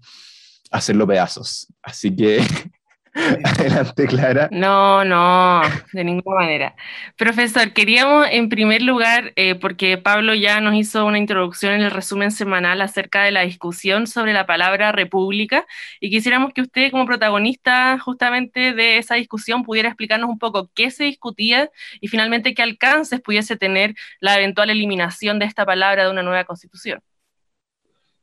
hacerlo 0.70 1.08
pedazos. 1.08 1.68
Así 1.82 2.16
que 2.16 2.40
Adelante, 3.44 4.08
Clara. 4.08 4.48
No, 4.52 5.04
no, 5.04 5.62
de 5.92 6.04
ninguna 6.04 6.42
manera. 6.42 6.76
Profesor, 7.18 7.74
queríamos 7.74 8.26
en 8.32 8.48
primer 8.48 8.82
lugar, 8.82 9.34
eh, 9.36 9.56
porque 9.56 9.98
Pablo 9.98 10.34
ya 10.34 10.62
nos 10.62 10.76
hizo 10.76 11.06
una 11.06 11.18
introducción 11.18 11.74
en 11.74 11.82
el 11.82 11.92
resumen 11.92 12.32
semanal 12.32 12.82
acerca 12.82 13.24
de 13.24 13.32
la 13.32 13.42
discusión 13.42 14.08
sobre 14.08 14.32
la 14.32 14.46
palabra 14.46 14.94
república, 14.94 15.66
y 16.00 16.10
quisiéramos 16.10 16.54
que 16.54 16.62
usted, 16.62 16.90
como 16.92 17.06
protagonista 17.06 18.00
justamente 18.00 18.74
de 18.74 18.98
esa 18.98 19.16
discusión, 19.16 19.64
pudiera 19.64 19.90
explicarnos 19.90 20.30
un 20.30 20.40
poco 20.40 20.72
qué 20.74 20.90
se 20.90 21.04
discutía 21.04 21.70
y 22.00 22.08
finalmente 22.08 22.54
qué 22.54 22.64
alcances 22.64 23.20
pudiese 23.20 23.58
tener 23.58 23.94
la 24.22 24.38
eventual 24.38 24.70
eliminación 24.70 25.38
de 25.38 25.46
esta 25.46 25.66
palabra 25.66 26.06
de 26.06 26.12
una 26.12 26.24
nueva 26.24 26.46
constitución. 26.46 27.02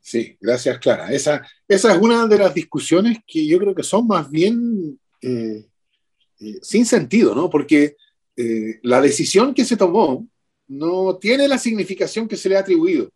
Sí, 0.01 0.37
gracias, 0.39 0.79
Clara. 0.79 1.11
Esa, 1.11 1.45
esa 1.67 1.93
es 1.93 2.01
una 2.01 2.25
de 2.27 2.37
las 2.37 2.53
discusiones 2.53 3.19
que 3.27 3.45
yo 3.45 3.59
creo 3.59 3.75
que 3.75 3.83
son 3.83 4.07
más 4.07 4.29
bien 4.29 4.99
eh, 5.21 5.65
eh, 6.39 6.59
sin 6.61 6.85
sentido, 6.85 7.35
¿no? 7.35 7.49
Porque 7.49 7.95
eh, 8.35 8.79
la 8.83 9.01
decisión 9.01 9.53
que 9.53 9.65
se 9.65 9.77
tomó 9.77 10.27
no 10.67 11.17
tiene 11.17 11.47
la 11.47 11.57
significación 11.57 12.27
que 12.27 12.37
se 12.37 12.47
le 12.49 12.57
ha 12.57 12.61
atribuido. 12.61 13.11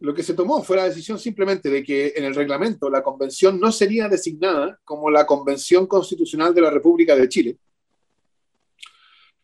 Lo 0.00 0.14
que 0.14 0.22
se 0.22 0.34
tomó 0.34 0.62
fue 0.62 0.76
la 0.76 0.88
decisión 0.88 1.18
simplemente 1.18 1.70
de 1.70 1.82
que 1.82 2.14
en 2.16 2.24
el 2.24 2.34
reglamento 2.34 2.90
la 2.90 3.02
convención 3.02 3.58
no 3.60 3.72
sería 3.72 4.08
designada 4.08 4.78
como 4.84 5.10
la 5.10 5.24
Convención 5.26 5.86
Constitucional 5.86 6.54
de 6.54 6.60
la 6.60 6.70
República 6.70 7.16
de 7.16 7.28
Chile, 7.28 7.58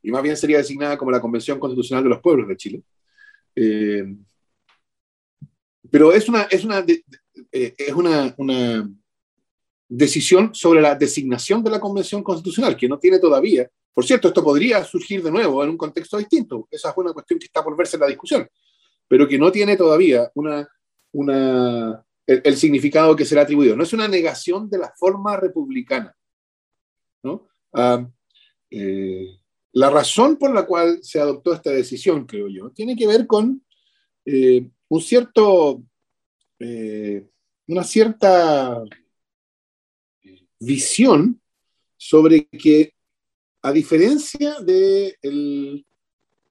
y 0.03 0.11
más 0.11 0.23
bien 0.23 0.37
sería 0.37 0.59
designada 0.59 0.99
como 0.99 1.11
la 1.11 1.21
Convención 1.21 1.59
Constitucional 1.59 2.05
de 2.05 2.11
los 2.11 2.21
Pueblos 2.21 2.49
de 2.49 2.57
Chile. 2.57 2.83
Pero 5.93 6.13
es 6.13 6.29
una, 6.29 6.43
es 6.51 6.65
una, 6.65 6.85
eh, 7.53 7.75
es 7.79 7.93
una, 7.93 8.35
una 8.39 8.91
decisión 9.89 10.53
sobre 10.53 10.81
la 10.81 10.97
designación 10.97 11.63
de 11.63 11.71
la 11.71 11.79
Convención 11.79 12.25
Constitucional, 12.25 12.77
que 12.77 12.89
no 12.89 12.99
tiene 12.99 13.21
todavía. 13.21 13.71
Por 13.95 14.05
cierto, 14.05 14.27
esto 14.27 14.43
podría 14.43 14.83
surgir 14.83 15.23
de 15.23 15.31
nuevo 15.31 15.63
en 15.63 15.71
un 15.71 15.77
contexto 15.77 16.19
distinto. 16.19 16.67
Esa 16.69 16.91
es 16.91 16.97
una 16.97 17.13
cuestión 17.13 17.39
que 17.39 17.47
está 17.47 17.63
por 17.63 17.77
verse 17.77 17.97
en 17.97 18.01
la 18.01 18.09
discusión, 18.09 18.49
pero 19.07 19.29
que 19.29 19.39
no 19.39 19.53
tiene 19.53 19.77
todavía 19.77 20.29
una 20.35 20.69
una, 21.13 22.05
el, 22.27 22.57
significado 22.57 23.15
que 23.15 23.25
se 23.25 23.35
le 23.35 23.41
ha 23.41 23.45
atribuido. 23.45 23.77
No 23.77 23.85
es 23.85 23.93
una 23.93 24.09
negación 24.09 24.69
de 24.69 24.79
la 24.79 24.93
forma 24.97 25.37
republicana. 25.37 26.17
¿no? 27.23 27.49
Ah, 27.73 28.07
eh, 28.71 29.39
la 29.73 29.91
razón 29.91 30.37
por 30.37 30.53
la 30.53 30.67
cual 30.67 30.99
se 31.03 31.21
adoptó 31.21 31.53
esta 31.53 31.71
decisión, 31.71 32.27
creo 32.27 32.49
yo, 32.49 32.71
tiene 32.71 32.97
que 32.97 33.07
ver 33.07 33.27
con 33.27 33.65
eh, 34.25 34.69
un 34.93 35.01
cierto, 35.01 35.83
eh, 36.59 37.27
una 37.67 37.83
cierta 37.83 38.85
visión 40.61 41.41
sobre 41.97 42.45
que, 42.45 42.93
a 43.63 43.73
diferencia 43.73 44.61
de 44.61 45.17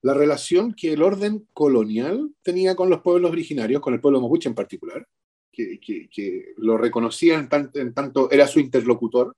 la 0.02 0.16
relación 0.16 0.74
que 0.74 0.94
el 0.94 1.04
orden 1.04 1.48
colonial 1.54 2.32
tenía 2.42 2.76
con 2.76 2.90
los 2.90 3.02
pueblos 3.02 3.30
originarios, 3.30 3.80
con 3.80 3.94
el 3.94 4.02
pueblo 4.02 4.20
mapuche 4.20 4.50
en 4.50 4.56
particular, 4.56 5.08
que, 5.52 6.56
lo 6.58 6.80
reconocía 6.80 7.38
en, 7.38 7.94
tanto 7.94 8.32
era 8.32 8.48
su 8.48 8.60
interlocutor, 8.60 9.36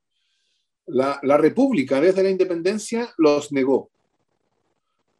la, 0.86 1.36
República 1.36 2.00
desde 2.00 2.22
la 2.22 2.30
independencia 2.30 3.12
los 3.18 3.52
negó. 3.52 3.90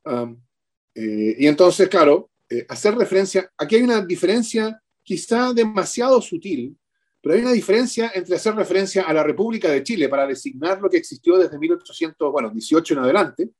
Eh, 0.07 1.37
y 1.39 1.47
entonces, 1.47 1.91
claro, 1.91 2.31
eh, 2.51 2.67
hacer 2.69 2.95
referencia, 2.95 3.51
aquí 3.57 3.77
hay 3.77 3.83
una 3.83 4.05
diferencia 4.05 4.81
quizá 5.03 5.53
demasiado 5.53 6.21
sutil, 6.21 6.77
pero 7.21 7.35
hay 7.35 7.43
una 7.43 7.53
diferencia 7.53 8.13
entre 8.15 8.37
hacer 8.37 8.55
referencia 8.55 9.05
a 9.05 9.13
la 9.13 9.23
República 9.23 9.69
de 9.71 9.83
Chile 9.83 10.09
para 10.09 10.27
designar 10.27 10.81
lo 10.81 10.91
que 10.91 10.99
existió 10.99 11.39
desde 11.39 11.59
1818 11.59 12.95
en 12.95 13.01
adelante 13.01 13.51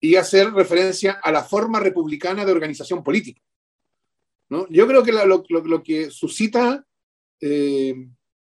y 0.00 0.16
hacer 0.16 0.52
referencia 0.52 1.20
a 1.22 1.30
la 1.30 1.44
forma 1.44 1.78
republicana 1.78 2.44
de 2.44 2.52
organización 2.52 3.04
política. 3.04 3.42
Yo 4.70 4.86
creo 4.86 5.04
que 5.04 5.12
lo, 5.12 5.82
que 5.82 6.10
suscita 6.10 6.84
eh, 7.40 7.94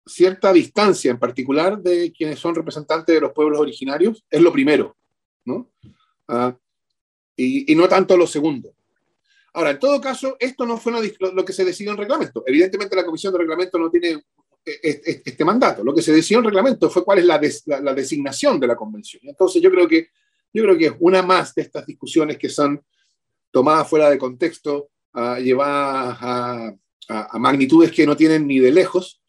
cierta 0.07 0.53
distancia, 0.53 1.11
en 1.11 1.19
particular 1.19 1.83
de 1.83 2.13
quienes 2.13 2.39
son 2.39 2.55
representantes 2.55 3.15
de 3.15 3.21
los 3.21 3.33
pueblos 3.33 3.61
originarios, 3.61 4.25
es 4.31 4.41
lo 4.41 4.53
primero, 4.53 4.97
¿no? 5.45 5.71
Ah, 6.29 6.57
y, 7.37 7.75
no 7.75 7.89
tanto 7.89 8.17
lo 8.17 8.27
segundo. 8.27 8.75
Ahora, 9.59 9.73
en 9.73 9.79
todo 9.79 10.01
caso, 10.01 10.37
esto 10.39 10.65
no 10.65 10.77
fue 10.77 10.93
lo, 10.93 11.45
que 11.45 11.53
se 11.53 11.65
decidió 11.65 11.91
en 11.91 11.99
reglamento. 11.99 12.45
Evidentemente, 12.47 12.95
la 12.95 13.05
Comisión 13.05 13.33
de 13.33 13.41
Reglamento 13.41 13.77
no 13.77 13.91
tiene 13.91 14.23
eh, 14.65 15.23
este, 15.25 15.45
mandato. 15.45 15.83
Lo 15.83 15.93
que 15.93 16.03
se 16.03 16.13
decidió 16.13 16.39
en 16.39 16.45
reglamento 16.45 16.89
fue 16.89 17.05
cuál 17.05 17.19
es 17.19 17.25
la, 17.25 17.41
la, 17.81 17.95
designación 17.95 18.61
de 18.61 18.69
la 18.69 18.77
convención. 18.77 19.23
Entonces, 19.25 19.61
yo 19.61 19.71
creo 19.71 19.89
que 19.89 20.11
yo 20.53 20.63
creo 20.63 20.79
que 20.79 20.87
es 20.87 20.93
una 21.01 21.23
más 21.23 21.55
de 21.55 21.63
estas 21.63 21.85
discusiones 21.87 22.39
que 22.39 22.49
son 22.49 22.83
tomadas 23.51 23.89
fuera 23.89 24.09
de 24.11 24.19
contexto 24.19 24.91
llevar 25.41 26.17
a, 26.21 26.75
magnitudes 27.39 27.91
que 27.91 28.07
no 28.07 28.17
tienen 28.17 28.47
ni 28.47 28.59
de 28.59 28.71
lejos 28.71 29.23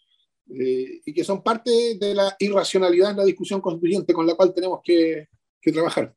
eh, 0.49 1.01
y 1.05 1.13
que 1.13 1.23
son 1.23 1.41
parte 1.41 1.71
de 1.97 2.13
la 2.13 2.35
irracionalidad 2.37 3.11
en 3.11 3.17
la 3.17 3.23
discusión 3.23 3.61
constituyente 3.61 4.13
con 4.13 4.27
la 4.27 4.35
cual 4.35 4.53
tenemos 4.53 4.81
que, 4.83 5.27
trabajar. 5.61 6.13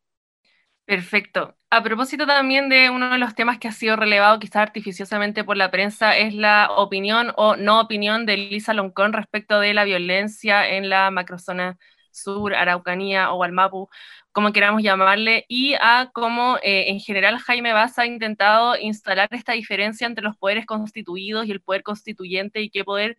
Perfecto. 0.84 1.56
A 1.74 1.82
propósito 1.82 2.26
también 2.26 2.68
de 2.68 2.90
uno 2.90 3.08
de 3.08 3.16
los 3.16 3.34
temas 3.34 3.58
que 3.58 3.66
ha 3.66 3.72
sido 3.72 3.96
relevado 3.96 4.38
quizá 4.38 4.60
artificiosamente 4.60 5.42
por 5.42 5.56
la 5.56 5.70
prensa 5.70 6.14
es 6.18 6.34
la 6.34 6.70
opinión 6.76 7.32
o 7.36 7.56
no 7.56 7.80
opinión 7.80 8.26
de 8.26 8.36
Lisa 8.36 8.74
Loncón 8.74 9.14
respecto 9.14 9.58
de 9.58 9.72
la 9.72 9.84
violencia 9.84 10.68
en 10.68 10.90
la 10.90 11.10
macrozona 11.10 11.78
sur, 12.10 12.54
Araucanía 12.54 13.32
o 13.32 13.42
Almapu 13.42 13.88
como 14.32 14.52
queramos 14.52 14.82
llamarle, 14.82 15.46
y 15.48 15.74
a 15.80 16.10
cómo 16.12 16.58
eh, 16.62 16.90
en 16.90 17.00
general 17.00 17.38
Jaime 17.38 17.72
Baza 17.72 18.02
ha 18.02 18.06
intentado 18.06 18.76
instalar 18.78 19.28
esta 19.30 19.52
diferencia 19.52 20.06
entre 20.06 20.24
los 20.24 20.36
poderes 20.36 20.66
constituidos 20.66 21.46
y 21.46 21.52
el 21.52 21.62
poder 21.62 21.82
constituyente 21.82 22.60
y 22.60 22.68
qué 22.68 22.84
poder 22.84 23.16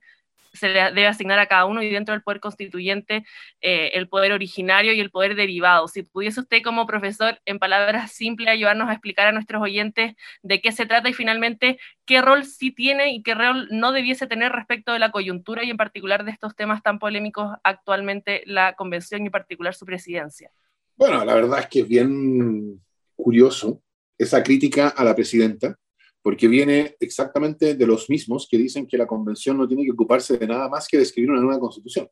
se 0.54 0.70
le 0.70 0.80
debe 0.92 1.08
asignar 1.08 1.40
a 1.40 1.48
cada 1.48 1.66
uno 1.66 1.82
y 1.82 1.90
dentro 1.90 2.14
del 2.14 2.22
poder 2.22 2.40
constituyente 2.40 3.26
eh, 3.62 3.92
el 3.94 4.08
poder 4.08 4.32
originario 4.32 4.94
y 4.94 5.00
el 5.00 5.10
poder 5.10 5.36
derivado. 5.36 5.88
Si 5.88 6.04
pudiese 6.04 6.42
usted 6.42 6.62
como 6.64 6.86
profesor 6.86 7.40
en 7.46 7.60
palabras 7.60 8.12
simples 8.12 8.50
ayudarnos 8.50 8.90
a 8.90 8.94
explicar 8.94 9.28
a 9.28 9.32
nuestros 9.32 9.62
oyentes 9.62 10.16
de 10.44 10.62
qué 10.62 10.72
se 10.72 10.86
trata 10.86 11.10
y 11.10 11.14
finalmente 11.14 11.80
qué 12.06 12.22
rol 12.22 12.46
sí 12.46 12.72
tiene 12.72 13.14
y 13.14 13.24
qué 13.24 13.34
rol 13.34 13.68
no 13.72 13.92
debiese 13.92 14.28
tener 14.28 14.52
respecto 14.52 14.94
de 14.94 15.00
la 15.00 15.12
coyuntura 15.12 15.64
y 15.64 15.70
en 15.70 15.78
particular 15.78 16.24
de 16.24 16.32
estos 16.32 16.56
temas 16.56 16.84
tan 16.84 17.00
polémicos 17.00 17.56
actualmente 17.64 18.44
la 18.46 18.76
convención 18.76 19.24
y 19.24 19.26
en 19.26 19.32
particular 19.32 19.74
su 19.74 19.86
presidencia. 19.86 20.52
Bueno, 20.96 21.26
la 21.26 21.34
verdad 21.34 21.60
es 21.60 21.68
que 21.68 21.80
es 21.80 21.88
bien 21.88 22.80
curioso 23.16 23.82
esa 24.18 24.44
crítica 24.44 24.90
a 24.90 25.04
la 25.04 25.16
presidenta, 25.16 25.78
porque 26.24 26.48
viene 26.48 26.96
exactamente 27.00 27.76
de 27.76 27.86
los 27.86 28.10
mismos 28.10 28.48
que 28.50 28.58
dicen 28.58 28.88
que 28.88 28.98
la 28.98 29.06
convención 29.06 29.58
no 29.58 29.68
tiene 29.68 29.84
que 29.84 29.92
ocuparse 29.92 30.38
de 30.38 30.48
nada 30.48 30.68
más 30.70 30.88
que 30.88 30.98
de 30.98 31.04
escribir 31.04 31.30
una 31.30 31.42
nueva 31.42 31.60
constitución. 31.60 32.10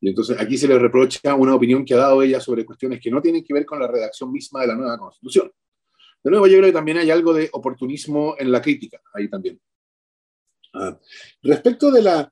Y 0.00 0.08
entonces 0.08 0.40
aquí 0.40 0.56
se 0.56 0.66
le 0.66 0.78
reprocha 0.78 1.34
una 1.34 1.54
opinión 1.54 1.84
que 1.84 1.94
ha 1.94 1.98
dado 1.98 2.22
ella 2.22 2.40
sobre 2.40 2.64
cuestiones 2.64 2.98
que 3.00 3.10
no 3.10 3.20
tienen 3.20 3.44
que 3.44 3.54
ver 3.54 3.66
con 3.66 3.78
la 3.78 3.86
redacción 3.86 4.32
misma 4.32 4.62
de 4.62 4.68
la 4.68 4.74
nueva 4.74 4.98
constitución. 4.98 5.52
De 6.24 6.30
nuevo, 6.30 6.46
yo 6.46 6.56
creo 6.56 6.68
que 6.68 6.72
también 6.72 6.98
hay 6.98 7.10
algo 7.10 7.32
de 7.34 7.48
oportunismo 7.52 8.34
en 8.38 8.50
la 8.50 8.60
crítica, 8.60 9.00
ahí 9.12 9.28
también. 9.28 9.60
Ah, 10.72 10.98
respecto 11.42 11.90
de 11.90 12.02
la, 12.02 12.30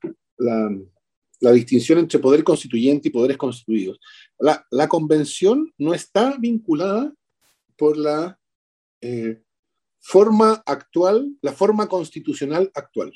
la 1.39 1.51
distinción 1.51 1.99
entre 1.99 2.19
poder 2.19 2.43
constituyente 2.43 3.07
y 3.07 3.11
poderes 3.11 3.37
constituidos. 3.37 3.99
La, 4.39 4.87
convención 4.87 5.73
no 5.77 5.93
está 5.93 6.35
vinculada 6.37 7.13
por 7.77 7.97
la 7.97 8.39
eh, 9.01 9.41
forma 9.99 10.63
actual, 10.65 11.35
la 11.41 11.53
forma 11.53 11.87
constitucional 11.87 12.71
actual. 12.73 13.11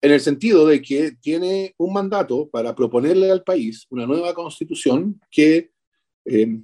En 0.00 0.10
el 0.10 0.20
sentido 0.20 0.66
de 0.66 0.82
que 0.82 1.12
tiene 1.20 1.74
un 1.78 1.92
mandato 1.92 2.48
para 2.50 2.74
proponerle 2.74 3.30
al 3.30 3.44
país 3.44 3.86
una 3.90 4.06
nueva 4.06 4.34
constitución 4.34 5.20
que 5.30 5.70
eh, 6.24 6.60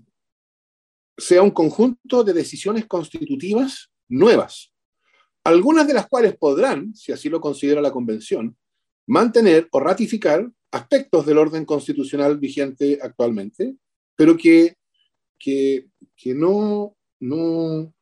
sea 1.17 1.43
un 1.43 1.51
conjunto 1.51 2.25
de 2.25 2.33
decisiones 2.33 2.87
constitutivas 2.87 3.91
nuevas, 4.09 4.73
algunas 5.45 5.87
de 5.87 5.95
las 5.95 6.09
cuales 6.09 6.37
podrán, 6.37 6.95
si 6.95 7.13
así 7.13 7.29
lo 7.29 7.41
considera 7.41 7.81
la 7.81 7.93
convención, 7.93 8.57
mantener 9.07 9.69
o 9.73 9.81
ratificar 9.81 10.49
aspectos 10.71 11.27
del 11.27 11.39
orden 11.39 11.65
constitucional 11.65 12.39
vigente 12.39 12.99
actualmente, 13.03 13.77
pero 14.15 14.37
que, 14.37 14.77
que, 15.39 15.87
no, 16.35 16.97
no, 17.21 17.95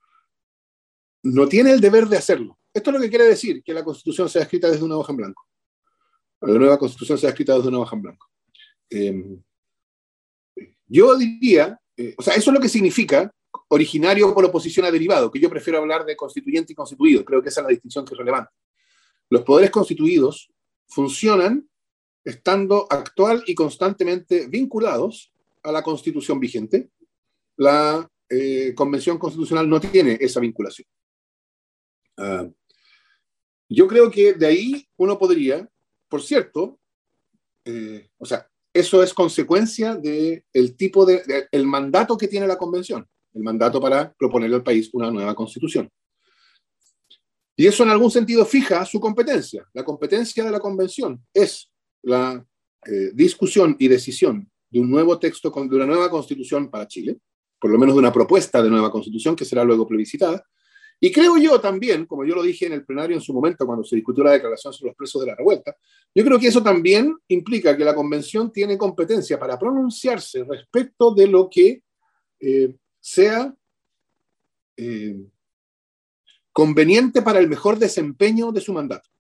no 1.32 1.48
tiene 1.48 1.72
el 1.72 1.80
deber 1.80 2.06
de 2.06 2.18
hacerlo. 2.18 2.58
Esto 2.72 2.90
es 2.90 2.94
lo 2.94 3.02
que 3.02 3.10
quiere 3.10 3.24
decir 3.24 3.62
que 3.62 3.74
la 3.74 3.82
Constitución 3.82 4.28
sea 4.28 4.42
escrita 4.42 4.70
desde 4.70 4.84
una 4.84 4.96
hoja 4.96 5.12
en 5.12 5.16
blanco. 5.16 5.46
La 6.40 6.54
nueva 6.54 6.78
Constitución 6.78 7.18
sea 7.18 7.30
escrita 7.30 7.56
desde 7.56 7.68
una 7.68 7.80
hoja 7.80 7.96
en 7.96 8.02
blanco. 8.02 8.26
Em, 8.88 9.42
yo 10.86 11.16
diría, 11.16 11.80
eh, 11.96 12.14
o 12.16 12.22
sea, 12.22 12.34
eso 12.34 12.50
es 12.50 12.54
lo 12.54 12.60
que 12.60 12.68
significa 12.68 13.32
originario 13.68 14.32
por 14.32 14.44
oposición 14.44 14.86
a 14.86 14.90
derivado, 14.90 15.30
que 15.30 15.40
yo 15.40 15.50
prefiero 15.50 15.78
hablar 15.78 16.04
de 16.04 16.14
constituyente 16.14 16.72
y 16.72 16.76
constituido. 16.76 17.24
Creo 17.24 17.42
que 17.42 17.48
esa 17.48 17.62
es 17.62 17.64
la 17.64 17.70
distinción 17.70 18.04
que 18.04 18.14
es 18.14 18.18
relevante. 18.18 18.52
Los 19.28 19.42
poderes 19.42 19.70
constituidos 19.70 20.52
funcionan 20.86 21.68
estando 22.24 22.86
actual 22.88 23.42
y 23.46 23.54
constantemente 23.54 24.46
vinculados 24.46 25.32
a 25.62 25.72
la 25.72 25.82
constitución 25.82 26.38
vigente. 26.38 26.90
La 27.56 28.08
eh, 28.28 28.74
Convención 28.76 29.18
Constitucional 29.18 29.68
no 29.68 29.80
tiene 29.80 30.18
esa 30.20 30.38
vinculación. 30.38 30.86
Ah, 32.16 32.48
yo 33.68 33.86
creo 33.86 34.10
que 34.10 34.34
de 34.34 34.46
ahí 34.46 34.88
uno 34.96 35.18
podría, 35.18 35.68
por 36.08 36.22
cierto, 36.22 36.78
eh, 37.64 38.08
o 38.18 38.24
sea, 38.24 38.48
eso 38.72 39.02
es 39.02 39.12
consecuencia 39.12 39.94
del 39.96 40.44
el 40.52 40.76
tipo 40.76 41.04
de, 41.04 41.48
el 41.50 41.66
mandato 41.66 42.16
que 42.16 42.28
tiene 42.28 42.46
la 42.46 42.58
convención, 42.58 43.06
el 43.32 43.42
mandato 43.42 43.80
para 43.80 44.12
proponerle 44.12 44.56
al 44.56 44.62
país 44.62 44.90
una 44.92 45.10
nueva 45.10 45.34
constitución. 45.34 45.90
Y 47.56 47.66
eso 47.66 47.82
en 47.82 47.88
algún 47.88 48.10
sentido 48.10 48.44
fija 48.44 48.84
su 48.84 49.00
competencia. 49.00 49.66
La 49.72 49.82
competencia 49.82 50.44
de 50.44 50.50
la 50.50 50.60
convención 50.60 51.24
es 51.32 51.70
la 52.02 52.46
eh, 52.84 53.10
discusión 53.14 53.74
y 53.78 53.88
decisión 53.88 54.50
de 54.68 54.78
un 54.78 54.90
nuevo 54.90 55.18
texto, 55.18 55.50
de 55.50 55.76
una 55.76 55.86
nueva 55.86 56.10
constitución 56.10 56.70
para 56.70 56.86
Chile, 56.86 57.18
por 57.58 57.70
lo 57.70 57.78
menos 57.78 57.94
de 57.94 58.00
una 58.00 58.12
propuesta 58.12 58.62
de 58.62 58.68
nueva 58.68 58.90
constitución 58.90 59.34
que 59.34 59.46
será 59.46 59.64
luego 59.64 59.86
plebiscitada. 59.86 60.44
Y 60.98 61.12
creo 61.12 61.36
yo 61.36 61.60
también, 61.60 62.06
como 62.06 62.24
yo 62.24 62.34
lo 62.34 62.42
dije 62.42 62.66
en 62.66 62.72
el 62.72 62.84
plenario 62.84 63.16
en 63.16 63.20
su 63.20 63.34
momento 63.34 63.66
cuando 63.66 63.84
se 63.84 63.96
discutió 63.96 64.24
la 64.24 64.32
declaración 64.32 64.72
sobre 64.72 64.90
los 64.90 64.96
presos 64.96 65.20
de 65.20 65.26
la 65.28 65.34
revuelta, 65.34 65.76
yo 66.14 66.24
creo 66.24 66.38
que 66.38 66.48
eso 66.48 66.62
también 66.62 67.14
implica 67.28 67.76
que 67.76 67.84
la 67.84 67.94
convención 67.94 68.50
tiene 68.50 68.78
competencia 68.78 69.38
para 69.38 69.58
pronunciarse 69.58 70.44
respecto 70.44 71.14
de 71.14 71.26
lo 71.26 71.50
que 71.50 71.82
eh, 72.40 72.74
sea 73.00 73.54
eh, 74.76 75.16
conveniente 76.52 77.20
para 77.20 77.38
el 77.38 77.48
mejor 77.48 77.78
desempeño 77.78 78.50
de 78.50 78.60
su 78.62 78.72
mandato. 78.72 79.10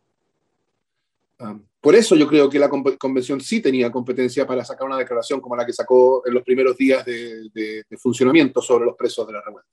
Ah, 1.38 1.58
por 1.86 1.94
eso 1.94 2.16
yo 2.16 2.26
creo 2.26 2.48
que 2.50 2.58
la 2.58 2.68
convención 2.68 3.40
sí 3.40 3.60
tenía 3.60 3.92
competencia 3.92 4.44
para 4.46 4.64
sacar 4.64 4.86
una 4.86 4.98
declaración 4.98 5.40
como 5.40 5.54
la 5.54 5.64
que 5.64 5.72
sacó 5.72 6.26
en 6.26 6.34
los 6.34 6.42
primeros 6.42 6.76
días 6.76 7.04
de, 7.04 7.84
funcionamiento 7.98 8.60
sobre 8.60 8.86
los 8.86 8.96
presos 8.96 9.26
de 9.26 9.34
la 9.34 9.42
revuelta. 9.42 9.70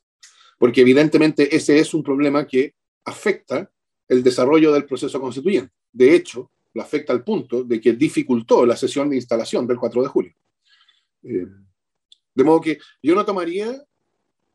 Porque 0.64 0.80
evidentemente 0.80 1.54
ese 1.54 1.78
es 1.78 1.94
un 1.94 2.02
problema 2.02 2.48
que 2.48 2.74
afecta 3.04 3.70
el 4.08 4.24
desarrollo 4.24 4.72
del 4.72 4.86
proceso 4.86 5.20
constituyente. 5.20 5.74
De 5.92 6.16
hecho, 6.16 6.52
lo 6.74 6.82
afecta 6.82 7.12
al 7.12 7.22
punto 7.22 7.66
de 7.66 7.82
que 7.82 7.92
dificultó 7.92 8.66
la 8.66 8.78
sesión 8.78 9.10
de 9.10 9.18
instalación 9.18 9.68
del 9.68 9.76
4 9.76 10.04
de 10.04 10.08
julio. 10.08 10.34
Eh, 11.24 11.48
de 12.34 12.44
modo 12.46 12.62
que 12.62 12.78
yo 13.02 13.14
no 13.14 13.26
tomaría, 13.26 13.72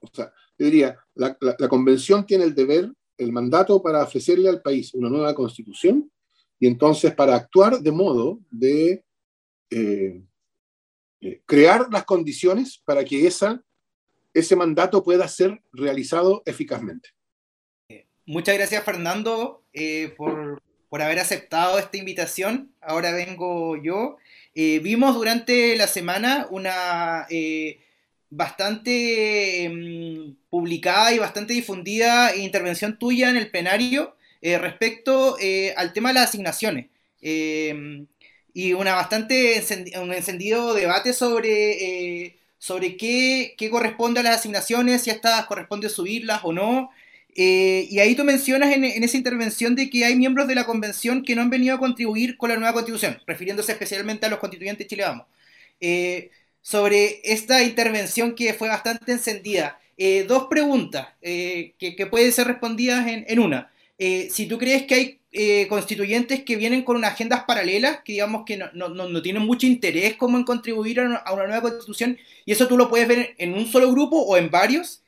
o 0.01 0.07
sea, 0.11 0.33
yo 0.59 0.65
diría, 0.65 0.99
la, 1.15 1.37
convención 1.69 2.25
tiene 2.25 2.45
el 2.45 2.55
deber, 2.55 2.91
el 3.19 3.31
mandato 3.31 3.83
para 3.83 4.03
ofrecerle 4.03 4.49
al 4.49 4.63
país 4.63 4.95
una 4.95 5.11
nueva 5.11 5.35
constitución 5.35 6.11
y 6.59 6.69
entonces 6.69 7.15
para 7.15 7.35
actuar 7.35 7.81
de 7.81 7.93
modo 7.93 8.41
de 8.51 9.05
eh, 9.69 10.23
eh, 11.21 11.43
crear 11.45 11.87
las 11.93 12.07
condiciones 12.07 12.81
para 12.83 13.05
que 13.05 13.27
esa, 13.27 13.63
ese 14.39 14.57
mandato 14.57 15.03
pueda 15.03 15.29
ser 15.29 15.61
realizado 15.73 16.43
eficazmente. 16.47 17.11
Muchas 18.27 18.57
gracias, 18.57 18.85
Fernando, 18.85 19.63
por, 20.17 20.63
por 20.89 21.03
haber 21.03 21.19
aceptado 21.19 21.79
esta 21.79 21.97
invitación. 21.97 22.73
Ahora 22.81 23.13
vengo 23.13 23.77
yo. 23.77 24.17
Eh, 24.55 24.81
vimos 24.81 25.15
durante 25.15 25.77
la 25.77 25.87
semana 25.87 26.47
una 26.51 27.27
eh, 27.31 27.81
bastante 28.31 29.65
em, 29.65 30.37
publicada 30.51 31.13
y 31.13 31.19
bastante 31.19 31.55
difundida 31.55 32.35
intervención 32.37 32.99
tuya 32.99 33.31
en 33.31 33.37
el 33.37 33.51
plenario 33.51 34.17
eh, 34.41 34.59
respecto 34.59 35.37
al 35.77 35.93
tema 35.93 36.11
de 36.11 36.15
las 36.15 36.29
asignaciones. 36.29 36.87
Y 37.21 38.73
una 38.73 38.95
bastante 38.95 39.63
un 40.01 40.13
encendido 40.13 40.75
debate 40.75 41.13
sobre, 41.13 42.38
sobre 42.59 42.97
qué, 42.97 43.55
qué 43.57 43.71
corresponde 43.71 44.21
a 44.21 44.23
las 44.23 44.39
asignaciones, 44.39 45.03
si 45.03 45.11
estas 45.11 45.47
corresponde 45.47 45.89
subirlas 45.89 46.41
o 46.45 46.53
no. 46.53 46.91
Eh, 47.35 47.87
y 47.89 48.01
ahí 48.01 48.17
tú 48.17 48.25
mencionas 48.25 48.73
en, 48.75 48.85
esa 48.85 49.17
intervención 49.17 49.77
de 49.77 49.89
que 49.89 50.05
hay 50.05 50.17
miembros 50.17 50.49
de 50.49 50.57
la 50.57 50.67
convención 50.67 51.23
que 51.23 51.37
no 51.37 51.43
han 51.43 51.51
venido 51.51 51.77
a 51.77 51.79
contribuir 51.79 52.37
con 52.37 52.51
la 52.51 52.57
nueva 52.57 52.73
constitución, 52.73 53.19
refiriéndose 53.27 53.73
especialmente 53.73 54.27
a 54.27 54.29
los 54.29 54.41
constituyentes 54.41 54.89
Chile 54.89 55.05
Vamos. 55.05 55.27
Eh, 55.81 56.31
sobre 56.61 57.21
esta 57.23 57.63
intervención 57.63 58.35
que 58.35 58.55
fue 58.55 58.69
bastante 58.69 59.13
encendida, 59.13 59.81
eh, 59.97 60.25
dos 60.27 60.49
preguntas 60.51 61.09
que, 61.21 61.75
que, 61.79 62.07
pueden 62.07 62.33
ser 62.33 62.49
respondidas 62.49 63.07
en, 63.07 63.39
una. 63.39 63.71
si 63.99 64.47
tú 64.47 64.59
crees 64.59 64.85
que 64.85 64.95
hay 64.95 65.18
constituyentes 65.69 66.43
que 66.43 66.57
vienen 66.57 66.83
con 66.83 66.97
unas 66.97 67.13
agendas 67.13 67.45
paralelas, 67.45 68.01
que 68.05 68.13
digamos 68.13 68.45
que 68.47 68.57
no, 68.57 68.71
no, 68.73 68.89
no 68.89 69.23
tienen 69.23 69.43
mucho 69.43 69.67
interés 69.67 70.17
como 70.17 70.39
en 70.39 70.45
contribuir 70.45 71.01
a 71.01 71.05
una, 71.33 71.47
nueva 71.47 71.63
constitución, 71.63 72.19
y 72.47 72.53
eso 72.53 72.67
tú 72.67 72.77
lo 72.77 72.89
puedes 72.89 73.07
ver 73.07 73.35
en 73.39 73.55
un 73.55 73.67
solo 73.67 73.91
grupo 73.93 74.21
o 74.21 74.37
en 74.37 74.51
varios, 74.51 75.03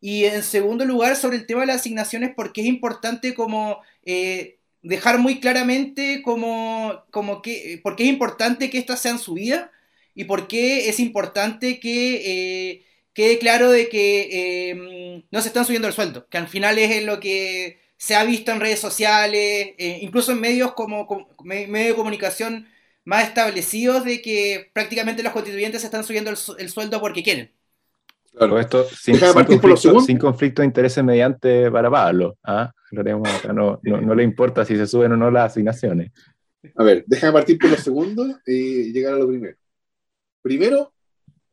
y 0.00 0.24
en 0.24 0.42
segundo 0.42 0.84
lugar, 0.84 1.16
sobre 1.16 1.36
el 1.36 1.46
tema 1.46 1.60
de 1.60 1.68
las 1.68 1.76
asignaciones, 1.76 2.32
porque 2.34 2.62
es 2.62 2.66
importante 2.66 3.34
como 3.34 3.80
eh, 4.04 4.58
dejar 4.82 5.18
muy 5.18 5.40
claramente 5.40 6.22
como, 6.22 7.04
como 7.10 7.42
que, 7.42 7.80
por 7.82 7.96
qué 7.96 8.04
es 8.04 8.08
importante 8.08 8.70
que 8.70 8.78
estas 8.78 9.00
sean 9.00 9.18
subidas 9.18 9.68
y 10.14 10.24
por 10.24 10.48
qué 10.48 10.88
es 10.88 11.00
importante 11.00 11.80
que 11.80 12.70
eh, 12.72 12.84
quede 13.12 13.38
claro 13.38 13.70
de 13.70 13.88
que 13.88 14.70
eh, 14.70 15.24
no 15.30 15.40
se 15.42 15.48
están 15.48 15.64
subiendo 15.64 15.88
el 15.88 15.94
sueldo, 15.94 16.26
que 16.28 16.38
al 16.38 16.48
final 16.48 16.78
es 16.78 17.04
lo 17.04 17.20
que 17.20 17.78
se 18.00 18.14
ha 18.14 18.24
visto 18.24 18.50
en 18.50 18.60
redes 18.60 18.80
sociales, 18.80 19.74
incluso 19.78 20.32
en 20.32 20.40
medios 20.40 20.72
como, 20.72 21.06
como 21.06 21.28
medios 21.44 21.88
de 21.88 21.94
comunicación 21.94 22.66
más 23.04 23.24
establecidos, 23.24 24.04
de 24.06 24.22
que 24.22 24.70
prácticamente 24.72 25.22
los 25.22 25.34
constituyentes 25.34 25.82
se 25.82 25.88
están 25.88 26.02
subiendo 26.02 26.30
el 26.30 26.70
sueldo 26.70 26.98
porque 26.98 27.22
quieren. 27.22 27.52
Claro, 28.32 28.58
esto 28.58 28.84
sin, 28.84 29.18
conflicto, 30.18 30.62
de 30.62 30.66
intereses 30.66 31.04
mediante 31.04 31.70
para 31.70 31.90
Pablo. 31.90 32.38
¿ah? 32.44 32.72
No, 33.52 33.78
no, 33.82 34.14
le 34.14 34.22
importa 34.22 34.64
si 34.64 34.76
se 34.76 34.86
suben 34.86 35.12
o 35.12 35.16
no 35.16 35.30
las 35.30 35.52
asignaciones. 35.52 36.10
A 36.76 36.84
ver, 36.84 37.04
déjame 37.06 37.34
partir 37.34 37.58
por 37.58 37.68
lo 37.68 37.76
segundo 37.76 38.26
y 38.46 38.92
llegar 38.92 39.14
a 39.14 39.18
lo 39.18 39.28
primero. 39.28 39.56
Primero, 40.40 40.94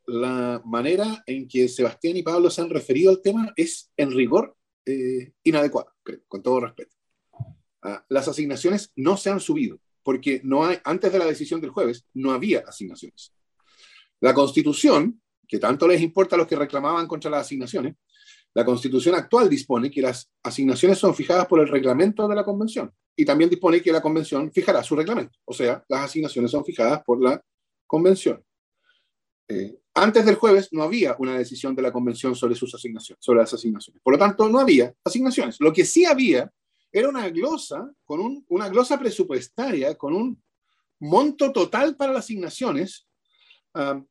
la 0.06 0.62
manera 0.64 1.24
en 1.26 1.46
que 1.48 1.68
Sebastián 1.68 2.16
y 2.16 2.24
Pablo 2.24 2.50
se 2.50 2.62
han 2.62 2.70
referido 2.70 3.12
al 3.12 3.22
tema 3.22 3.52
es 3.58 3.92
en 3.98 4.12
rigor 4.12 4.56
eh, 4.86 5.34
inadecuada, 5.44 5.94
con 6.28 6.42
todo 6.42 6.60
respeto. 6.62 6.96
Ah, 7.82 8.06
las 8.10 8.28
asignaciones 8.28 8.92
no 8.96 9.18
se 9.18 9.30
han 9.30 9.40
subido, 9.40 9.80
porque 10.04 10.42
no 10.44 10.66
hay, 10.66 10.78
antes 10.84 11.12
de 11.12 11.20
la 11.20 11.26
decisión 11.26 11.62
del 11.62 11.70
jueves 11.70 12.06
no 12.14 12.32
había 12.32 12.60
asignaciones. 12.68 13.34
La 14.20 14.34
Constitución 14.34 15.22
que 15.48 15.60
tanto 15.60 15.88
les 15.88 16.02
importa 16.02 16.36
a 16.36 16.40
los 16.40 16.48
que 16.48 16.56
reclamaban 16.56 17.08
contra 17.08 17.32
las 17.32 17.42
asignaciones, 17.42 17.96
la 18.54 18.66
Constitución 18.66 19.16
actual 19.16 19.50
dispone 19.50 19.90
que 19.90 20.02
las 20.02 20.30
asignaciones 20.44 20.98
son 20.98 21.16
fijadas 21.16 21.46
por 21.48 21.60
el 21.60 21.68
reglamento 21.68 22.28
de 22.28 22.36
la 22.36 22.44
Convención 22.44 22.92
y 23.16 23.24
también 23.24 23.50
dispone 23.50 23.82
que 23.82 23.92
la 23.92 24.02
Convención 24.02 24.52
fijará 24.52 24.84
su 24.84 24.96
reglamento, 24.96 25.38
o 25.46 25.54
sea, 25.54 25.84
las 25.88 26.06
asignaciones 26.06 26.52
son 26.52 26.66
fijadas 26.66 27.02
por 27.06 27.22
la 27.22 27.42
Convención. 27.86 28.44
Eh, 29.50 29.80
antes 29.94 30.26
del 30.26 30.36
jueves 30.36 30.70
no 30.72 30.84
había 30.84 31.16
una 31.20 31.38
decisión 31.38 31.76
de 31.76 31.82
la 31.82 31.92
Convención 31.92 32.36
sobre 32.36 32.56
sus 32.56 32.74
asignaciones, 32.76 33.24
sobre 33.24 33.40
las 33.40 33.54
asignaciones. 33.54 34.02
Por 34.04 34.14
lo 34.14 34.20
tanto, 34.20 34.50
no 34.50 34.60
había 34.60 34.94
asignaciones. 35.04 35.58
Lo 35.60 35.74
que 35.74 35.86
sí 35.86 36.06
había 36.06 36.52
era 36.92 37.10
una 37.10 37.30
glosa 37.30 37.92
con 38.06 38.46
una 38.48 38.70
glosa 38.70 39.00
presupuestaria 39.00 39.96
con 39.96 40.14
un 40.14 40.42
monto 41.00 41.52
total 41.52 41.96
para 41.96 42.14
las 42.14 42.26
asignaciones 42.26 43.08
ah, 43.74 44.02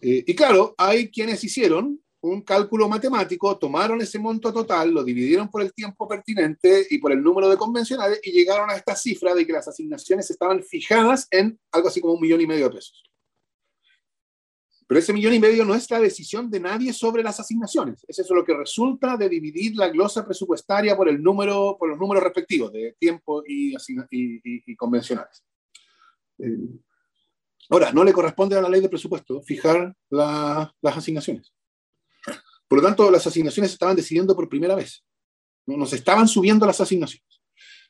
eh, 0.00 0.24
y 0.26 0.34
claro, 0.34 0.74
hay 0.78 1.10
quienes 1.10 1.42
hicieron 1.44 2.00
un 2.20 2.42
cálculo 2.42 2.88
matemático, 2.88 3.58
tomaron 3.58 4.00
ese 4.00 4.18
monto 4.18 4.52
total, 4.52 4.92
lo 4.92 5.02
dividieron 5.02 5.50
por 5.50 5.60
el 5.60 5.72
tiempo 5.72 6.06
pertinente 6.06 6.86
y 6.88 6.98
por 6.98 7.10
el 7.10 7.20
número 7.20 7.48
de 7.48 7.56
convencionales 7.56 8.20
y 8.22 8.30
llegaron 8.30 8.70
a 8.70 8.76
esta 8.76 8.94
cifra 8.94 9.34
de 9.34 9.44
que 9.44 9.52
las 9.52 9.66
asignaciones 9.66 10.30
estaban 10.30 10.62
fijadas 10.62 11.26
en 11.32 11.58
algo 11.72 11.88
así 11.88 12.00
como 12.00 12.14
un 12.14 12.20
millón 12.20 12.40
y 12.40 12.46
medio 12.46 12.68
de 12.68 12.76
pesos. 12.76 13.11
Pero 14.92 15.00
ese 15.00 15.14
millón 15.14 15.32
y 15.32 15.38
medio 15.38 15.64
no 15.64 15.74
es 15.74 15.90
la 15.90 15.98
decisión 15.98 16.50
de 16.50 16.60
nadie 16.60 16.92
sobre 16.92 17.22
las 17.22 17.40
asignaciones. 17.40 18.04
Es 18.06 18.18
eso 18.18 18.34
lo 18.34 18.44
que 18.44 18.54
resulta 18.54 19.16
de 19.16 19.26
dividir 19.26 19.74
la 19.74 19.88
glosa 19.88 20.22
presupuestaria 20.22 20.94
por, 20.94 21.08
el 21.08 21.22
número, 21.22 21.78
por 21.78 21.88
los 21.88 21.98
números 21.98 22.22
respectivos 22.22 22.70
de 22.70 22.94
tiempo 22.98 23.42
y, 23.46 23.74
convencionales. 24.76 25.42
Eh, 26.40 26.58
Ahora, 27.70 27.90
no 27.90 28.04
le 28.04 28.12
corresponde 28.12 28.54
a 28.54 28.60
la 28.60 28.68
ley 28.68 28.82
de 28.82 28.90
presupuesto 28.90 29.40
fijar 29.40 29.96
las 30.10 30.68
asignaciones. 30.82 31.54
Por 32.68 32.82
lo 32.82 32.84
tanto, 32.84 33.10
las 33.10 33.26
asignaciones 33.26 33.70
se 33.70 33.76
estaban 33.76 33.96
decidiendo 33.96 34.36
por 34.36 34.46
primera 34.46 34.74
vez. 34.74 35.02
No, 35.64 35.78
nos 35.78 35.94
estaban 35.94 36.28
subiendo 36.28 36.66
las 36.66 36.82
asignaciones. 36.82 37.40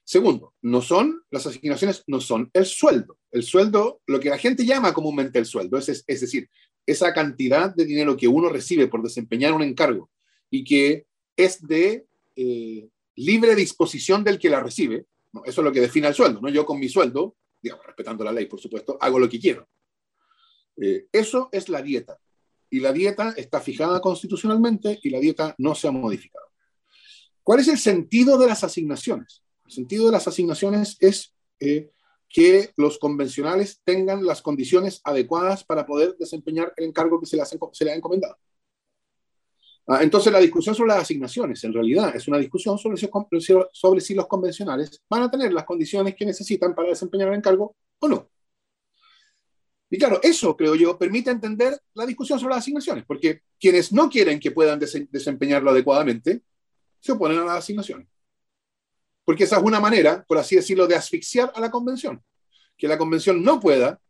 Segundo, 0.05 0.55
no 0.63 0.83
son, 0.83 1.25
las 1.31 1.49
asignaciones 1.49 2.05
no 2.07 2.21
son 2.21 2.49
el 2.53 2.65
sueldo. 2.65 3.19
El 3.33 3.43
sueldo, 3.43 4.03
lo 4.07 4.21
que 4.21 4.31
la 4.31 4.39
gente 4.39 4.65
llama 4.65 4.93
comúnmente 4.93 5.41
el 5.41 5.47
sueldo, 5.47 5.79
es, 5.79 6.05
decir, 6.07 6.49
esa 6.87 7.13
cantidad 7.13 7.75
de 7.75 7.85
dinero 7.85 8.17
que 8.17 8.29
uno 8.29 8.49
recibe 8.49 8.89
por 8.89 9.03
desempeñar 9.03 9.53
un 9.53 9.63
encargo 9.63 10.11
y 10.51 10.65
que 10.65 11.07
es 11.37 11.67
de 11.67 12.07
eh, 12.37 12.89
libre 13.17 13.55
disposición 13.55 14.25
del 14.25 14.39
que 14.39 14.51
la 14.51 14.61
recibe. 14.61 15.07
eso 15.45 15.61
es 15.61 15.65
lo 15.65 15.73
que 15.73 15.81
define 15.81 16.09
el 16.09 16.15
sueldo. 16.15 16.41
¿no? 16.41 16.49
Yo 16.49 16.67
con 16.67 16.79
mi 16.79 16.89
sueldo 16.89 17.37
digamos, 17.63 17.87
respetando 17.87 18.25
la 18.25 18.33
ley, 18.33 18.47
por 18.47 18.61
supuesto, 18.61 18.99
hago 19.01 19.19
lo 19.19 19.29
que 19.29 19.39
quiero. 19.39 19.69
Eh, 20.77 21.07
eso 21.13 21.49
es 21.53 21.69
la 21.69 21.81
dieta. 21.81 22.19
Y 22.69 22.81
la 22.81 22.93
dieta 22.93 23.35
está 23.37 23.61
fijada 23.61 24.01
constitucionalmente 24.01 24.99
y 25.03 25.11
la 25.11 25.21
dieta 25.21 25.55
no 25.59 25.75
se 25.75 25.89
ha 25.89 25.93
modificado. 25.93 26.47
¿Cuál 27.43 27.61
es 27.61 27.69
el 27.69 27.79
sentido 27.79 28.39
de 28.39 28.47
las 28.47 28.65
asignaciones? 28.65 29.43
El 29.67 29.73
sentido 29.73 30.07
de 30.07 30.13
las 30.13 30.27
asignaciones 30.27 30.97
es 31.01 31.35
eh, 31.61 31.91
que 32.33 32.71
los 32.77 32.99
convencionales 32.99 33.81
tengan 33.85 34.25
las 34.25 34.41
condiciones 34.41 35.01
adecuadas 35.05 35.65
para 35.65 35.87
poder 35.87 36.17
desempeñar 36.19 36.73
el 36.77 36.87
encargo 36.87 37.21
que 37.21 37.27
se 37.27 37.37
les, 37.37 37.57
se 37.73 37.91
ha 37.91 37.95
encomendado. 37.95 38.37
Ah, 39.87 40.03
entonces, 40.03 40.33
la 40.33 40.39
discusión 40.39 40.75
sobre 40.75 40.93
las 40.93 41.03
asignaciones, 41.03 41.63
en 41.65 41.73
realidad, 41.73 42.15
es 42.17 42.27
una 42.29 42.39
discusión 42.39 42.79
sobre 42.79 42.97
si, 42.97 43.09
sobre 43.73 44.01
si 44.01 44.15
los 44.15 44.27
convencionales 44.27 45.03
van 45.11 45.25
a 45.25 45.31
tener 45.31 45.53
las 45.53 45.65
condiciones 45.65 46.15
que 46.15 46.25
necesitan 46.25 46.75
para 46.75 46.89
desempeñar 46.89 47.29
el 47.29 47.35
encargo 47.35 47.77
o 47.99 48.09
no. 48.09 48.31
Y 49.91 49.99
claro, 49.99 50.21
eso, 50.23 50.57
creo 50.57 50.75
yo, 50.75 50.97
permite 50.99 51.31
entender 51.31 51.79
la 51.95 52.07
discusión 52.07 52.39
sobre 52.39 52.55
las 52.55 52.63
asignaciones, 52.63 53.05
porque 53.05 53.43
quienes 53.61 53.93
no 53.93 54.09
quieren 54.09 54.41
que 54.41 54.53
puedan 54.53 54.79
desempeñarlo 54.79 55.71
adecuadamente, 55.71 56.43
se 56.99 57.13
oponen 57.13 57.41
a 57.41 57.45
las 57.45 57.59
asignaciones. 57.59 58.09
Porque 59.25 59.45
esa 59.45 59.59
es 59.59 59.63
una 59.63 59.81
manera, 59.81 60.25
por 60.27 60.39
así 60.39 60.57
decirlo, 60.57 60.87
de 60.87 60.97
asfixiar 60.97 61.53
a 61.55 61.61
la 61.61 61.71
convención. 61.71 62.23
Que 62.77 62.89
la 62.89 62.99
convención 62.99 63.43
no 63.43 63.61
pueda 63.61 64.01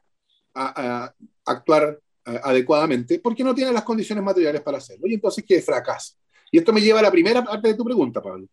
actuar 1.45 1.99
eh, 2.27 2.41
adecuadamente 2.43 3.19
porque 3.19 3.43
no 3.43 3.55
tiene 3.55 3.73
las 3.73 3.85
condiciones 3.85 4.23
materiales 4.25 4.63
para 4.63 4.79
hacerlo. 4.79 5.07
Y 5.07 5.15
entonces 5.15 5.45
que 5.45 5.61
fracasa. 5.61 6.15
Y 6.51 6.59
esto 6.59 6.73
me 6.73 6.81
lleva 6.81 7.01
a 7.01 7.03
la 7.03 7.11
primera 7.11 7.43
parte 7.43 7.69
de 7.69 7.75
tu 7.75 7.85
pregunta, 7.85 8.23
Pablo. 8.23 8.47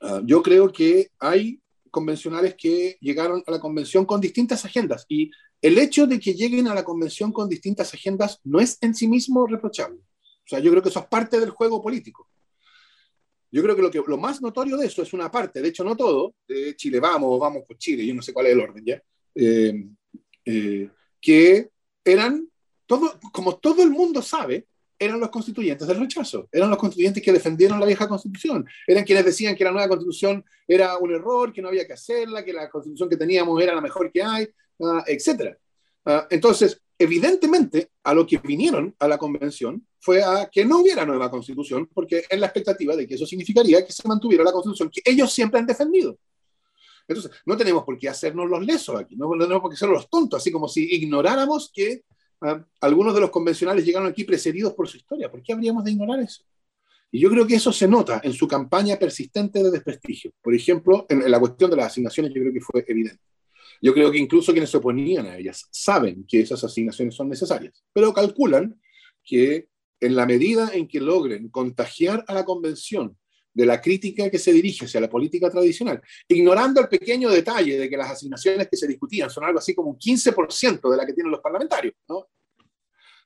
Ah, 0.00 0.20
yo 0.24 0.42
creo 0.42 0.70
que 0.72 1.10
hay 1.18 1.60
convencionales 1.90 2.54
que 2.56 2.96
llegaron 3.00 3.42
a 3.46 3.50
la 3.50 3.60
convención 3.60 4.04
con 4.04 4.20
distintas 4.20 4.64
agendas 4.64 5.04
y 5.08 5.30
el 5.60 5.78
hecho 5.78 6.06
de 6.06 6.18
que 6.18 6.34
lleguen 6.34 6.66
a 6.66 6.74
la 6.74 6.82
convención 6.82 7.32
con 7.32 7.48
distintas 7.48 7.94
agendas 7.94 8.40
no 8.42 8.58
es 8.58 8.78
en 8.80 8.94
sí 8.94 9.06
mismo 9.06 9.46
reprochable. 9.46 9.98
O 9.98 10.48
sea, 10.48 10.58
yo 10.58 10.70
creo 10.72 10.82
que 10.82 10.88
eso 10.88 10.98
es 10.98 11.06
parte 11.06 11.38
del 11.38 11.50
juego 11.50 11.80
político. 11.80 12.28
Yo 13.52 13.62
creo 13.62 13.76
que 13.76 13.82
lo, 13.82 13.90
que 13.90 14.02
lo 14.06 14.16
más 14.16 14.40
notorio 14.40 14.78
de 14.78 14.86
eso 14.86 15.02
es 15.02 15.12
una 15.12 15.30
parte, 15.30 15.60
de 15.60 15.68
hecho 15.68 15.84
no 15.84 15.94
todo, 15.94 16.34
de 16.48 16.74
Chile 16.74 16.98
vamos, 16.98 17.38
vamos 17.38 17.64
por 17.64 17.76
Chile, 17.76 18.06
yo 18.06 18.14
no 18.14 18.22
sé 18.22 18.32
cuál 18.32 18.46
es 18.46 18.52
el 18.52 18.60
orden 18.60 18.82
ya, 18.84 19.02
eh, 19.34 19.86
eh, 20.46 20.88
que 21.20 21.68
eran, 22.02 22.48
todo, 22.86 23.20
como 23.30 23.58
todo 23.58 23.82
el 23.82 23.90
mundo 23.90 24.22
sabe, 24.22 24.66
eran 24.98 25.20
los 25.20 25.30
constituyentes 25.30 25.86
del 25.86 25.98
rechazo, 25.98 26.48
eran 26.50 26.70
los 26.70 26.78
constituyentes 26.78 27.22
que 27.22 27.32
defendieron 27.32 27.78
la 27.78 27.86
vieja 27.86 28.08
constitución, 28.08 28.66
eran 28.86 29.04
quienes 29.04 29.24
decían 29.24 29.54
que 29.54 29.64
la 29.64 29.72
nueva 29.72 29.88
constitución 29.88 30.44
era 30.66 30.96
un 30.96 31.12
error, 31.12 31.52
que 31.52 31.60
no 31.60 31.68
había 31.68 31.86
que 31.86 31.92
hacerla, 31.92 32.44
que 32.44 32.52
la 32.52 32.70
constitución 32.70 33.08
que 33.08 33.16
teníamos 33.16 33.60
era 33.60 33.74
la 33.74 33.80
mejor 33.80 34.10
que 34.10 34.22
hay, 34.22 34.48
uh, 34.78 35.00
etc. 35.06 35.56
Uh, 36.04 36.22
entonces, 36.30 36.80
evidentemente, 37.02 37.90
a 38.02 38.14
lo 38.14 38.26
que 38.26 38.38
vinieron 38.38 38.94
a 38.98 39.08
la 39.08 39.18
convención 39.18 39.86
fue 40.00 40.22
a 40.22 40.48
que 40.50 40.64
no 40.64 40.80
hubiera 40.80 41.06
nueva 41.06 41.30
constitución, 41.30 41.88
porque 41.92 42.24
en 42.28 42.40
la 42.40 42.46
expectativa 42.46 42.96
de 42.96 43.06
que 43.06 43.14
eso 43.14 43.26
significaría 43.26 43.84
que 43.84 43.92
se 43.92 44.06
mantuviera 44.08 44.44
la 44.44 44.52
constitución 44.52 44.90
que 44.90 45.02
ellos 45.04 45.32
siempre 45.32 45.60
han 45.60 45.66
defendido. 45.66 46.18
Entonces, 47.06 47.32
no 47.46 47.56
tenemos 47.56 47.84
por 47.84 47.98
qué 47.98 48.08
hacernos 48.08 48.48
los 48.48 48.64
lesos 48.64 48.98
aquí, 48.98 49.16
no, 49.16 49.30
tenemos 49.30 49.60
por 49.60 49.70
qué 49.70 49.76
ser 49.76 49.88
los 49.88 50.08
tontos, 50.08 50.40
así 50.40 50.50
como 50.50 50.68
si 50.68 50.84
ignoráramos 50.94 51.70
que 51.72 52.04
uh, 52.42 52.62
algunos 52.80 53.14
de 53.14 53.20
los 53.20 53.30
convencionales 53.30 53.84
llegaron 53.84 54.08
aquí 54.08 54.24
precedidos 54.24 54.74
por 54.74 54.88
su 54.88 54.96
historia. 54.96 55.30
¿Por 55.30 55.42
qué 55.42 55.52
habríamos 55.52 55.84
de 55.84 55.92
ignorar 55.92 56.20
eso? 56.20 56.42
Y 57.10 57.20
yo 57.20 57.28
creo 57.28 57.46
que 57.46 57.56
eso 57.56 57.72
se 57.72 57.86
nota 57.86 58.20
en 58.24 58.32
su 58.32 58.48
campaña 58.48 58.96
persistente 58.96 59.62
de 59.62 59.70
desprestigio. 59.70 60.32
Por 60.40 60.54
ejemplo, 60.54 61.06
en, 61.08 61.22
en 61.22 61.30
la 61.30 61.38
cuestión 61.38 61.70
de 61.70 61.76
las 61.76 61.86
asignaciones, 61.86 62.32
yo 62.32 62.40
creo 62.40 62.52
que 62.52 62.60
fue 62.60 62.84
evidente. 62.86 63.20
Yo 63.82 63.92
creo 63.92 64.12
que 64.12 64.18
incluso 64.18 64.52
quienes 64.52 64.70
se 64.70 64.76
oponían 64.76 65.26
a 65.26 65.36
ellas 65.36 65.66
saben 65.72 66.24
que 66.26 66.40
esas 66.40 66.62
asignaciones 66.62 67.16
son 67.16 67.28
necesarias, 67.28 67.84
pero 67.92 68.14
calculan 68.14 68.80
que 69.24 69.66
en 70.00 70.14
la 70.14 70.24
medida 70.24 70.70
en 70.72 70.86
que 70.86 71.00
logren 71.00 71.48
contagiar 71.48 72.24
a 72.28 72.34
la 72.34 72.44
convención 72.44 73.18
de 73.52 73.66
la 73.66 73.80
crítica 73.80 74.30
que 74.30 74.38
se 74.38 74.52
dirige 74.52 74.86
hacia 74.86 75.00
la 75.00 75.10
política 75.10 75.50
tradicional, 75.50 76.00
ignorando 76.28 76.80
el 76.80 76.88
pequeño 76.88 77.28
detalle 77.28 77.76
de 77.76 77.90
que 77.90 77.96
las 77.96 78.12
asignaciones 78.12 78.68
que 78.68 78.76
se 78.76 78.86
discutían 78.86 79.28
son 79.28 79.44
algo 79.44 79.58
así 79.58 79.74
como 79.74 79.90
un 79.90 79.98
15% 79.98 80.88
de 80.88 80.96
la 80.96 81.04
que 81.04 81.12
tienen 81.12 81.32
los 81.32 81.40
parlamentarios. 81.40 81.94
¿no? 82.08 82.28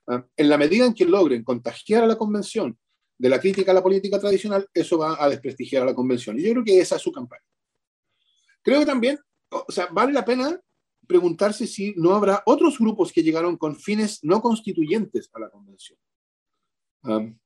Ah, 0.08 0.26
en 0.36 0.48
la 0.48 0.56
medida 0.56 0.86
en 0.86 0.94
que 0.94 1.04
logren 1.04 1.44
contagiar 1.44 2.02
a 2.02 2.06
la 2.06 2.16
convención 2.16 2.76
de 3.18 3.28
la 3.28 3.38
crítica 3.38 3.70
a 3.70 3.74
la 3.74 3.82
política 3.82 4.18
tradicional, 4.18 4.66
eso 4.72 4.98
va 4.98 5.22
a 5.22 5.28
desprestigiar 5.28 5.82
a 5.82 5.86
la 5.86 5.94
convención. 5.94 6.38
Y 6.38 6.42
yo 6.42 6.52
creo 6.52 6.64
que 6.64 6.80
esa 6.80 6.96
es 6.96 7.02
su 7.02 7.12
campaña. 7.12 7.44
Creo 8.62 8.80
que 8.80 8.86
también 8.86 9.18
o 9.50 9.70
sea, 9.70 9.86
vale 9.92 10.12
la 10.12 10.24
pena 10.24 10.60
preguntarse 11.06 11.66
si 11.66 11.94
no 11.96 12.14
habrá 12.14 12.42
otros 12.46 12.78
grupos 12.78 13.12
que 13.12 13.22
llegaron 13.22 13.56
con 13.56 13.76
fines 13.76 14.18
no 14.22 14.40
constituyentes 14.40 15.30
a 15.32 15.40
la 15.40 15.50
convención. 15.50 15.98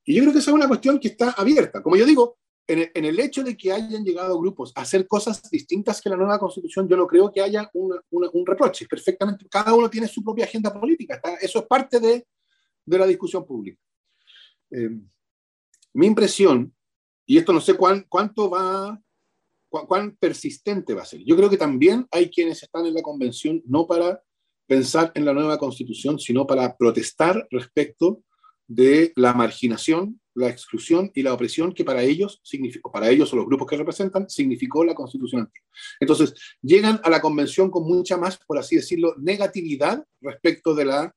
Y 0.05 0.14
yo 0.14 0.22
creo 0.22 0.32
que 0.32 0.38
esa 0.38 0.51
es 0.51 0.55
una 0.55 0.68
cuestión 0.68 0.98
que 0.98 1.09
está 1.09 1.32
abierta. 1.32 1.82
Como 1.82 1.96
yo 1.96 2.07
digo, 2.07 2.38
en 2.66 3.05
el, 3.05 3.18
hecho 3.18 3.42
de 3.42 3.57
que 3.57 3.72
hayan 3.72 4.05
llegado 4.05 4.38
grupos 4.38 4.72
a 4.74 4.82
hacer 4.82 5.07
cosas 5.07 5.42
distintas 5.51 6.01
que 6.01 6.09
la 6.09 6.16
nueva 6.16 6.38
constitución, 6.38 6.88
yo 6.88 6.96
no 6.96 7.07
creo 7.07 7.30
que 7.30 7.42
haya 7.42 7.68
una, 7.74 8.01
un 8.11 8.46
reproche. 8.46 8.86
Perfectamente, 8.86 9.46
cada 9.51 9.74
uno 9.74 9.90
tiene 9.90 10.09
su 10.09 10.22
propia 10.22 10.44
agenda 10.44 10.72
política. 10.72 11.20
Eso 11.40 11.59
es 11.59 11.66
parte 11.66 11.98
de, 11.98 12.26
de 12.86 12.98
la 12.98 13.07
discusión 13.07 13.44
pública. 13.44 13.80
Eh, 14.70 14.90
mi 15.94 16.07
impresión, 16.07 16.72
y 17.26 17.38
esto 17.38 17.53
no 17.53 17.61
sé 17.61 17.74
cuán, 17.74 18.07
cuánto 18.09 18.48
va 18.48 19.01
cuán 19.70 20.16
persistente 20.16 20.94
va 20.94 21.02
a 21.02 21.06
ser. 21.06 21.22
Yo 21.24 21.36
creo 21.36 21.48
que 21.48 21.56
también 21.56 22.06
hay 22.10 22.28
quienes 22.28 22.62
están 22.62 22.86
en 22.86 22.94
la 22.94 23.02
convención 23.02 23.62
no 23.66 23.86
para 23.86 24.22
pensar 24.66 25.12
en 25.14 25.24
la 25.24 25.32
nueva 25.32 25.58
constitución, 25.58 26.18
sino 26.18 26.46
para 26.46 26.76
protestar 26.76 27.46
respecto 27.50 28.22
de 28.66 29.12
la 29.16 29.32
marginación, 29.32 30.20
la 30.34 30.48
exclusión 30.48 31.10
y 31.14 31.22
la 31.22 31.34
opresión 31.34 31.72
que 31.72 31.84
para 31.84 32.02
ellos 32.02 32.40
significó, 32.44 32.92
para 32.92 33.10
ellos 33.10 33.32
o 33.32 33.36
los 33.36 33.46
grupos 33.46 33.66
que 33.66 33.76
representan, 33.76 34.30
significó 34.30 34.84
la 34.84 34.94
constitución 34.94 35.42
antigua. 35.42 35.68
Entonces, 35.98 36.34
llegan 36.62 37.00
a 37.02 37.10
la 37.10 37.20
convención 37.20 37.68
con 37.68 37.84
mucha 37.84 38.16
más, 38.16 38.38
por 38.38 38.58
así 38.58 38.76
decirlo, 38.76 39.16
negatividad 39.18 40.04
respecto 40.20 40.72
de 40.72 40.84
la 40.84 41.14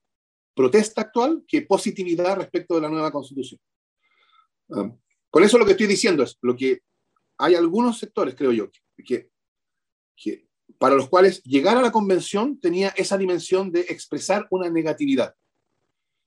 protesta 0.55 1.01
actual 1.01 1.43
que 1.47 1.61
positividad 1.61 2.37
respecto 2.37 2.75
de 2.75 2.81
la 2.81 2.89
nueva 2.89 3.11
constitución. 3.11 3.59
Um, 4.67 4.97
con 5.29 5.43
eso 5.43 5.57
lo 5.57 5.65
que 5.65 5.71
estoy 5.71 5.87
diciendo 5.87 6.23
es, 6.23 6.37
lo 6.41 6.55
que 6.55 6.81
hay 7.43 7.55
algunos 7.55 7.99
sectores, 7.99 8.35
creo 8.35 8.53
yo, 8.53 8.69
que, 9.05 9.29
que, 10.15 10.47
para 10.77 10.95
los 10.95 11.09
cuales 11.09 11.43
llegar 11.43 11.75
a 11.75 11.81
la 11.81 11.91
convención 11.91 12.57
tenía 12.57 12.89
esa 12.95 13.17
dimensión 13.17 13.69
de 13.69 13.81
expresar 13.81 14.47
una 14.49 14.69
negatividad. 14.69 15.35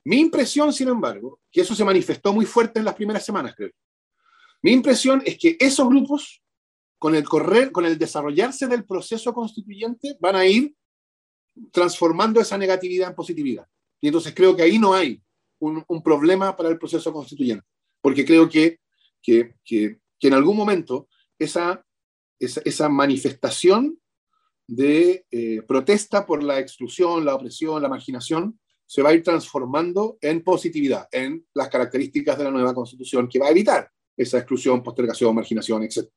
Mi 0.05 0.21
impresión, 0.21 0.75
sin 0.75 0.89
embargo, 0.89 1.41
que 1.51 1.63
eso 1.63 1.75
se 1.75 1.85
manifestó 1.85 2.35
muy 2.35 2.45
fuerte 2.45 2.79
en 2.79 2.85
las 2.85 2.95
primeras 2.95 3.25
semanas, 3.25 3.55
creo. 3.57 3.71
Mi 4.63 4.73
impresión 4.73 5.23
es 5.25 5.39
que 5.39 5.57
esos 5.59 5.89
grupos, 5.89 6.43
con 6.99 7.15
el 7.15 7.25
correr, 7.25 7.73
con 7.73 7.87
el 7.87 7.97
desarrollarse 7.97 8.67
del 8.67 8.85
proceso 8.85 9.33
constituyente, 9.33 10.17
van 10.21 10.37
a 10.37 10.45
ir 10.45 10.75
transformando 11.73 12.41
esa 12.41 12.59
negatividad 12.59 13.09
en 13.09 13.15
positividad. 13.15 13.67
Y 14.03 14.09
entonces 14.09 14.35
creo 14.35 14.55
que 14.55 14.63
ahí 14.63 14.79
no 14.79 14.93
hay 14.93 15.23
un, 15.59 15.83
un 15.89 16.03
problema 16.03 16.55
para 16.55 16.69
el 16.69 16.79
proceso 16.79 17.11
constituyente, 17.11 17.67
porque 18.03 18.25
creo 18.25 18.49
que, 18.49 18.81
que, 19.23 19.55
que 19.65 19.99
que 20.19 20.29
en 20.29 20.35
algún 20.35 20.57
momento 20.57 21.09
esa, 21.39 21.85
esa, 22.39 22.89
manifestación 22.89 23.99
de 24.67 25.27
eh, 25.31 25.63
protesta 25.63 26.27
por 26.27 26.43
la 26.43 26.59
exclusión, 26.59 27.25
la 27.25 27.35
opresión, 27.35 27.83
la 27.83 27.89
marginación, 27.89 28.59
se 28.87 29.03
va 29.03 29.11
a 29.11 29.15
ir 29.15 29.23
transformando 29.23 30.17
en 30.21 30.43
positividad, 30.43 31.09
en 31.11 31.45
las 31.55 31.69
características 31.69 32.39
de 32.39 32.45
la 32.45 32.51
nueva 32.51 32.75
constitución 32.75 33.29
que 33.29 33.39
va 33.39 33.49
a 33.49 33.51
evitar 33.51 33.91
esa 34.17 34.39
exclusión, 34.39 34.83
postergación, 34.83 35.35
marginación, 35.35 35.83
etc. 35.83 36.09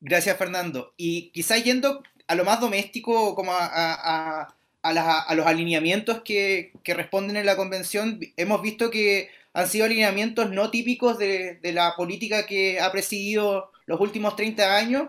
Gracias, 0.00 0.36
Fernando. 0.36 0.94
Y 0.96 1.30
quizás 1.30 1.62
yendo 1.62 2.02
a 2.26 2.34
lo 2.34 2.44
más 2.44 2.60
doméstico, 2.60 3.34
como 3.34 3.52
a, 3.52 4.48
a 4.82 5.34
los 5.34 5.46
alineamientos 5.46 6.22
que, 6.22 6.72
que, 6.82 6.94
responden 6.94 7.36
en 7.36 7.46
la 7.46 7.56
convención, 7.56 8.20
hemos 8.36 8.62
visto 8.62 8.90
que 8.90 9.30
han 9.56 9.68
sido 9.70 9.86
alineamientos 9.86 10.50
no 10.50 10.70
típicos 10.70 11.16
de, 11.16 11.58
la 11.62 11.96
política 11.96 12.44
que 12.44 12.78
ha 12.78 12.92
presidido 12.92 13.72
los 13.86 13.98
últimos 14.00 14.36
30 14.36 14.76
años. 14.76 15.08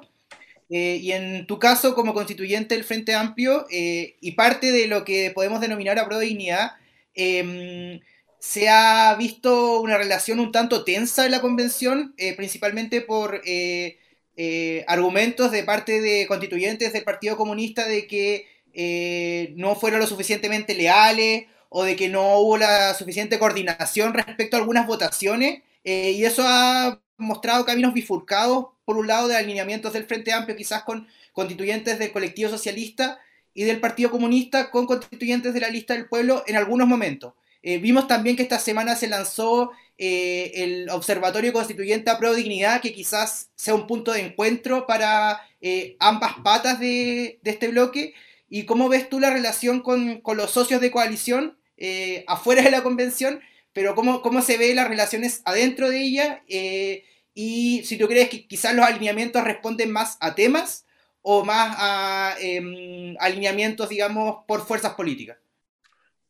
Eh, 0.69 0.99
y 1.01 1.11
en 1.11 1.45
tu 1.47 1.59
caso, 1.59 1.93
como 1.93 2.13
constituyente 2.13 2.73
del 2.75 2.85
Frente 2.85 3.13
Amplio, 3.13 3.65
eh, 3.69 4.15
y 4.21 4.31
parte 4.31 4.71
de 4.71 4.87
lo 4.87 5.03
que 5.03 5.31
podemos 5.35 5.59
denominar 5.59 5.99
a 5.99 6.19
dignidad, 6.19 6.71
eh, 7.13 7.99
se 8.39 8.69
ha 8.69 9.13
visto 9.15 9.81
una 9.81 9.97
relación 9.97 10.39
un 10.39 10.53
tanto 10.53 10.85
tensa 10.85 11.25
en 11.25 11.31
la 11.31 11.41
convención, 11.41 12.13
eh, 12.17 12.33
principalmente 12.33 13.01
por 13.01 13.41
argumentos 14.87 15.51
de 15.51 15.63
parte 15.63 15.99
de 15.99 16.25
constituyentes 16.25 16.93
del 16.93 17.03
Partido 17.03 17.35
Comunista 17.35 17.85
de 17.85 18.07
que 18.07 18.45
no 19.57 19.75
fueron 19.75 19.99
lo 19.99 20.07
suficientemente 20.07 20.73
leales 20.73 21.47
o 21.69 21.83
de 21.83 21.95
que 21.95 22.09
no 22.09 22.39
hubo 22.39 22.57
la 22.57 22.93
suficiente 22.93 23.39
coordinación 23.39 24.13
respecto 24.13 24.55
a 24.55 24.59
algunas 24.59 24.87
votaciones, 24.87 25.61
eh, 25.83 26.11
y 26.11 26.25
eso 26.25 26.43
ha 26.45 26.99
mostrado 27.17 27.65
caminos 27.65 27.93
bifurcados, 27.93 28.67
por 28.85 28.97
un 28.97 29.07
lado, 29.07 29.27
de 29.27 29.35
alineamientos 29.35 29.93
del 29.93 30.05
Frente 30.05 30.31
Amplio, 30.31 30.55
quizás 30.55 30.83
con 30.83 31.07
constituyentes 31.33 31.99
del 31.99 32.11
colectivo 32.11 32.49
socialista, 32.49 33.19
y 33.57 33.63
del 33.63 33.79
Partido 33.79 34.11
Comunista 34.11 34.69
con 34.69 34.85
constituyentes 34.85 35.51
de 35.51 35.59
la 35.59 35.69
lista 35.69 35.95
del 35.95 36.07
pueblo 36.07 36.43
en 36.45 36.55
algunos 36.57 36.87
momentos. 36.87 37.33
Eh, 37.63 37.79
vimos 37.79 38.07
también 38.07 38.35
que 38.35 38.43
esta 38.43 38.59
semana 38.59 38.95
se 38.95 39.07
lanzó 39.07 39.71
eh, 39.97 40.51
el 40.53 40.89
Observatorio 40.91 41.51
Constituyente 41.51 42.11
a 42.11 42.19
Pro 42.19 42.35
Dignidad, 42.35 42.81
que 42.81 42.93
quizás 42.93 43.49
sea 43.55 43.73
un 43.73 43.87
punto 43.87 44.11
de 44.11 44.21
encuentro 44.21 44.85
para 44.85 45.41
eh, 45.59 45.97
ambas 45.99 46.35
patas 46.43 46.79
de, 46.79 47.39
de, 47.41 47.49
este 47.49 47.69
bloque. 47.69 48.13
¿Y 48.47 48.65
cómo 48.65 48.89
ves 48.89 49.09
tú 49.09 49.19
la 49.19 49.31
relación 49.31 49.81
con, 49.81 50.21
con 50.21 50.37
los 50.37 50.51
socios 50.51 50.79
de 50.79 50.91
coalición 50.91 51.56
eh, 51.77 52.23
afuera 52.27 52.61
de 52.61 52.71
la 52.71 52.83
convención, 52.83 53.39
pero 53.73 53.95
cómo, 53.95 54.21
cómo 54.21 54.41
se 54.41 54.57
ve 54.57 54.73
las 54.73 54.87
relaciones 54.87 55.41
adentro 55.45 55.89
de 55.89 56.01
ella 56.01 56.43
eh, 56.47 57.03
y 57.33 57.83
si 57.83 57.97
tú 57.97 58.07
crees 58.07 58.29
que 58.29 58.47
quizás 58.47 58.75
los 58.75 58.85
alineamientos 58.85 59.43
responden 59.43 59.91
más 59.91 60.17
a 60.19 60.33
temas 60.33 60.85
o 61.21 61.45
más 61.45 61.75
a 61.77 62.35
eh, 62.41 63.15
alineamientos, 63.19 63.89
digamos, 63.89 64.37
por 64.47 64.65
fuerzas 64.65 64.93
políticas. 64.95 65.37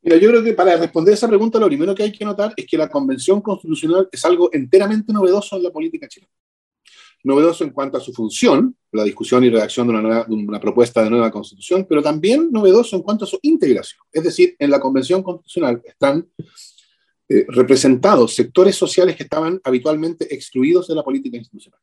Mira, 0.02 0.18
yo 0.18 0.30
creo 0.30 0.43
que 0.43 0.54
para 0.54 0.76
responder 0.76 1.14
esa 1.14 1.28
pregunta 1.28 1.60
lo 1.60 1.68
primero 1.68 1.95
que 1.95 2.04
hay 2.04 2.12
que 2.12 2.26
notar 2.26 2.54
es 2.56 2.66
que 2.66 2.78
la 2.78 2.89
convención 2.89 3.41
constitucional 3.41 4.10
es 4.12 4.24
algo 4.26 4.50
enteramente 4.54 5.14
novedoso 5.14 5.56
en 5.58 5.64
la 5.64 5.72
política 5.72 6.08
chilena 6.08 6.32
novedoso 7.28 7.65
en 7.65 7.71
cuanto 7.71 7.97
a 7.97 7.99
su 7.99 8.13
función, 8.13 8.73
la 8.93 9.03
discusión 9.03 9.43
y 9.43 9.49
redacción 9.49 9.86
de 9.88 9.93
una, 9.93 10.59
propuesta 10.61 11.03
de 11.03 11.09
nueva 11.09 11.30
constitución, 11.30 11.86
pero 11.88 12.01
también 12.01 12.49
novedoso 12.51 12.95
en 12.95 13.01
cuanto 13.01 13.25
a 13.25 13.28
su 13.28 13.38
integración. 13.41 13.99
Es 14.13 14.23
decir, 14.23 14.55
en 14.57 14.71
la 14.71 14.80
convención 14.80 15.21
constitucional 15.21 15.82
están 15.84 16.25
eh, 17.28 17.45
representados 17.49 18.34
sectores 18.34 18.78
sociales 18.78 19.17
que 19.17 19.23
estaban 19.23 19.59
habitualmente 19.61 20.34
excluidos 20.34 20.88
de 20.88 20.95
la 20.95 21.03
política 21.03 21.36
institucional. 21.36 21.82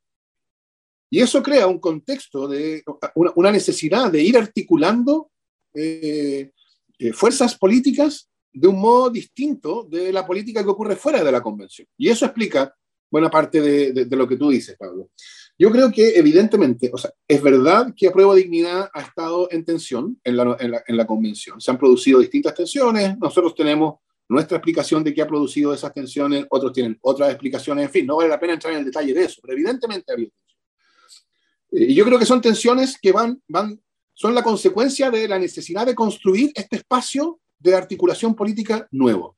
Y 1.10 1.20
eso 1.20 1.42
crea 1.42 1.66
un 1.66 1.78
contexto 1.78 2.48
de 2.48 2.82
una, 3.14 3.32
una 3.36 3.52
necesidad 3.52 4.10
de 4.10 4.22
ir 4.22 4.38
articulando 4.38 5.30
eh, 5.74 6.52
eh, 6.98 7.12
fuerzas 7.12 7.54
políticas 7.58 8.30
de 8.50 8.66
un 8.66 8.80
modo 8.80 9.10
distinto 9.10 9.86
de 9.90 10.10
la 10.10 10.24
política 10.24 10.64
que 10.64 10.70
ocurre 10.70 10.96
fuera 10.96 11.22
de 11.22 11.30
la 11.30 11.42
convención. 11.42 11.86
Y 11.98 12.08
eso 12.08 12.24
explica 12.24 12.74
buena 13.10 13.30
parte 13.30 13.60
de, 13.60 14.16
lo 14.16 14.26
que 14.26 14.36
tú 14.36 14.50
dices, 14.50 14.76
Pablo. 14.78 15.10
Yo 15.56 15.70
creo 15.70 15.90
que 15.92 16.18
evidentemente, 16.18 16.90
o 16.92 16.98
sea, 16.98 17.12
es 17.28 17.40
verdad 17.40 17.94
que 17.96 18.08
apruebo 18.08 18.34
dignidad 18.34 18.90
ha 18.92 19.00
estado 19.02 19.48
en 19.52 19.64
tensión 19.64 20.20
en 20.24 20.36
la, 20.36 20.56
en 20.58 20.96
la 20.96 21.06
convención. 21.06 21.60
Se 21.60 21.70
han 21.70 21.78
producido 21.78 22.18
distintas 22.18 22.54
tensiones, 22.54 23.16
nosotros 23.18 23.54
tenemos 23.54 23.96
nuestra 24.28 24.56
explicación 24.56 25.04
de 25.04 25.12
qué 25.12 25.22
ha 25.22 25.26
producido 25.26 25.74
esas 25.74 25.92
tensiones, 25.92 26.46
otros 26.50 26.72
tienen 26.72 26.98
otras 27.02 27.30
explicaciones, 27.30 27.86
en 27.86 27.90
fin, 27.90 28.06
no 28.06 28.16
vale 28.16 28.28
la 28.28 28.40
pena 28.40 28.54
entrar 28.54 28.72
en 28.72 28.80
el 28.80 28.84
detalle 28.84 29.12
de 29.12 29.24
eso, 29.24 29.40
pero 29.42 29.52
evidentemente 29.52 30.10
ha 30.10 30.14
habido 30.14 30.30
tensiones. 30.30 31.90
Y 31.90 31.94
yo 31.94 32.04
creo 32.04 32.18
que 32.18 32.26
son 32.26 32.40
tensiones 32.40 32.98
que 33.00 33.12
van, 33.12 33.42
van, 33.48 33.80
son 34.14 34.34
la 34.34 34.42
consecuencia 34.42 35.10
de 35.10 35.28
la 35.28 35.38
necesidad 35.38 35.84
de 35.84 35.94
construir 35.94 36.52
este 36.54 36.76
espacio 36.76 37.40
de 37.58 37.74
articulación 37.74 38.34
política 38.34 38.88
nuevo, 38.90 39.36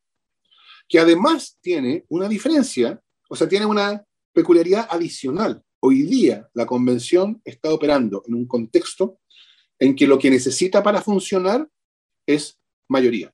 que 0.88 0.98
además 0.98 1.58
tiene 1.60 2.04
una 2.08 2.28
diferencia, 2.28 3.00
o 3.28 3.36
sea, 3.36 3.48
tiene 3.48 3.66
una 3.66 4.04
peculiaridad 4.32 4.88
adicional. 4.90 5.62
Hoy 5.80 6.02
día 6.02 6.48
la 6.54 6.66
convención 6.66 7.40
está 7.44 7.72
operando 7.72 8.22
en 8.26 8.34
un 8.34 8.46
contexto 8.46 9.18
en 9.78 9.94
que 9.94 10.06
lo 10.06 10.18
que 10.18 10.30
necesita 10.30 10.82
para 10.82 11.02
funcionar 11.02 11.68
es 12.26 12.58
mayoría. 12.88 13.32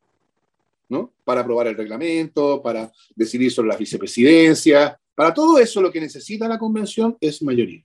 ¿no? 0.89 1.15
Para 1.25 1.41
aprobar 1.41 1.69
el 1.69 1.77
reglamento, 1.77 2.61
para 2.63 2.93
decidir 3.15 3.51
sobre 3.51 3.69
la 3.69 3.77
vicepresidencia, 3.77 4.99
para 5.15 5.33
todo 5.33 5.59
eso 5.59 5.81
lo 5.81 5.91
que 5.91 6.01
necesita 6.01 6.49
la 6.49 6.59
convención 6.59 7.17
es 7.21 7.43
mayoría. 7.43 7.85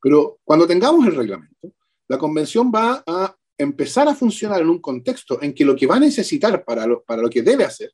Pero 0.00 0.38
cuando 0.44 0.66
tengamos 0.66 1.06
el 1.06 1.16
reglamento, 1.16 1.72
la 2.06 2.18
convención 2.18 2.70
va 2.72 3.02
a 3.06 3.36
empezar 3.56 4.08
a 4.08 4.14
funcionar 4.14 4.60
en 4.60 4.68
un 4.68 4.80
contexto 4.80 5.40
en 5.42 5.54
que 5.54 5.64
lo 5.64 5.74
que 5.74 5.86
va 5.86 5.96
a 5.96 6.00
necesitar 6.00 6.64
para 6.64 6.86
lo, 6.86 7.02
para 7.02 7.22
lo 7.22 7.30
que 7.30 7.42
debe 7.42 7.64
hacer 7.64 7.92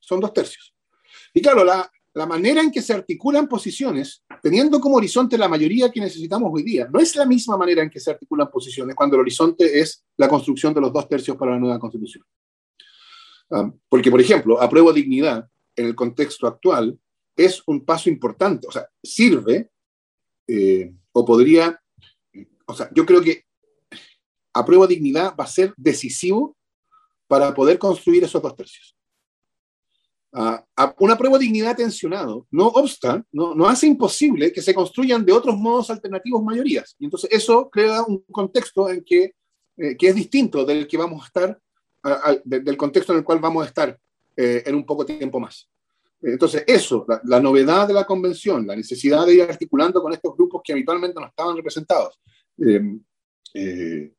son 0.00 0.20
dos 0.20 0.32
tercios. 0.32 0.74
Y 1.34 1.42
claro, 1.42 1.64
la, 1.64 1.90
la 2.18 2.26
manera 2.26 2.60
en 2.60 2.72
que 2.72 2.82
se 2.82 2.92
articulan 2.92 3.46
posiciones, 3.46 4.24
teniendo 4.42 4.80
como 4.80 4.96
horizonte 4.96 5.38
la 5.38 5.46
mayoría 5.46 5.88
que 5.88 6.00
necesitamos 6.00 6.50
hoy 6.52 6.64
día, 6.64 6.88
no 6.92 6.98
es 6.98 7.14
la 7.14 7.24
misma 7.24 7.56
manera 7.56 7.80
en 7.80 7.88
que 7.88 8.00
se 8.00 8.10
articulan 8.10 8.50
posiciones 8.50 8.96
cuando 8.96 9.14
el 9.14 9.20
horizonte 9.20 9.78
es 9.78 10.04
la 10.16 10.28
construcción 10.28 10.74
de 10.74 10.80
los 10.80 10.92
dos 10.92 11.08
tercios 11.08 11.36
para 11.36 11.52
la 11.52 11.60
nueva 11.60 11.78
constitución. 11.78 12.24
Ah, 13.52 13.72
porque, 13.88 14.10
por 14.10 14.20
ejemplo, 14.20 14.60
apruebo 14.60 14.92
dignidad 14.92 15.48
en 15.76 15.86
el 15.86 15.94
contexto 15.94 16.48
actual 16.48 16.98
es 17.36 17.62
un 17.68 17.84
paso 17.84 18.10
importante, 18.10 18.66
o 18.66 18.72
sea, 18.72 18.88
sirve 19.00 19.70
eh, 20.48 20.92
o 21.12 21.24
podría, 21.24 21.80
o 22.66 22.74
sea, 22.74 22.90
yo 22.96 23.06
creo 23.06 23.22
que 23.22 23.44
apruebo 24.52 24.88
dignidad 24.88 25.36
va 25.38 25.44
a 25.44 25.46
ser 25.46 25.72
decisivo 25.76 26.56
para 27.28 27.54
poder 27.54 27.78
construir 27.78 28.24
esos 28.24 28.42
dos 28.42 28.56
tercios. 28.56 28.97
Uh, 30.30 30.58
una 30.98 31.16
prueba 31.16 31.38
de 31.38 31.44
dignidad 31.44 31.74
tensionado 31.74 32.46
no 32.50 32.66
obsta, 32.66 33.24
no, 33.32 33.54
no, 33.54 33.66
hace 33.66 33.86
imposible 33.86 34.52
que 34.52 34.60
se 34.60 34.74
construyan 34.74 35.24
de 35.24 35.32
otros 35.32 35.56
modos 35.56 35.88
alternativos 35.88 36.42
mayorías. 36.42 36.94
Y 36.98 37.06
entonces 37.06 37.30
eso 37.32 37.70
crea 37.70 38.02
un 38.02 38.22
contexto 38.30 38.90
en 38.90 39.02
que, 39.02 39.34
eh, 39.78 39.96
que 39.96 40.08
es 40.08 40.14
distinto 40.14 40.66
del 40.66 40.86
que 40.86 40.98
vamos 40.98 41.22
a 41.22 41.26
estar 41.26 41.58
del 42.44 42.76
contexto 42.76 43.12
en 43.12 43.18
el 43.18 43.24
cual 43.24 43.38
vamos 43.38 43.64
a 43.64 43.68
estar 43.68 43.98
eh, 44.36 44.62
en 44.66 44.74
un 44.74 44.84
poco 44.84 45.04
tiempo 45.04 45.40
más. 45.40 45.68
Entonces, 46.20 46.64
eso, 46.66 47.06
la, 47.24 47.40
novedad 47.40 47.88
de 47.88 47.94
la 47.94 48.04
convención, 48.04 48.66
la 48.66 48.76
necesidad 48.76 49.24
de 49.24 49.34
ir 49.34 49.42
articulando 49.42 50.02
con 50.02 50.12
estos 50.12 50.36
grupos 50.36 50.62
que 50.64 50.72
habitualmente 50.72 51.18
no 51.20 51.26
estaban 51.26 51.56
representados, 51.56 52.20
eh, 53.54 54.12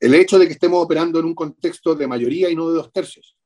el 0.00 0.14
hecho 0.14 0.38
de 0.38 0.46
que 0.46 0.52
estemos 0.52 0.82
operando 0.82 1.18
en 1.18 1.26
un 1.26 1.34
contexto 1.34 1.94
de 1.94 2.06
mayoría 2.06 2.50
y 2.50 2.56
no 2.56 2.68
de 2.68 2.76
dos 2.76 2.92
tercios, 2.92 3.37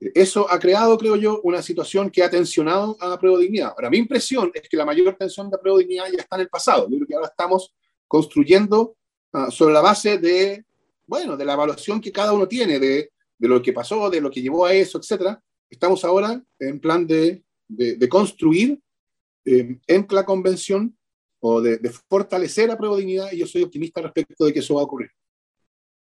eso 0.00 0.50
ha 0.50 0.58
creado, 0.58 0.96
creo 0.96 1.16
yo, 1.16 1.40
una 1.42 1.62
situación 1.62 2.10
que 2.10 2.22
ha 2.22 2.30
tensionado 2.30 2.96
a 3.00 3.18
prueba 3.18 3.38
dignidad. 3.38 3.70
Ahora, 3.70 3.90
mi 3.90 3.98
impresión 3.98 4.50
es 4.54 4.68
que 4.68 4.76
la 4.76 4.84
mayor 4.84 5.16
tensión 5.16 5.50
de 5.50 5.58
prueba 5.58 5.78
dignidad 5.78 6.06
ya 6.06 6.20
está 6.20 6.36
en 6.36 6.42
el 6.42 6.48
pasado. 6.48 6.88
Yo 6.88 6.96
creo 6.96 7.06
que 7.06 7.14
ahora 7.14 7.28
estamos 7.28 7.74
construyendo 8.06 8.96
ah, 9.32 9.50
sobre 9.50 9.74
la 9.74 9.80
base 9.80 10.18
de 10.18 10.64
bueno, 11.08 11.38
de 11.38 11.44
la 11.44 11.54
evaluación 11.54 12.00
que 12.00 12.12
cada 12.12 12.32
uno 12.32 12.46
tiene 12.46 12.78
de, 12.78 13.10
de 13.38 13.48
lo 13.48 13.62
que 13.62 13.72
pasó, 13.72 14.10
de 14.10 14.20
lo 14.20 14.30
que 14.30 14.42
llevó 14.42 14.66
a 14.66 14.74
eso, 14.74 14.98
etcétera, 14.98 15.42
estamos 15.70 16.04
ahora 16.04 16.40
en 16.58 16.78
plan 16.78 17.06
de, 17.06 17.42
de, 17.66 18.08
construir 18.08 18.78
eh, 19.46 19.78
en 19.86 20.06
la 20.10 20.24
convención 20.26 20.94
o 21.40 21.62
de, 21.62 21.80
fortalecer 22.08 22.68
la 22.68 22.76
prueba 22.76 22.98
dignidad 22.98 23.32
y 23.32 23.38
yo 23.38 23.46
soy 23.46 23.62
optimista 23.62 24.02
respecto 24.02 24.44
de 24.44 24.52
que 24.52 24.58
eso 24.58 24.74
va 24.74 24.82
a 24.82 24.84
ocurrir. 24.84 25.10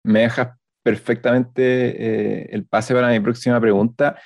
Me 0.04 0.22
dejas 0.22 0.58
perfectamente 0.84 1.62
eh, 1.64 2.50
el 2.52 2.66
pase 2.66 2.94
para 2.94 3.10
mi 3.10 3.20
próxima 3.20 3.60
pregunta. 3.60 4.18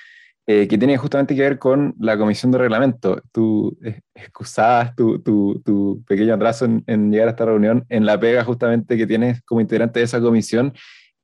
Eh, 0.46 0.68
que 0.68 0.76
tiene 0.76 0.98
justamente 0.98 1.34
que 1.34 1.40
ver 1.40 1.58
con 1.58 1.94
la 1.98 2.18
comisión 2.18 2.52
de 2.52 2.58
reglamento. 2.58 3.22
Tú 3.32 3.78
excusabas 4.14 4.94
tu, 4.94 5.18
tu, 5.22 5.62
tu, 5.64 6.04
pequeño 6.06 6.34
atraso 6.34 6.66
en, 6.66 7.10
llegar 7.10 7.28
a 7.28 7.30
esta 7.30 7.46
reunión 7.46 7.86
en 7.88 8.04
la 8.04 8.20
pega 8.20 8.44
justamente 8.44 8.98
que 8.98 9.06
tienes 9.06 9.40
como 9.42 9.62
integrante 9.62 10.00
de 10.00 10.04
esa 10.04 10.20
comisión. 10.20 10.74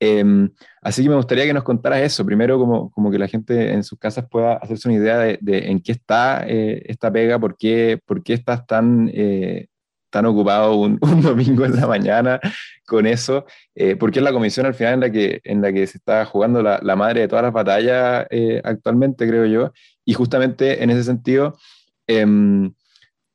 Em, 0.00 0.50
así 0.80 1.02
que 1.02 1.10
me 1.10 1.16
gustaría 1.16 1.44
que 1.44 1.52
nos 1.52 1.64
contaras 1.64 2.00
eso. 2.00 2.24
Primero, 2.24 2.58
como, 2.58 2.90
como 2.90 3.10
que 3.10 3.18
la 3.18 3.28
gente 3.28 3.74
en 3.74 3.84
sus 3.84 3.98
casas 3.98 4.24
pueda 4.26 4.54
hacerse 4.54 4.88
una 4.88 4.96
idea 4.96 5.18
de, 5.18 5.38
en 5.68 5.80
qué 5.80 5.92
está 5.92 6.46
eh, 6.48 6.82
esta 6.86 7.12
pega, 7.12 7.38
por 7.38 7.58
qué, 7.58 8.00
por 8.06 8.22
qué 8.22 8.32
estás 8.32 8.66
tan 8.66 9.10
eh, 9.12 9.66
tan 10.10 10.26
ocupado 10.26 10.74
un, 10.76 10.98
domingo 10.98 11.64
en 11.64 11.76
la 11.76 11.86
mañana 11.86 12.40
con 12.86 13.06
eso, 13.06 13.46
eh, 13.74 13.96
porque 13.96 14.18
es 14.18 14.24
la 14.24 14.32
comisión 14.32 14.66
al 14.66 14.74
final 14.74 14.94
en 14.94 15.00
la 15.00 15.10
que, 15.10 15.40
en 15.44 15.62
la 15.62 15.72
que 15.72 15.86
se 15.86 15.98
está 15.98 16.24
jugando 16.26 16.62
la, 16.62 16.80
la 16.82 16.96
madre 16.96 17.20
de 17.20 17.28
todas 17.28 17.44
las 17.44 17.52
batallas 17.52 18.26
eh, 18.30 18.60
actualmente, 18.64 19.26
creo 19.26 19.46
yo, 19.46 19.72
y 20.04 20.12
justamente 20.12 20.82
en 20.82 20.90
ese 20.90 21.04
sentido, 21.04 21.56
em, 22.06 22.72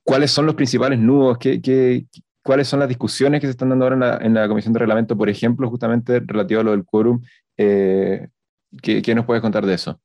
¿cuáles 0.04 0.32
son 0.32 0.46
los 0.46 0.56
principales 0.56 1.00
nudos? 1.00 1.38
¿Qué, 1.38 1.62
qué, 1.62 2.06
cuáles 2.44 2.68
son 2.68 2.80
las 2.80 2.90
discusiones 2.90 3.40
que 3.40 3.48
se 3.48 3.52
están 3.52 3.70
dando 3.70 3.86
ahora 3.86 3.96
en 3.96 4.00
la, 4.02 4.18
en 4.18 4.34
la, 4.34 4.48
comisión 4.48 4.74
de 4.74 4.80
reglamento, 4.80 5.18
por 5.18 5.30
ejemplo, 5.30 5.70
justamente 5.70 6.20
relativo 6.20 6.62
a 6.62 6.64
lo 6.64 6.72
del 6.72 6.84
quórum? 6.84 7.22
Eh, 7.58 8.28
¿qué, 8.82 9.02
¿qué, 9.02 9.16
nos 9.16 9.26
puedes 9.26 9.42
contar 9.42 9.66
de 9.66 9.74
eso? 9.74 10.00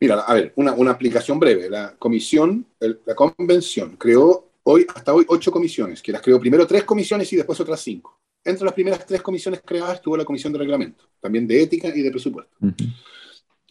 Mira, 0.00 0.20
a 0.20 0.34
ver, 0.34 0.52
una, 0.56 0.72
una 0.72 0.90
aplicación 0.90 1.38
breve. 1.38 1.70
La 1.70 1.94
comisión, 1.98 2.66
la 2.80 3.14
convención 3.14 3.96
creó 3.96 4.45
hoy, 4.68 4.86
hasta 4.94 5.14
hoy 5.14 5.24
ocho 5.28 5.50
comisiones, 5.50 6.02
que 6.02 6.12
las 6.12 6.20
creó 6.20 6.40
primero 6.40 6.66
tres 6.66 6.84
comisiones 6.84 7.32
y 7.32 7.36
después 7.36 7.58
otras 7.60 7.80
cinco. 7.80 8.18
Entre 8.44 8.64
las 8.64 8.74
primeras 8.74 9.04
tres 9.06 9.22
comisiones 9.22 9.60
creadas 9.64 9.96
estuvo 9.96 10.16
la 10.16 10.24
comisión 10.24 10.52
de 10.52 10.58
reglamento, 10.58 11.08
también 11.20 11.46
de 11.46 11.62
ética 11.62 11.88
y 11.88 12.02
de 12.02 12.10
presupuesto. 12.10 12.56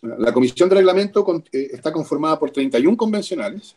La 0.02 0.34
comisión 0.34 0.70
de 0.70 0.76
reglamento 0.76 1.44
eh, 1.52 1.70
está 1.72 1.92
conformada 1.92 2.38
por 2.38 2.52
31 2.52 2.96
convencionales 2.96 3.76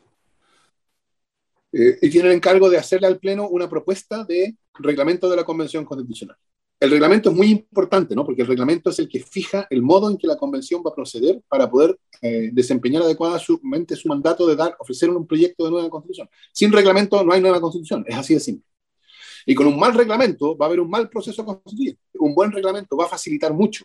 eh, 1.73 1.99
y 2.03 2.11
tiene 2.11 2.29
el 2.29 2.35
encargo 2.35 2.69
de 2.69 2.79
hacerle 2.79 3.07
al 3.07 3.19
Pleno 3.19 3.49
una 3.49 3.69
propuesta 3.69 4.25
de 4.25 4.57
reglamento 4.75 5.29
de 5.29 5.37
la 5.37 5.45
Convención 5.45 5.85
Constitucional 5.85 6.37
el 6.81 6.91
reglamento 6.91 7.31
es 7.31 7.37
muy 7.37 7.49
importante, 7.51 8.15
¿no? 8.15 8.25
Porque 8.25 8.43
el 8.43 8.49
reglamento 8.49 8.91
es 8.91 8.99
el 9.01 9.09
que 9.09 9.21
fija 9.21 9.67
el 9.69 9.83
modo 9.83 10.11
en 10.11 10.17
que 10.17 10.29
la 10.29 10.37
convención 10.37 10.83
va 10.87 10.91
a 10.91 10.95
proceder 10.95 11.43
para 11.49 11.69
poder 11.69 11.99
eh, 12.23 12.51
desempeñar 12.53 13.03
adecuadamente 13.03 13.97
su 13.97 14.09
mandato 14.09 14.47
de 14.47 14.55
dar, 14.55 14.77
ofrecer 14.79 15.11
un 15.11 15.27
proyecto 15.27 15.65
de 15.65 15.71
nueva 15.73 15.91
constitución. 15.91 16.29
Sin 16.53 16.73
reglamento 16.73 17.23
no 17.25 17.33
hay 17.33 17.41
nueva 17.41 17.61
constitución, 17.61 18.05
es 18.07 18.17
así 18.17 18.35
de 18.35 18.41
simple. 18.41 18.65
Y 19.45 19.55
con 19.55 19.67
un 19.67 19.79
mal 19.79 19.95
reglamento 19.95 20.57
va 20.57 20.67
a 20.67 20.69
haber 20.69 20.81
un 20.81 20.91
mal 20.91 21.09
proceso 21.09 21.45
constituyente. 21.45 22.01
Un 22.15 22.35
buen 22.35 22.53
reglamento 22.53 22.97
va 22.97 23.07
a 23.07 23.09
facilitar 23.09 23.53
mucho 23.53 23.85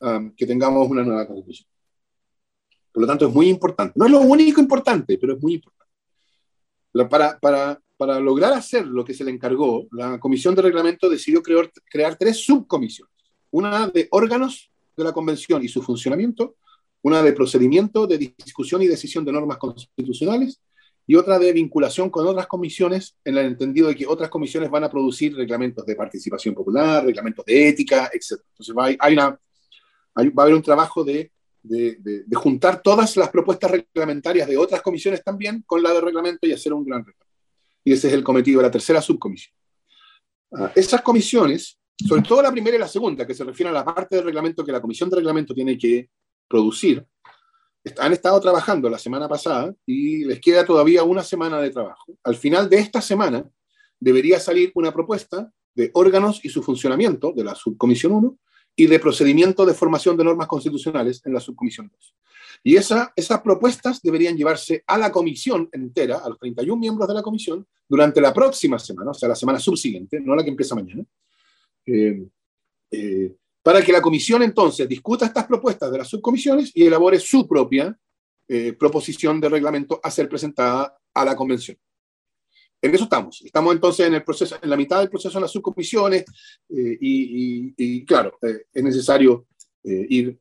um, 0.00 0.34
que 0.34 0.46
tengamos 0.46 0.88
una 0.88 1.04
nueva 1.04 1.26
constitución. 1.26 1.68
Por 2.92 3.02
lo 3.02 3.06
tanto, 3.06 3.28
es 3.28 3.34
muy 3.34 3.48
importante. 3.48 3.92
No 3.96 4.06
es 4.06 4.10
lo 4.10 4.20
único 4.20 4.60
importante, 4.60 5.18
pero 5.18 5.34
es 5.34 5.42
muy 5.42 5.54
importante. 5.54 5.92
Para, 7.10 7.38
para, 7.38 7.80
para 8.02 8.18
lograr 8.18 8.52
hacer 8.52 8.84
lo 8.84 9.04
que 9.04 9.14
se 9.14 9.22
le 9.22 9.30
encargó, 9.30 9.86
la 9.92 10.18
Comisión 10.18 10.56
de 10.56 10.62
Reglamento 10.62 11.08
decidió 11.08 11.40
crear, 11.40 12.16
tres 12.18 12.44
subcomisiones. 12.44 13.14
Una 13.52 13.86
de 13.86 14.08
órganos 14.10 14.72
de 14.96 15.04
la 15.04 15.12
Convención 15.12 15.62
y 15.62 15.68
su 15.68 15.80
funcionamiento, 15.82 16.56
una 17.02 17.22
de 17.22 17.32
procedimiento 17.32 18.08
de 18.08 18.18
discusión 18.18 18.82
y 18.82 18.88
decisión 18.88 19.24
de 19.24 19.30
normas 19.30 19.56
constitucionales 19.58 20.60
y 21.06 21.14
otra 21.14 21.38
de 21.38 21.52
vinculación 21.52 22.10
con 22.10 22.26
otras 22.26 22.48
comisiones 22.48 23.14
en 23.24 23.38
el 23.38 23.46
entendido 23.46 23.86
de 23.86 23.94
que 23.94 24.08
otras 24.08 24.30
comisiones 24.30 24.68
van 24.68 24.82
a 24.82 24.90
producir 24.90 25.36
reglamentos 25.36 25.86
de 25.86 25.94
participación 25.94 26.56
popular, 26.56 27.04
reglamentos 27.04 27.44
de 27.44 27.68
ética, 27.68 28.10
etc. 28.12 28.42
Entonces 28.50 28.74
va, 28.76 28.86
a 28.86 30.42
haber 30.42 30.54
un 30.54 30.62
trabajo 30.62 31.04
de, 31.04 31.30
juntar 32.34 32.82
todas 32.82 33.16
las 33.16 33.28
propuestas 33.28 33.70
reglamentarias 33.70 34.48
de 34.48 34.56
otras 34.56 34.82
comisiones 34.82 35.22
también 35.22 35.62
con 35.64 35.80
la 35.84 35.92
de 35.92 36.00
reglamento 36.00 36.48
y 36.48 36.52
hacer 36.52 36.72
un 36.72 36.84
gran 36.84 37.04
reglamento 37.04 37.22
y 37.84 37.92
ese 37.92 38.08
es 38.08 38.14
el 38.14 38.24
cometido 38.24 38.60
de 38.60 38.66
la 38.66 38.70
tercera 38.70 39.00
subcomisión. 39.00 39.54
Ah, 40.52 40.72
esas 40.74 41.02
comisiones, 41.02 41.78
sobre 41.96 42.22
todo 42.22 42.42
la 42.42 42.52
primera 42.52 42.76
y 42.76 42.80
la 42.80 42.88
segunda, 42.88 43.26
que 43.26 43.34
se 43.34 43.44
refieren 43.44 43.74
a 43.74 43.78
la 43.78 43.84
parte 43.84 44.16
del 44.16 44.24
reglamento 44.24 44.64
que 44.64 44.72
la 44.72 44.80
comisión 44.80 45.08
de 45.10 45.16
reglamento 45.16 45.54
tiene 45.54 45.78
que 45.78 46.10
producir, 46.48 47.06
han 47.98 48.12
estado 48.12 48.40
trabajando 48.40 48.88
la 48.88 48.98
semana 48.98 49.28
pasada 49.28 49.74
y 49.86 50.24
les 50.24 50.40
queda 50.40 50.64
todavía 50.64 51.02
una 51.02 51.22
semana 51.22 51.60
de 51.60 51.70
trabajo. 51.70 52.16
Al 52.22 52.36
final 52.36 52.68
de 52.68 52.78
esta 52.78 53.00
semana 53.00 53.44
debería 53.98 54.38
salir 54.38 54.70
una 54.74 54.92
propuesta 54.92 55.50
de 55.74 55.90
órganos 55.94 56.44
y 56.44 56.48
su 56.48 56.62
funcionamiento 56.62 57.32
de 57.34 57.44
la 57.44 57.54
subcomisión 57.54 58.12
1 58.12 58.38
y 58.76 58.86
de 58.86 58.98
procedimiento 59.00 59.66
de 59.66 59.74
formación 59.74 60.16
de 60.16 60.24
normas 60.24 60.46
constitucionales 60.46 61.22
en 61.24 61.34
la 61.34 61.40
subcomisión 61.40 61.90
2. 61.92 62.14
Y 62.64 62.76
esa, 62.76 63.12
esas 63.16 63.40
propuestas 63.40 64.00
deberían 64.02 64.36
llevarse 64.36 64.84
a 64.86 64.96
la 64.96 65.10
comisión 65.10 65.68
entera, 65.72 66.18
a 66.18 66.28
los 66.28 66.38
31 66.38 66.78
miembros 66.78 67.08
de 67.08 67.14
la 67.14 67.22
comisión, 67.22 67.66
durante 67.88 68.20
la 68.20 68.32
próxima 68.32 68.78
semana, 68.78 69.10
o 69.10 69.14
sea, 69.14 69.28
la 69.28 69.34
semana 69.34 69.58
subsiguiente, 69.58 70.20
no 70.20 70.34
la 70.34 70.44
que 70.44 70.50
empieza 70.50 70.74
mañana, 70.74 71.04
eh, 71.84 72.24
eh, 72.90 73.36
para 73.62 73.82
que 73.82 73.92
la 73.92 74.00
comisión 74.00 74.42
entonces 74.42 74.88
discuta 74.88 75.26
estas 75.26 75.46
propuestas 75.46 75.90
de 75.90 75.98
las 75.98 76.08
subcomisiones 76.08 76.70
y 76.74 76.84
elabore 76.84 77.18
su 77.18 77.46
propia 77.46 77.96
eh, 78.48 78.72
proposición 78.72 79.40
de 79.40 79.48
reglamento 79.48 80.00
a 80.02 80.10
ser 80.10 80.28
presentada 80.28 80.96
a 81.12 81.24
la 81.24 81.36
convención. 81.36 81.76
En 82.80 82.94
eso 82.94 83.04
estamos. 83.04 83.42
Estamos 83.44 83.74
entonces 83.74 84.06
en 84.06 84.14
el 84.14 84.24
proceso, 84.24 84.56
en 84.60 84.70
la 84.70 84.76
mitad 84.76 84.98
del 85.00 85.10
proceso 85.10 85.38
de 85.38 85.42
las 85.42 85.52
subcomisiones 85.52 86.24
y, 86.68 87.74
y, 87.76 88.04
claro, 88.04 88.38
es 88.40 88.82
necesario 88.82 89.46
ir 89.84 90.36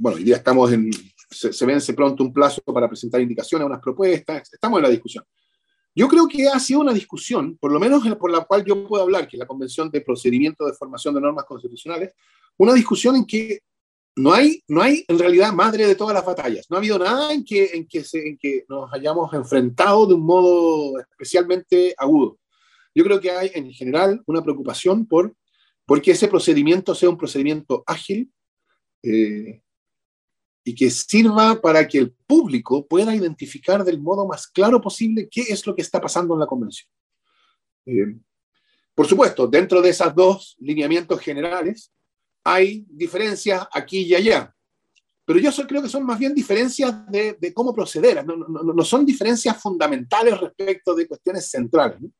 bueno, 0.00 0.16
hoy 0.16 0.24
día 0.24 0.36
estamos 0.36 0.72
en, 0.72 0.90
se, 1.30 1.66
vence 1.66 1.92
pronto 1.92 2.24
un 2.24 2.32
plazo 2.32 2.62
para 2.62 2.88
presentar 2.88 3.20
indicaciones, 3.20 3.66
unas 3.66 3.80
propuestas, 3.80 4.50
estamos 4.50 4.78
en 4.78 4.84
la 4.84 4.88
discusión. 4.88 5.22
Yo 5.94 6.08
creo 6.08 6.26
que 6.26 6.48
ha 6.48 6.58
sido 6.58 6.80
una 6.80 6.94
discusión, 6.94 7.58
por 7.58 7.70
lo 7.70 7.78
menos 7.78 8.02
por 8.16 8.30
la 8.30 8.40
cual 8.44 8.64
yo 8.64 8.86
puedo 8.88 9.02
hablar, 9.02 9.28
que 9.28 9.36
es 9.36 9.38
la 9.38 9.46
Convención 9.46 9.90
de 9.90 10.00
Procedimiento 10.00 10.64
de 10.64 10.72
Formación 10.72 11.14
de 11.14 11.20
Normas 11.20 11.44
Constitucionales, 11.44 12.14
una 12.56 12.72
discusión 12.72 13.16
en 13.16 13.26
que 13.26 13.60
no 14.16 14.32
hay, 14.32 14.62
no 14.68 14.80
hay 14.80 15.04
en 15.06 15.18
realidad 15.18 15.52
madre 15.52 15.86
de 15.86 15.94
todas 15.94 16.14
las 16.14 16.24
batallas. 16.24 16.66
No 16.70 16.76
ha 16.76 16.78
habido 16.78 16.98
nada 16.98 17.34
en 17.34 17.44
que, 17.44 17.66
en 17.74 17.86
que, 17.86 18.02
se, 18.02 18.26
en 18.26 18.38
que 18.38 18.64
nos 18.68 18.90
hayamos 18.94 19.32
enfrentado 19.34 20.06
de 20.06 20.14
un 20.14 20.22
modo 20.22 20.98
especialmente 20.98 21.94
agudo. 21.98 22.38
Yo 22.94 23.04
creo 23.04 23.20
que 23.20 23.30
hay 23.30 23.50
en 23.54 23.70
general 23.70 24.22
una 24.26 24.42
preocupación 24.42 25.06
por, 25.06 25.34
por 25.84 26.00
que 26.00 26.12
ese 26.12 26.28
procedimiento 26.28 26.94
sea 26.94 27.10
un 27.10 27.18
procedimiento 27.18 27.82
ágil, 27.86 28.32
eh, 29.02 29.60
y 30.64 30.74
que 30.74 30.90
sirva 30.90 31.60
para 31.60 31.86
que 31.88 31.98
el 31.98 32.12
público 32.26 32.86
pueda 32.86 33.14
identificar 33.14 33.84
del 33.84 34.00
modo 34.00 34.26
más 34.26 34.46
claro 34.46 34.80
posible 34.80 35.28
qué 35.30 35.42
es 35.42 35.66
lo 35.66 35.74
que 35.74 35.82
está 35.82 36.00
pasando 36.00 36.34
en 36.34 36.40
la 36.40 36.46
convención. 36.46 36.88
Eh, 37.86 38.16
por 38.94 39.06
supuesto, 39.06 39.46
dentro 39.46 39.80
de 39.80 39.90
esos 39.90 40.14
dos 40.14 40.56
lineamientos 40.58 41.20
generales 41.20 41.92
hay 42.44 42.84
diferencias 42.88 43.66
aquí 43.72 44.02
y 44.02 44.14
allá, 44.14 44.54
pero 45.24 45.38
yo 45.38 45.50
creo 45.66 45.82
que 45.82 45.88
son 45.88 46.04
más 46.04 46.18
bien 46.18 46.34
diferencias 46.34 47.06
de, 47.08 47.52
cómo 47.54 47.72
proceder, 47.72 48.24
no, 48.26 48.36
no, 48.36 48.84
son 48.84 49.06
diferencias 49.06 49.60
fundamentales 49.62 50.40
respecto 50.40 50.94
de 50.94 51.06
cuestiones 51.06 51.48
centrales. 51.48 52.00
¿no? 52.00 52.10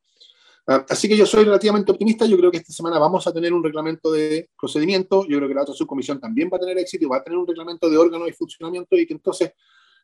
Ah, 0.71 0.85
así 0.87 1.09
que 1.09 1.17
yo 1.17 1.25
soy 1.25 1.43
relativamente 1.43 1.91
optimista. 1.91 2.25
Yo 2.25 2.37
creo 2.37 2.49
que 2.49 2.59
esta 2.59 2.71
semana 2.71 2.97
vamos 2.97 3.27
a 3.27 3.33
tener 3.33 3.51
un 3.51 3.61
reglamento 3.61 4.09
de 4.09 4.49
procedimiento. 4.57 5.25
Yo 5.27 5.35
creo 5.37 5.49
que 5.49 5.53
la 5.53 5.63
otra 5.63 5.75
subcomisión 5.75 6.17
también 6.17 6.49
va 6.51 6.55
a 6.55 6.61
tener 6.61 6.77
éxito 6.77 7.03
y 7.03 7.09
va 7.09 7.17
a 7.17 7.23
tener 7.23 7.37
un 7.37 7.45
reglamento 7.45 7.89
de 7.89 7.97
órgano 7.97 8.25
y 8.25 8.31
funcionamiento 8.31 8.95
y 8.95 9.05
que 9.05 9.13
entonces 9.13 9.51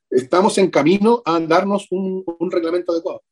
estamos 0.10 0.58
en 0.58 0.70
camino 0.70 1.22
a 1.24 1.40
darnos 1.40 1.88
un, 1.90 2.26
reglamento 2.52 2.92
adecuado. 2.92 3.24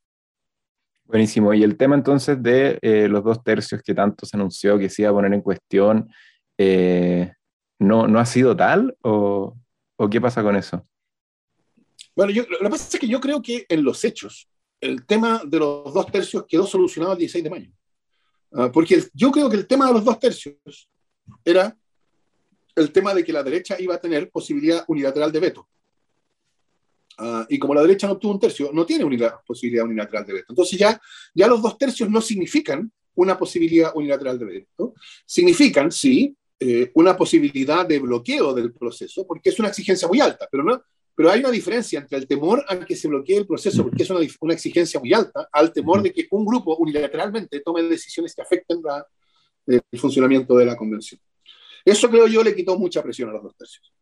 Buenísimo. 1.03 1.53
Y 1.53 1.63
el 1.63 1.75
tema 1.75 1.95
entonces 1.95 2.41
de 2.41 2.79
eh, 2.81 3.09
los 3.09 3.21
dos 3.21 3.43
tercios 3.43 3.81
que 3.83 3.93
tanto 3.93 4.25
se 4.25 4.37
anunció 4.37 4.79
que 4.79 4.89
se 4.89 5.01
iba 5.01 5.11
a 5.11 5.15
poner 5.15 5.33
en 5.33 5.41
cuestión, 5.41 6.09
eh, 6.57 7.33
¿no, 7.79 8.07
¿no 8.07 8.17
ha 8.17 8.25
sido 8.25 8.55
tal 8.55 8.95
o, 9.01 9.57
o, 9.97 10.09
qué 10.09 10.21
pasa 10.21 10.41
con 10.41 10.55
eso? 10.55 10.87
Bueno, 12.15 12.31
yo, 12.31 12.43
lo 12.49 12.59
que 12.59 12.69
pasa 12.69 12.89
es 12.93 12.99
que 12.99 13.09
yo 13.09 13.19
creo 13.19 13.41
que 13.41 13.65
en 13.67 13.83
los 13.83 14.05
hechos 14.05 14.47
el 14.81 15.05
tema 15.05 15.41
de 15.45 15.59
los 15.59 15.93
dos 15.93 16.11
tercios 16.11 16.45
quedó 16.47 16.65
solucionado 16.65 17.13
el 17.13 17.19
16 17.19 17.43
de 17.43 17.49
mayo. 17.49 17.71
Ah, 18.53 18.71
porque 18.71 19.03
yo 19.13 19.31
creo 19.31 19.49
que 19.49 19.57
el 19.57 19.67
tema 19.67 19.87
de 19.87 19.93
los 19.93 20.03
dos 20.03 20.19
tercios 20.19 20.89
era 21.43 21.77
el 22.75 22.91
tema 22.91 23.13
de 23.13 23.23
que 23.23 23.33
la 23.33 23.43
derecha 23.43 23.79
iba 23.79 23.95
a 23.95 24.01
tener 24.01 24.29
posibilidad 24.29 24.83
unilateral 24.87 25.31
de 25.31 25.39
veto. 25.39 25.67
Ah, 27.17 27.45
y 27.49 27.57
como 27.57 27.73
la 27.73 27.81
derecha 27.81 28.07
no 28.07 28.17
tuvo 28.17 28.33
un 28.33 28.39
tercio, 28.39 28.71
no 28.73 28.85
tiene 28.85 29.05
posibilidad 29.45 29.85
unilateral 29.85 30.25
de 30.25 30.33
veto. 30.33 30.45
Entonces 30.49 30.77
ya, 30.77 30.99
ya 31.33 31.47
los 31.47 31.61
dos 31.61 31.77
tercios 31.77 32.09
no 32.09 32.21
significan 32.21 32.91
una 33.15 33.37
posibilidad 33.37 33.91
unilateral 33.95 34.37
de 34.37 34.45
veto. 34.45 34.93
Significan, 35.25 35.91
sí, 35.91 36.35
eh, 36.59 36.91
una 36.95 37.17
posibilidad 37.17 37.85
de 37.85 37.99
bloqueo 37.99 38.53
del 38.53 38.73
proceso, 38.73 39.25
porque 39.25 39.49
es 39.49 39.59
una 39.59 39.69
exigencia 39.69 40.07
muy 40.07 40.19
alta, 40.19 40.47
pero 40.49 40.63
no, 40.63 40.81
pero 41.15 41.31
hay 41.31 41.39
una 41.39 41.51
diferencia 41.51 41.99
entre 41.99 42.17
el 42.17 42.27
temor 42.27 42.63
a 42.67 42.77
que 42.79 42.95
se 42.95 43.07
bloquee 43.07 43.37
el 43.37 43.47
proceso, 43.47 43.83
porque 43.83 44.03
es 44.03 44.09
una, 44.09 44.19
una 44.41 44.53
exigencia 44.53 44.99
muy 44.99 45.13
alta, 45.13 45.47
al 45.51 45.71
temor 45.71 46.01
de 46.01 46.11
que 46.11 46.27
un 46.31 46.45
grupo 46.45 46.75
unilateralmente 46.75 47.61
tome 47.61 47.83
decisiones 47.83 48.35
que 48.35 48.41
afecten 48.41 48.81
la, 48.83 49.05
el 49.65 49.81
funcionamiento 49.99 50.57
de 50.57 50.65
la 50.65 50.75
convención. 50.75 51.19
Eso 51.83 52.09
creo 52.09 52.27
yo 52.27 52.43
le 52.43 52.55
quitó 52.55 52.77
mucha 52.77 53.01
presión 53.01 53.29
a 53.29 53.33
los 53.33 53.43
dos 53.43 53.55
tercios. 53.55 53.93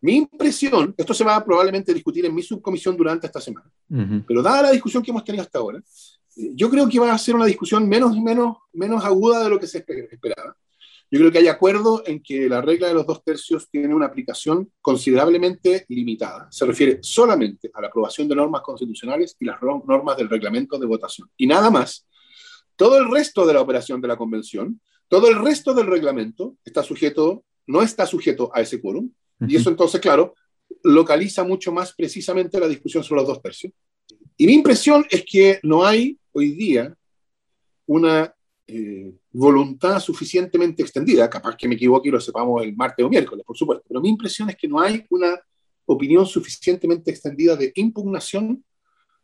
Mi 0.00 0.16
impresión, 0.16 0.94
esto 0.96 1.12
se 1.12 1.24
va 1.24 1.36
a 1.36 1.44
probablemente 1.44 1.92
discutir 1.92 2.24
en 2.24 2.34
mi 2.34 2.42
subcomisión 2.42 2.96
durante 2.96 3.26
esta 3.26 3.40
semana, 3.40 3.70
pero 4.26 4.42
dada 4.42 4.62
la 4.62 4.70
discusión 4.70 5.02
que 5.02 5.10
hemos 5.10 5.24
tenido 5.24 5.42
hasta 5.42 5.58
ahora, 5.58 5.82
yo 6.34 6.70
creo 6.70 6.88
que 6.88 6.98
va 6.98 7.12
a 7.12 7.18
ser 7.18 7.34
una 7.34 7.46
discusión 7.46 7.88
menos, 7.88 8.16
menos, 8.16 8.56
menos 8.72 9.04
aguda 9.04 9.44
de 9.44 9.50
lo 9.50 9.58
que 9.58 9.66
se 9.66 9.84
esperaba. 10.10 10.56
Yo 11.10 11.20
creo 11.20 11.30
que 11.30 11.38
hay 11.38 11.48
acuerdo 11.48 12.02
en 12.04 12.20
que 12.20 12.48
la 12.48 12.60
regla 12.60 12.88
de 12.88 12.94
los 12.94 13.06
dos 13.06 13.22
tercios 13.22 13.68
tiene 13.70 13.94
una 13.94 14.06
aplicación 14.06 14.72
considerablemente 14.80 15.84
limitada. 15.88 16.48
Se 16.50 16.66
refiere 16.66 16.98
solamente 17.00 17.70
a 17.72 17.80
la 17.80 17.88
aprobación 17.88 18.26
de 18.28 18.34
normas 18.34 18.62
constitucionales 18.62 19.36
y 19.38 19.44
las 19.44 19.60
normas 19.62 20.16
del 20.16 20.28
reglamento 20.28 20.78
de 20.78 20.86
votación. 20.86 21.30
Y 21.36 21.46
nada 21.46 21.70
más. 21.70 22.06
Todo 22.74 22.98
el 22.98 23.10
resto 23.10 23.46
de 23.46 23.54
la 23.54 23.62
operación 23.62 24.02
de 24.02 24.08
la 24.08 24.16
convención, 24.16 24.80
todo 25.08 25.28
el 25.28 25.42
resto 25.42 25.72
del 25.72 25.86
reglamento 25.86 26.56
está 26.64 26.82
sujeto, 26.82 27.44
no 27.66 27.80
está 27.80 28.04
sujeto 28.04 28.50
a 28.52 28.60
ese 28.60 28.80
quórum. 28.80 29.10
Y 29.48 29.56
eso 29.56 29.70
entonces, 29.70 30.00
claro, 30.00 30.34
localiza 30.82 31.44
mucho 31.44 31.72
más 31.72 31.94
precisamente 31.94 32.60
la 32.60 32.68
discusión 32.68 33.02
sobre 33.02 33.20
los 33.20 33.28
dos 33.28 33.42
tercios. 33.42 33.72
Y 34.36 34.46
mi 34.46 34.52
impresión 34.52 35.06
es 35.10 35.24
que 35.24 35.58
no 35.62 35.86
hay 35.86 36.18
hoy 36.32 36.50
día 36.52 36.94
una 37.86 38.35
eh, 38.68 39.12
voluntad 39.32 40.00
suficientemente 40.00 40.82
extendida, 40.82 41.30
capaz 41.30 41.56
que 41.56 41.68
me 41.68 41.76
equivoque 41.76 42.08
y 42.08 42.12
lo 42.12 42.20
sepamos 42.20 42.64
el 42.64 42.74
martes 42.74 43.04
o 43.04 43.08
miércoles, 43.08 43.44
por 43.46 43.56
supuesto, 43.56 43.84
pero 43.86 44.00
mi 44.00 44.08
impresión 44.08 44.50
es 44.50 44.56
que 44.56 44.66
no 44.66 44.80
hay 44.80 45.04
una 45.10 45.40
opinión 45.84 46.26
suficientemente 46.26 47.10
extendida 47.10 47.54
de 47.54 47.72
impugnación 47.76 48.64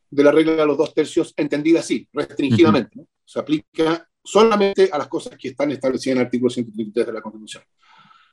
de 0.09 0.24
la 0.24 0.30
regla 0.30 0.53
de 0.53 0.66
los 0.66 0.78
dos 0.78 0.95
tercios, 0.95 1.34
entendida 1.36 1.80
así, 1.80 2.07
restringidamente. 2.12 3.07
Se 3.24 3.40
aplica 3.40 4.09
solamente 4.22 4.88
a 4.93 4.99
las 4.99 5.09
cosas 5.09 5.36
que 5.36 5.49
están 5.49 5.72
establecidas 5.72 6.12
en 6.12 6.20
el 6.20 6.26
artículo 6.26 6.51
133 6.51 7.07
de 7.07 7.12
la 7.12 7.22
Constitución. 7.22 7.64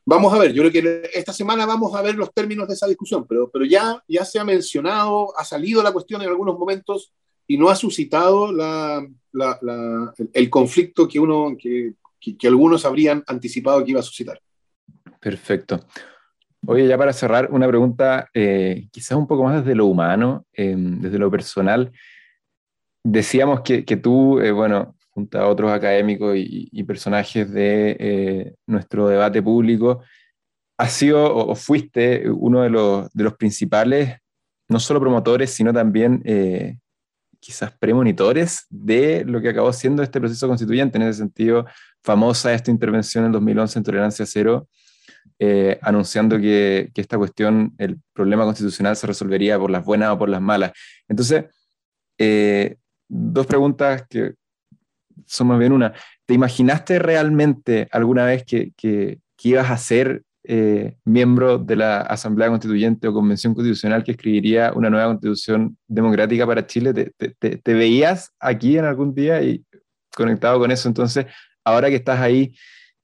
Vamos 0.06 0.34
a 0.34 0.38
ver, 0.38 0.54
yo 0.54 0.62
creo 0.64 0.72
que 0.72 1.10
esta 1.14 1.34
semana 1.34 1.66
vamos 1.66 1.96
a 1.96 2.02
ver 2.02 2.16
los 2.16 2.34
términos 2.34 2.68
de 2.68 2.74
esa 2.74 2.88
discusión, 2.88 3.26
pero, 3.28 3.50
pero 3.50 3.66
ya, 3.66 4.04
ya 4.08 4.26
se 4.26 4.40
ha 4.40 4.44
mencionado, 4.44 5.38
ha 5.38 5.46
salido 5.46 5.82
la 5.82 5.92
cuestión 5.92 6.22
en 6.22 6.30
algunos 6.30 6.58
momentos 6.58 7.14
y 7.50 7.58
no 7.58 7.70
ha 7.70 7.76
suscitado 7.76 8.52
el 10.34 10.50
conflicto 10.52 11.08
que, 11.08 11.20
uno, 11.20 11.58
que, 11.60 11.94
que, 12.22 12.48
algunos 12.48 12.86
habrían 12.86 13.24
anticipado 13.26 13.84
que 13.84 13.90
iba 13.90 14.02
a 14.02 14.04
suscitar. 14.04 14.40
Perfecto. 15.20 15.80
Oye, 16.68 16.88
ya 16.88 16.96
para 16.96 17.12
cerrar, 17.12 17.50
una 17.52 17.68
pregunta 17.68 18.30
eh, 18.36 18.88
quizás 18.92 19.18
un 19.18 19.26
poco 19.26 19.46
más 19.46 19.64
desde 19.64 19.74
lo 19.74 19.88
humano, 19.88 20.46
em, 20.54 21.02
desde 21.02 21.18
lo 21.18 21.32
personal. 21.32 21.92
Decíamos 23.04 23.62
que, 23.62 23.84
que 23.84 23.98
tú, 23.98 24.40
eh, 24.40 24.52
bueno, 24.52 24.96
junto 25.10 25.40
a 25.40 25.48
otros 25.48 25.72
académicos 25.72 26.36
y, 26.38 26.84
personajes 26.84 27.52
de 27.52 27.98
eh, 28.00 28.56
nuestro 28.68 29.08
debate 29.08 29.42
público, 29.42 30.04
has 30.78 30.94
sido 30.94 31.36
o, 31.36 31.56
fuiste 31.56 32.30
uno 32.30 32.62
de 32.62 32.70
los, 32.70 33.34
principales, 33.40 34.18
no 34.68 34.80
solo 34.80 35.00
promotores, 35.00 35.50
sino 35.50 35.74
también 35.74 36.22
quizás 37.40 37.72
premonitores 37.78 38.66
de 38.70 39.24
lo 39.26 39.42
que 39.42 39.50
acabó 39.50 39.72
siendo 39.74 40.04
este 40.04 40.20
proceso 40.20 40.48
constituyente. 40.48 40.98
En 40.98 41.04
ese 41.04 41.20
sentido, 41.20 41.66
famosa 42.04 42.54
esta 42.54 42.72
intervención 42.72 43.26
en 43.26 43.32
2011 43.32 43.80
en 43.80 43.84
Tolerancia 43.84 44.26
Cero, 44.26 44.68
eh, 45.40 45.80
anunciando 45.82 46.38
que, 46.38 46.92
esta 46.96 47.18
cuestión, 47.18 47.74
el 47.78 48.00
problema 48.14 48.44
constitucional 48.44 48.96
se 48.96 49.08
resolvería 49.08 49.58
por 49.58 49.72
las 49.72 49.86
buenas 49.86 50.12
o 50.12 50.18
por 50.18 50.30
las 50.30 50.42
malas. 50.42 50.72
Entonces, 51.08 51.46
eh, 52.18 52.78
dos 53.08 53.48
preguntas 53.48 54.04
que 54.10 54.34
son 55.26 55.48
más 55.48 55.60
bien 55.60 55.72
una. 55.72 55.94
¿Te 56.26 56.34
imaginaste 56.34 57.00
realmente 57.00 57.88
alguna 57.92 58.26
vez 58.26 58.44
que, 58.44 58.72
que, 58.76 59.20
que 59.36 59.50
ibas 59.50 59.70
a 59.72 59.78
ser 59.78 60.24
eh, 60.52 60.96
miembro 61.06 61.60
de 61.60 61.76
la 61.76 62.02
Asamblea 62.02 62.48
Constituyente 62.50 63.08
o 63.08 63.14
Convención 63.14 63.54
Constitucional 63.54 64.04
que 64.04 64.14
escribiría 64.14 64.74
una 64.74 64.90
nueva 64.90 65.06
constitución 65.10 65.78
democrática 65.88 66.48
para 66.48 66.66
Chile, 66.66 66.92
¿te, 66.92 67.74
veías 67.76 68.34
aquí 68.40 68.76
en 68.76 68.86
algún 68.86 69.14
día 69.14 69.44
y 69.44 69.64
conectado 70.16 70.58
con 70.58 70.72
eso? 70.72 70.88
Entonces, 70.88 71.28
ahora 71.64 71.90
que 71.90 71.98
estás 71.98 72.20
ahí, 72.20 72.56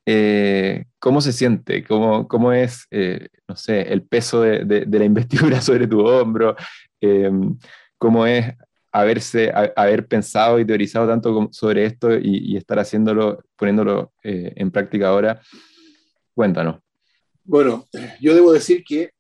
eh, 0.08 0.86
¿cómo 0.98 1.22
se 1.22 1.32
siente? 1.32 1.84
¿Cómo, 1.84 2.52
es, 2.52 2.88
eh, 2.90 3.28
no 3.48 3.56
sé, 3.56 3.94
el 3.94 4.02
peso 4.02 4.42
de, 4.42 4.88
la 4.90 5.06
investidura 5.06 5.62
sobre 5.62 5.86
tu 5.86 6.00
hombro? 6.04 6.56
¿Cómo 8.00 8.26
es 8.26 8.56
haberse, 8.92 9.54
haber 9.76 10.08
pensado 10.08 10.60
y 10.60 10.66
teorizado 10.66 11.08
tanto 11.08 11.50
sobre 11.52 11.86
esto 11.86 12.18
y, 12.18 12.54
y 12.54 12.58
estar 12.58 12.80
haciéndolo, 12.80 13.44
poniéndolo 13.56 14.14
en 14.24 14.72
práctica 14.72 15.10
ahora? 15.10 15.40
Cuéntanos. 16.34 16.85
Bueno, 17.46 17.88
yo 18.20 18.34
debo 18.34 18.52
decir 18.52 18.84
que 18.84 19.12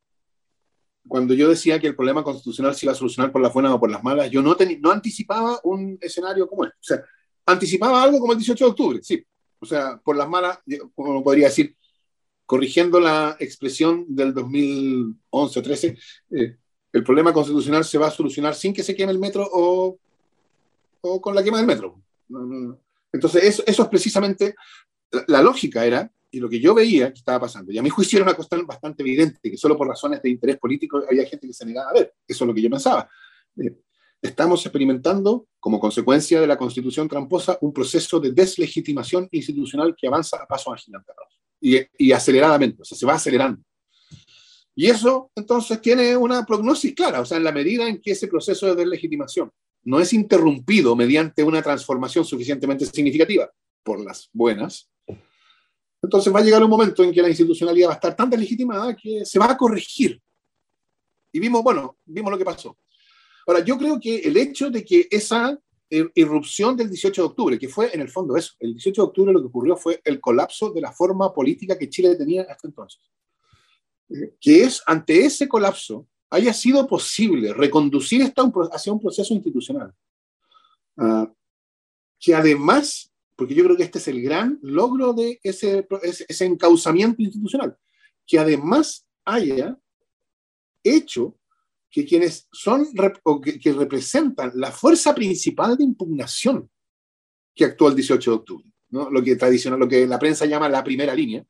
cuando 1.08 1.36
yo 1.36 1.48
decía 1.48 1.80
que 1.80 1.88
el 1.88 1.96
problema 1.96 2.24
constitucional 2.24 2.76
se 2.76 2.88
iba 2.88 2.94
a 2.94 2.96
solucionar 2.96 3.32
por 3.32 3.42
las 3.42 3.54
buenas 3.54 3.72
o 3.72 3.80
por 3.80 3.92
las 3.92 4.04
malas, 4.04 4.32
yo 4.32 4.42
no, 4.42 4.58
no 4.80 4.92
anticipaba 4.92 5.60
un 5.64 5.98
escenario 6.02 6.48
como 6.48 6.66
este. 6.66 6.78
O 6.78 6.84
sea, 6.84 7.04
anticipaba 7.46 8.02
algo 8.02 8.20
como 8.20 8.34
el 8.34 8.40
18 8.40 8.66
de 8.66 8.72
octubre, 8.72 9.00
sí. 9.04 9.24
O 9.60 9.66
sea, 9.66 10.02
por 10.04 10.16
las 10.16 10.28
malas, 10.28 10.60
como 10.96 11.24
podría 11.24 11.48
decir, 11.48 11.76
corrigiendo 12.48 13.00
la 13.00 13.38
expresión 13.40 14.06
del 14.08 14.34
2011 14.34 15.60
o 15.60 15.62
13, 15.62 15.98
eh, 16.32 16.58
el 16.92 17.04
problema 17.04 17.32
constitucional 17.32 17.86
se 17.86 18.00
va 18.00 18.08
a 18.08 18.12
solucionar 18.12 18.56
sin 18.56 18.74
que 18.74 18.84
se 18.84 18.96
queme 18.96 19.12
el 19.12 19.20
metro 19.20 19.48
o, 19.52 20.00
o 21.02 21.22
con 21.22 21.36
la 21.36 21.44
quema 21.44 21.58
del 21.58 21.68
metro. 21.68 22.02
Entonces, 23.12 23.62
eso 23.68 23.84
es 23.84 23.88
precisamente, 23.88 24.56
la 25.28 25.44
lógica 25.44 25.86
era 25.86 26.12
y 26.36 26.40
lo 26.40 26.50
que 26.50 26.60
yo 26.60 26.74
veía 26.74 27.14
que 27.14 27.20
estaba 27.20 27.40
pasando, 27.40 27.72
y 27.72 27.78
a 27.78 27.82
mi 27.82 27.90
juicio 27.90 28.18
era 28.18 28.26
una 28.26 28.34
cuestión 28.34 28.68
bastante 28.68 29.04
evidente, 29.04 29.50
que 29.50 29.56
solo 29.56 29.78
por 29.78 29.88
razones 29.88 30.22
de 30.22 30.30
interés 30.30 30.58
político 30.58 31.02
había 31.10 31.26
gente 31.26 31.48
que 31.48 31.54
se 31.54 31.66
negaba 31.66 31.92
a 31.92 31.94
ver. 31.94 32.14
Eso 32.28 32.44
es 32.44 32.48
lo 32.48 32.54
que 32.54 32.62
yo 32.62 32.70
pensaba. 32.70 33.10
Eh, 33.56 33.74
estamos 34.22 34.66
experimentando, 34.66 35.48
como 35.62 35.80
consecuencia 35.80 36.42
de 36.42 36.48
la 36.48 36.58
constitución 36.58 37.08
tramposa, 37.08 37.58
un 37.62 37.72
proceso 37.72 38.20
de 38.20 38.34
deslegitimación 38.34 39.30
institucional 39.32 39.96
que 39.98 40.08
avanza 40.08 40.36
a 40.36 40.46
pasos 40.46 40.74
agigantados 40.74 41.40
y, 41.62 41.80
y 41.98 42.12
aceleradamente, 42.12 42.82
o 42.82 42.86
sea, 42.86 42.98
se 42.98 43.06
va 43.06 43.14
acelerando. 43.14 43.62
Y 44.76 44.88
eso 44.88 45.32
entonces 45.36 45.80
tiene 45.80 46.18
una 46.18 46.46
prognosis 46.46 46.94
clara, 46.94 47.22
o 47.22 47.26
sea, 47.26 47.38
en 47.38 47.46
la 47.46 47.54
medida 47.54 47.88
en 47.88 48.02
que 48.02 48.12
ese 48.12 48.28
proceso 48.28 48.66
de 48.66 48.76
deslegitimación 48.76 49.50
no 49.84 50.02
es 50.02 50.12
interrumpido 50.12 50.98
mediante 50.98 51.44
una 51.44 51.62
transformación 51.62 52.26
suficientemente 52.26 52.86
significativa 52.86 53.50
por 53.84 54.04
las 54.04 54.30
buenas, 54.34 54.90
entonces 56.06 56.34
va 56.34 56.40
a 56.40 56.44
llegar 56.44 56.64
un 56.64 56.70
momento 56.70 57.04
en 57.04 57.12
que 57.12 57.22
la 57.22 57.30
institucionalidad 57.30 57.90
va 57.90 57.94
a 57.94 57.96
estar 57.96 58.16
tan 58.16 58.30
deslegitimada 58.30 58.96
que 58.96 59.26
se 59.26 59.38
va 59.40 59.52
a 59.52 59.58
corregir. 59.58 60.22
Y 61.32 61.40
vimos, 61.40 61.62
bueno, 61.64 61.98
vimos 62.06 62.32
lo 62.32 62.38
que 62.38 62.46
pasó. 62.46 62.78
Ahora, 63.46 63.64
yo 63.64 63.78
creo 63.78 64.00
que 64.00 64.20
el 64.20 64.38
hecho 64.38 64.70
de 64.70 64.84
que 64.84 65.08
esa 65.12 65.60
irrupción 65.90 66.76
del 66.76 66.90
18 66.90 67.22
de 67.22 67.26
octubre, 67.28 67.60
que 67.60 67.70
fue 67.70 67.94
en 67.94 68.02
el 68.02 68.10
fondo 68.10 68.36
eso, 68.36 68.54
el 68.60 68.74
18 68.74 69.02
de 69.02 69.08
octubre 69.08 69.34
lo 69.34 69.42
que 69.42 69.48
ocurrió 69.48 69.78
fue 69.78 70.02
el 70.04 70.20
colapso 70.20 70.72
de 70.72 70.82
la 70.82 70.92
forma 70.92 71.32
política 71.34 71.78
que 71.78 71.90
Chile 71.90 72.16
tenía 72.16 72.44
hasta 72.44 72.68
entonces. 72.68 73.02
Eh, 74.10 74.36
que 74.40 74.64
es 74.64 74.82
ante 74.86 75.26
ese 75.26 75.48
colapso 75.48 76.08
haya 76.30 76.54
sido 76.54 76.88
posible 76.88 77.54
reconducir 77.54 78.22
esto 78.22 78.52
hacia 78.72 78.94
un 78.94 79.00
proceso 79.00 79.34
institucional. 79.34 79.94
Uh, 80.98 81.28
que 82.20 82.34
además 82.34 83.12
porque 83.36 83.54
yo 83.54 83.64
creo 83.64 83.78
que 83.78 83.84
este 83.84 84.00
es 84.00 84.08
el 84.08 84.22
gran 84.22 84.60
logro 84.62 85.14
de 85.14 85.40
ese, 85.44 85.88
encauzamiento 86.40 87.22
institucional, 87.22 87.78
que 88.26 88.40
además 88.40 89.06
haya 89.26 89.78
hecho 90.84 91.38
que 91.90 92.06
quienes 92.06 92.48
son 92.52 92.88
o 93.24 93.42
que, 93.42 93.74
representan 93.74 94.52
la 94.56 94.72
fuerza 94.72 95.14
principal 95.14 95.78
de 95.78 95.84
impugnación 95.84 96.70
que 97.54 97.66
actuó 97.66 97.90
el 97.90 97.96
18 97.96 98.32
de 98.32 98.38
octubre, 98.38 98.66
¿no? 98.90 99.10
lo 99.10 99.24
que 99.24 99.36
tradicional, 99.36 99.80
lo 99.80 99.88
que 99.88 100.06
la 100.06 100.20
prensa 100.20 100.46
llama 100.46 100.70
la 100.70 100.84
primera 100.84 101.16
línea, 101.16 101.46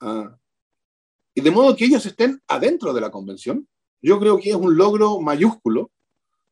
uh, 0.00 0.28
y 1.34 1.40
de 1.40 1.50
modo 1.50 1.76
que 1.76 1.84
ellos 1.84 2.04
estén 2.04 2.42
adentro 2.48 2.92
de 2.92 3.00
la 3.00 3.10
convención, 3.10 3.68
yo 4.02 4.18
creo 4.18 4.38
que 4.38 4.50
es 4.50 4.56
un 4.56 4.76
logro 4.76 5.20
mayúsculo, 5.20 5.90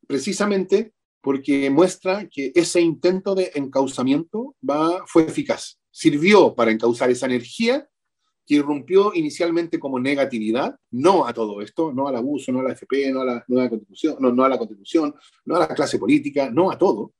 precisamente 0.07 0.93
porque 1.27 1.68
muestra 1.70 2.29
que 2.29 2.53
ese 2.55 2.81
intento 2.81 3.35
de 3.35 3.51
encauzamiento 3.57 4.55
va, 4.62 5.05
fue 5.09 5.24
eficaz. 5.24 5.77
Sirvió 5.91 6.55
para 6.55 6.70
encauzar 6.70 7.11
esa 7.11 7.27
energía 7.27 7.89
que 8.47 8.55
irrumpió 8.55 9.12
inicialmente 9.12 9.81
como 9.81 9.99
negatividad, 9.99 10.79
no 10.93 11.27
a 11.27 11.33
todo 11.33 11.62
esto, 11.62 11.93
no 11.93 12.07
al 12.07 12.14
abuso, 12.14 12.53
no 12.53 12.61
a 12.61 12.62
la 12.62 12.74
FP, 12.74 13.11
no 13.11 13.22
a 13.22 13.24
la 13.24 13.45
nueva 13.49 13.68
constitución, 13.70 14.18
no, 14.20 14.33
no 14.33 14.45
a 14.45 14.49
la 14.49 14.57
constitución, 14.57 15.16
no 15.47 15.57
a 15.57 15.59
la 15.59 15.74
clase 15.74 15.99
política, 15.99 16.49
no 16.49 16.70
a 16.70 16.79
todo. 16.79 17.14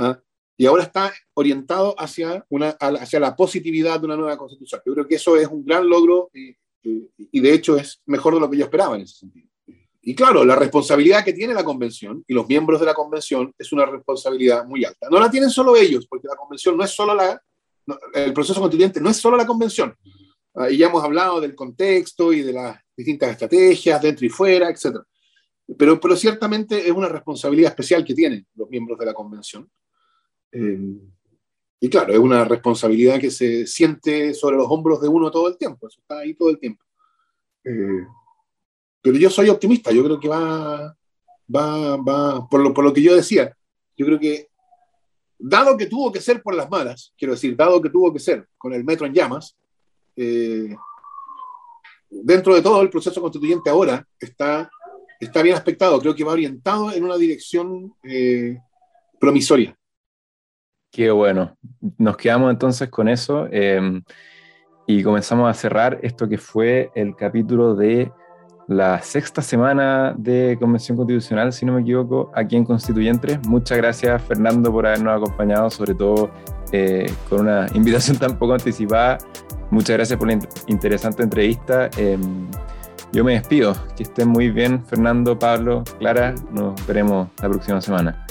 ¿ah? 0.00 0.20
Y 0.56 0.66
ahora 0.66 0.82
está 0.82 1.12
orientado 1.34 1.94
hacia, 1.96 2.44
una, 2.48 2.70
hacia 2.70 3.20
la 3.20 3.36
positividad 3.36 4.00
de 4.00 4.06
una 4.06 4.16
nueva 4.16 4.36
constitución. 4.36 4.80
Yo 4.84 4.94
creo 4.94 5.06
que 5.06 5.14
eso 5.14 5.36
es 5.36 5.46
un 5.46 5.64
gran 5.64 5.88
logro 5.88 6.28
y, 6.34 6.56
y 6.82 7.40
de 7.40 7.54
hecho 7.54 7.76
es 7.76 8.02
mejor 8.06 8.34
de 8.34 8.40
lo 8.40 8.50
que 8.50 8.56
yo 8.56 8.64
esperaba 8.64 8.96
en 8.96 9.02
ese 9.02 9.18
sentido. 9.18 9.53
Y 10.06 10.14
claro, 10.14 10.44
la 10.44 10.54
responsabilidad 10.54 11.24
que 11.24 11.32
tiene 11.32 11.54
la 11.54 11.64
convención 11.64 12.22
y 12.26 12.34
los 12.34 12.46
miembros 12.46 12.78
de 12.78 12.86
la 12.86 12.94
convención 12.94 13.52
es 13.58 13.72
una 13.72 13.86
responsabilidad 13.86 14.66
muy 14.66 14.84
alta. 14.84 15.08
No 15.10 15.18
la 15.18 15.30
tienen 15.30 15.48
solo 15.48 15.74
ellos, 15.76 16.06
porque 16.06 16.28
la 16.28 16.36
convención 16.36 16.76
no 16.76 16.84
es 16.84 16.90
solo 16.90 17.14
la, 17.14 17.40
el 18.12 18.32
proceso 18.34 18.60
constituyente 18.60 19.00
no 19.00 19.08
es 19.08 19.16
solo 19.16 19.36
la 19.36 19.46
convención. 19.46 19.94
Ah, 20.54 20.70
y 20.70 20.76
ya 20.76 20.88
hemos 20.88 21.02
hablado 21.02 21.40
del 21.40 21.54
contexto 21.54 22.32
y 22.32 22.42
de 22.42 22.52
las 22.52 22.78
distintas 22.94 23.30
estrategias 23.30 24.00
dentro 24.02 24.26
y 24.26 24.28
fuera, 24.28 24.68
etc. 24.68 24.98
Pero, 25.78 25.98
pero 25.98 26.16
ciertamente 26.16 26.86
es 26.86 26.92
una 26.92 27.08
responsabilidad 27.08 27.70
especial 27.70 28.04
que 28.04 28.14
tienen 28.14 28.46
los 28.54 28.68
miembros 28.68 28.98
de 28.98 29.06
la 29.06 29.14
convención. 29.14 29.68
Eh, 30.52 30.78
y 31.80 31.88
claro, 31.88 32.12
es 32.12 32.18
una 32.18 32.44
responsabilidad 32.44 33.18
que 33.18 33.30
se 33.30 33.66
siente 33.66 34.34
sobre 34.34 34.56
los 34.56 34.66
hombros 34.68 35.00
de 35.00 35.08
uno 35.08 35.30
todo 35.30 35.48
el 35.48 35.56
tiempo, 35.56 35.88
eso 35.88 36.00
está 36.00 36.18
ahí 36.18 36.34
todo 36.34 36.50
el 36.50 36.58
tiempo. 36.58 36.84
Eh, 37.64 38.06
pero 39.04 39.18
yo 39.18 39.28
soy 39.28 39.50
optimista, 39.50 39.92
yo 39.92 40.02
creo 40.02 40.18
que 40.18 40.28
va, 40.28 40.96
va, 41.54 41.96
va, 41.98 42.48
por 42.48 42.62
lo, 42.62 42.72
por 42.72 42.82
lo 42.84 42.90
que 42.94 43.02
yo 43.02 43.14
decía, 43.14 43.54
yo 43.98 44.06
creo 44.06 44.18
que, 44.18 44.48
dado 45.38 45.76
que 45.76 45.84
tuvo 45.84 46.10
que 46.10 46.22
ser 46.22 46.42
por 46.42 46.54
las 46.54 46.70
malas, 46.70 47.12
quiero 47.18 47.34
decir, 47.34 47.54
dado 47.54 47.82
que 47.82 47.90
tuvo 47.90 48.10
que 48.14 48.18
ser 48.18 48.48
con 48.56 48.72
el 48.72 48.82
metro 48.82 49.06
en 49.06 49.12
llamas, 49.12 49.58
eh, 50.16 50.74
dentro 52.08 52.54
de 52.54 52.62
todo 52.62 52.80
el 52.80 52.88
proceso 52.88 53.20
constituyente 53.20 53.68
ahora 53.68 54.08
está, 54.18 54.70
está 55.20 55.42
bien 55.42 55.54
aspectado, 55.54 56.00
creo 56.00 56.14
que 56.14 56.24
va 56.24 56.32
orientado 56.32 56.90
en 56.90 57.04
una 57.04 57.18
dirección 57.18 57.94
eh, 58.04 58.56
promisoria. 59.20 59.76
Qué 60.90 61.10
bueno. 61.10 61.58
Nos 61.98 62.16
quedamos 62.16 62.50
entonces 62.50 62.88
con 62.88 63.08
eso 63.08 63.48
eh, 63.52 64.00
y 64.86 65.02
comenzamos 65.02 65.50
a 65.50 65.52
cerrar 65.52 65.98
esto 66.02 66.26
que 66.26 66.38
fue 66.38 66.90
el 66.94 67.14
capítulo 67.14 67.74
de 67.74 68.10
la 68.66 69.02
sexta 69.02 69.42
semana 69.42 70.14
de 70.16 70.56
Convención 70.58 70.96
Constitucional, 70.96 71.52
si 71.52 71.66
no 71.66 71.74
me 71.74 71.82
equivoco, 71.82 72.30
aquí 72.34 72.56
en 72.56 72.64
Constituyentes. 72.64 73.38
Muchas 73.46 73.78
gracias, 73.78 74.22
Fernando, 74.22 74.72
por 74.72 74.86
habernos 74.86 75.16
acompañado, 75.16 75.70
sobre 75.70 75.94
todo 75.94 76.30
eh, 76.72 77.12
con 77.28 77.40
una 77.40 77.66
invitación 77.74 78.16
tan 78.16 78.38
poco 78.38 78.54
anticipada. 78.54 79.18
Muchas 79.70 79.96
gracias 79.96 80.18
por 80.18 80.28
la 80.28 80.38
interesante 80.66 81.22
entrevista. 81.22 81.90
Em, 81.96 82.46
yo 83.12 83.24
me 83.24 83.34
despido. 83.34 83.74
Que 83.96 84.04
estén 84.04 84.28
muy 84.28 84.50
bien, 84.50 84.84
Fernando, 84.86 85.38
Pablo, 85.38 85.84
Clara. 85.98 86.34
Nos 86.50 86.86
veremos 86.86 87.28
la 87.42 87.48
próxima 87.48 87.80
semana. 87.80 88.26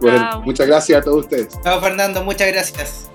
Bueno, 0.00 0.42
muchas 0.42 0.66
gracias 0.66 1.00
a 1.00 1.02
todos 1.02 1.24
ustedes. 1.24 1.48
Chao, 1.62 1.80
Fernando. 1.80 2.22
Muchas 2.22 2.48
gracias. 2.48 3.10